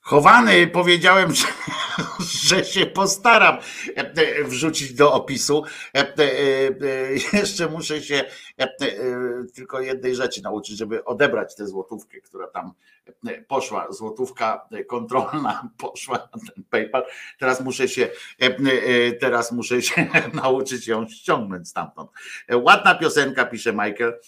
[0.00, 1.44] Chowany powiedziałem, że,
[2.48, 5.64] że się postaram e, e, wrzucić do opisu.
[5.94, 6.14] E,
[7.32, 8.24] Jeszcze muszę się
[9.54, 12.72] tylko jednej rzeczy nauczyć, żeby odebrać tę złotówkę, która tam
[13.48, 13.92] poszła.
[13.92, 17.04] Złotówka kontrolna poszła na ten PayPal.
[17.38, 18.08] Teraz muszę się,
[19.20, 20.06] teraz muszę się
[20.42, 22.10] nauczyć ją ściągnąć stamtąd.
[22.52, 24.20] Ładna piosenka, pisze Michael.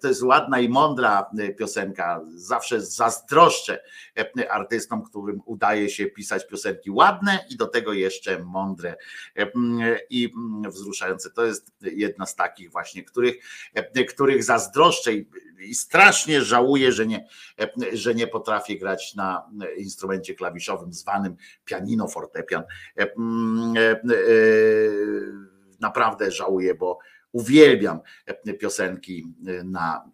[0.00, 2.20] To jest ładna i mądra piosenka.
[2.34, 3.82] Zawsze zazdroszczę
[4.50, 8.96] artystom, którym udaje się pisać piosenki ładne i do tego jeszcze mądre
[9.36, 9.50] e,
[10.10, 10.32] i
[10.68, 11.30] wzruszające.
[11.30, 13.34] To jest jedna z takich właśnie, których,
[13.74, 17.28] e, których zazdroszczę i, strasznie żałuję, że nie,
[17.60, 22.62] e, że nie potrafię grać na instrumencie klawiszowym zwanym pianino fortepian.
[25.80, 26.98] Naprawdę żałuję, bo
[27.32, 28.00] uwielbiam
[28.60, 30.10] piosenki na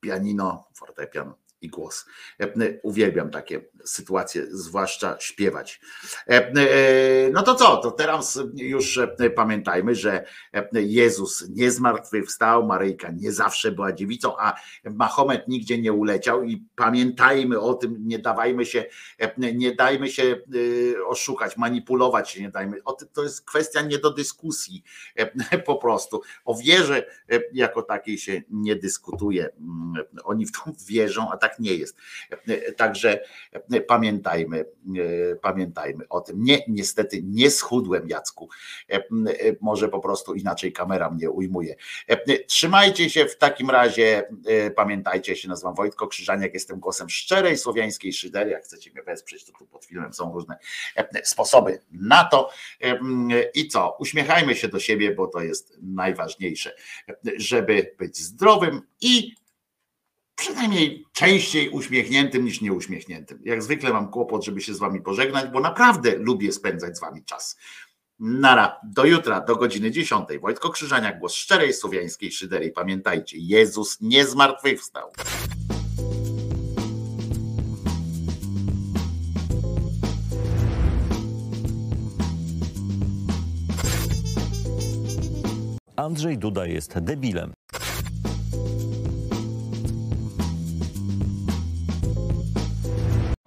[0.00, 2.06] pianino, fortepian i głos.
[2.40, 5.80] E, Uwielbiam takie sytuacje, zwłaszcza śpiewać.
[6.28, 9.00] E, e, No to co, to teraz już
[9.34, 10.24] pamiętajmy, że
[10.72, 17.60] Jezus nie zmartwychwstał, Maryjka nie zawsze była dziewicą, a Mahomet nigdzie nie uleciał i pamiętajmy
[17.60, 18.84] o tym, nie dawajmy się,
[19.36, 20.40] nie dajmy się
[21.06, 22.76] oszukać, manipulować się nie dajmy.
[23.12, 24.82] To jest kwestia nie do dyskusji
[25.66, 26.20] po prostu.
[26.44, 27.06] O wierze
[27.52, 29.50] jako takiej się nie dyskutuje.
[29.60, 31.96] Mm, Oni w to wierzą, a tak nie jest.
[32.76, 33.20] Także
[33.88, 34.64] pamiętajmy,
[35.42, 36.44] pamiętajmy o tym.
[36.44, 38.48] Nie, niestety nie schudłem Jacku.
[39.60, 41.76] Może po prostu inaczej kamera mnie ujmuje.
[42.46, 44.28] Trzymajcie się w takim razie.
[44.76, 48.50] Pamiętajcie, się nazywam Wojtko Krzyżaniak, jestem głosem szczerej słowiańskiej szydery.
[48.50, 50.58] Jak chcecie mnie wesprzeć, to tu pod filmem są różne
[51.24, 52.50] sposoby na to.
[53.54, 53.96] I co?
[54.00, 56.74] Uśmiechajmy się do siebie, bo to jest najważniejsze,
[57.36, 59.34] żeby być zdrowym i
[60.40, 63.40] przynajmniej częściej uśmiechniętym niż nieuśmiechniętym.
[63.44, 67.24] Jak zwykle mam kłopot, żeby się z wami pożegnać, bo naprawdę lubię spędzać z wami
[67.24, 67.56] czas.
[68.18, 70.28] Nara, do jutra, do godziny 10.
[70.40, 72.72] Wojtko Krzyżania, głos szczerej słowiańskiej szydery.
[72.74, 75.12] Pamiętajcie, Jezus nie zmartwychwstał.
[85.96, 87.59] Andrzej Duda jest debilem.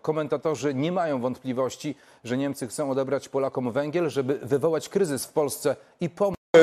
[0.04, 5.76] Komentatorzy nie mają wątpliwości, że Niemcy chcą odebrać Polakom węgiel, żeby wywołać kryzys w Polsce
[6.02, 6.36] i pomóc.